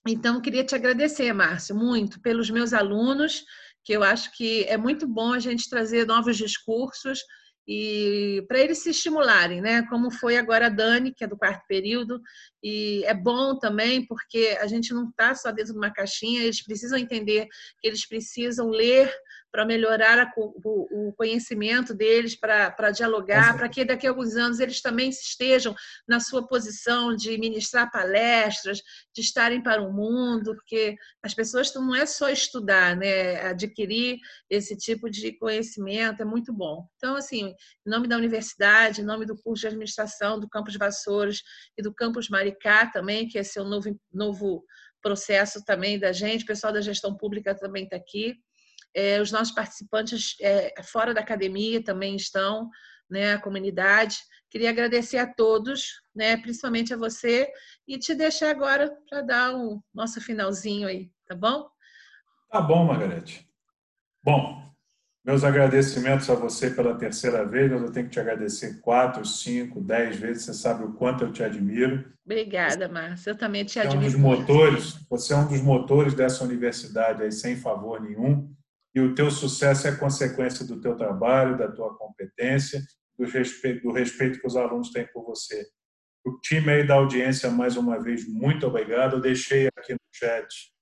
[0.09, 3.45] então queria te agradecer, Márcio, muito pelos meus alunos,
[3.85, 7.21] que eu acho que é muito bom a gente trazer novos discursos
[7.69, 9.83] e para eles se estimularem, né?
[9.89, 12.21] Como foi agora a Dani, que é do quarto período,
[12.69, 16.65] e é bom também porque a gente não está só dentro de uma caixinha, eles
[16.65, 17.47] precisam entender
[17.81, 19.09] que eles precisam ler
[19.57, 24.61] para melhorar a, o, o, conhecimento deles, para dialogar, para que daqui a alguns anos
[24.61, 25.75] eles também estejam
[26.07, 28.83] na sua posição de ministrar palestras,
[29.15, 33.41] de estarem para o mundo, porque as pessoas não é só estudar, né?
[33.47, 34.19] Adquirir
[34.51, 36.87] esse tipo de conhecimento é muito bom.
[36.97, 37.55] Então, assim,
[37.87, 41.41] em nome da universidade, em nome do curso de administração do Campus Vassouras
[41.79, 42.29] e do Campus
[42.93, 44.65] Também, que é seu novo, novo
[45.03, 48.35] processo também da gente, o pessoal da gestão pública também está aqui.
[48.95, 52.69] É, os nossos participantes é, fora da academia também estão,
[53.09, 54.17] né, a comunidade.
[54.51, 57.49] Queria agradecer a todos, né, principalmente a você,
[57.87, 61.69] e te deixar agora para dar o nosso finalzinho aí, tá bom?
[62.51, 63.47] Tá bom, Margarete.
[64.25, 64.63] Bom,
[65.27, 67.71] meus agradecimentos a você pela terceira vez.
[67.73, 70.45] Eu tenho que te agradecer quatro, cinco, dez vezes.
[70.45, 72.13] Você sabe o quanto eu te admiro.
[72.25, 73.31] Obrigada, Márcia.
[73.31, 74.05] Eu também te você admiro.
[74.05, 78.55] É um dos motores, você é um dos motores dessa universidade aí, sem favor nenhum
[78.97, 82.83] e o teu sucesso é consequência do teu trabalho, da tua competência,
[83.19, 85.69] do respeito, do respeito que os alunos têm por você.
[86.25, 89.17] O time aí da audiência, mais uma vez, muito obrigado.
[89.17, 90.73] Eu deixei aqui no chat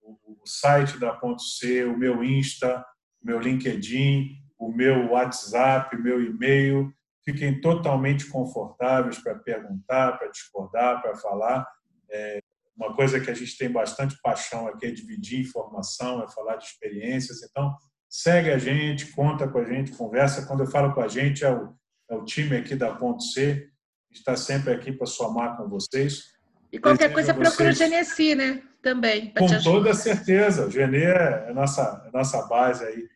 [0.00, 2.86] o, o site da Ponto C, o meu Insta,
[3.24, 6.92] meu LinkedIn, o meu WhatsApp, o meu e-mail.
[7.24, 11.66] Fiquem totalmente confortáveis para perguntar, para discordar, para falar.
[12.10, 12.38] É,
[12.76, 16.66] uma coisa que a gente tem bastante paixão aqui é dividir informação, é falar de
[16.66, 17.42] experiências.
[17.42, 17.74] Então,
[18.08, 20.46] segue a gente, conta com a gente, conversa.
[20.46, 21.74] Quando eu falo com a gente, é o,
[22.10, 23.68] é o time aqui da Ponto C,
[24.10, 26.34] está sempre aqui para somar com vocês.
[26.70, 28.62] E qualquer Desejo coisa, procura o Genesi, né?
[28.82, 29.32] Também.
[29.32, 30.66] Com toda certeza.
[30.66, 33.08] O Genê é a nossa, a nossa base aí.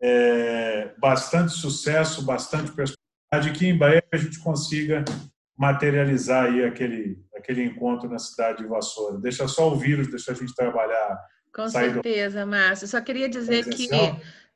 [0.00, 5.04] É, bastante sucesso, bastante prosperidade, que em breve a gente consiga
[5.58, 9.18] materializar aí aquele, aquele encontro na cidade de Vassoura.
[9.18, 11.18] Deixa só o vírus, deixa a gente trabalhar.
[11.52, 12.46] Com certeza, do...
[12.46, 12.86] Márcio.
[12.86, 13.88] Só queria dizer que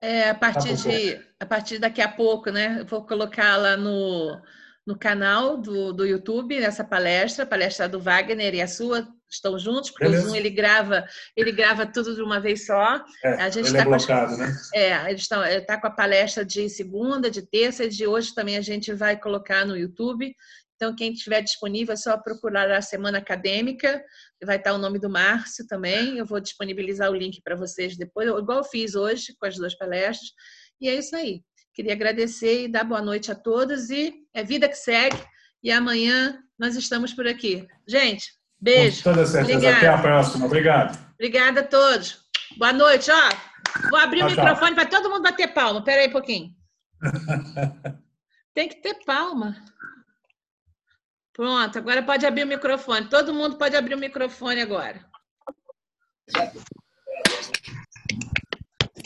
[0.00, 4.40] é, a, partir tá de, a partir daqui a pouco, né, vou colocar lá no,
[4.86, 9.58] no canal do, do YouTube essa palestra, a palestra do Wagner e a sua estão
[9.58, 10.24] juntos, porque Beleza.
[10.24, 11.04] o Zoom ele grava,
[11.36, 13.04] ele grava tudo de uma vez só.
[13.24, 14.56] É, a gente ele tá é blocado, né?
[14.74, 18.56] É, eles estão, está com a palestra de segunda, de terça e de hoje também
[18.56, 20.34] a gente vai colocar no YouTube.
[20.76, 24.02] Então, quem estiver disponível é só procurar a Semana Acadêmica,
[24.44, 26.18] vai estar o nome do Márcio também.
[26.18, 29.76] Eu vou disponibilizar o link para vocês depois, igual eu fiz hoje com as duas
[29.76, 30.32] palestras.
[30.80, 31.40] E é isso aí.
[31.72, 33.90] Queria agradecer e dar boa noite a todos.
[33.90, 35.16] E é vida que segue.
[35.62, 37.66] E amanhã nós estamos por aqui.
[37.86, 39.02] Gente, beijo.
[39.02, 39.58] Com toda certeza.
[39.58, 39.76] Obrigada.
[39.76, 40.46] Até a próxima.
[40.46, 40.98] Obrigado.
[41.14, 42.24] Obrigada a todos.
[42.56, 43.10] Boa noite.
[43.10, 45.80] Ó, vou abrir o microfone para todo mundo bater palma.
[45.80, 46.54] Espera aí um pouquinho.
[48.54, 49.56] Tem que ter palma.
[51.32, 53.08] Pronto, agora pode abrir o microfone.
[53.08, 55.04] Todo mundo pode abrir o microfone agora.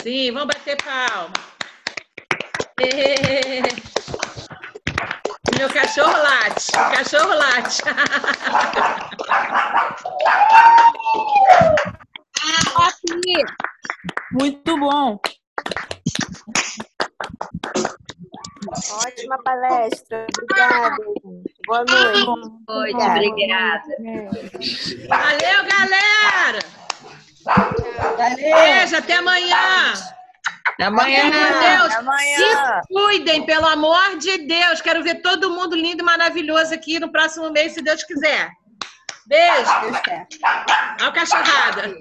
[0.02, 1.32] Sim, vamos bater palma.
[2.80, 3.95] E...
[5.58, 6.70] Meu cachorro late.
[6.70, 7.82] O cachorro late.
[14.32, 15.18] Muito bom.
[19.04, 20.26] Ótima palestra.
[20.42, 20.96] Obrigada.
[21.66, 22.26] Boa noite.
[22.66, 23.82] Boa noite, obrigada.
[25.08, 26.58] Valeu, galera!
[27.44, 28.36] Valeu.
[28.36, 30.15] Beijo, até amanhã!
[30.68, 31.30] Até amanhã.
[31.30, 32.36] Meu Deus, amanhã.
[32.36, 34.80] se cuidem, pelo amor de Deus.
[34.80, 38.50] Quero ver todo mundo lindo e maravilhoso aqui no próximo mês, se Deus quiser.
[39.26, 39.70] Beijo.
[39.82, 41.94] Olha a cachorrada.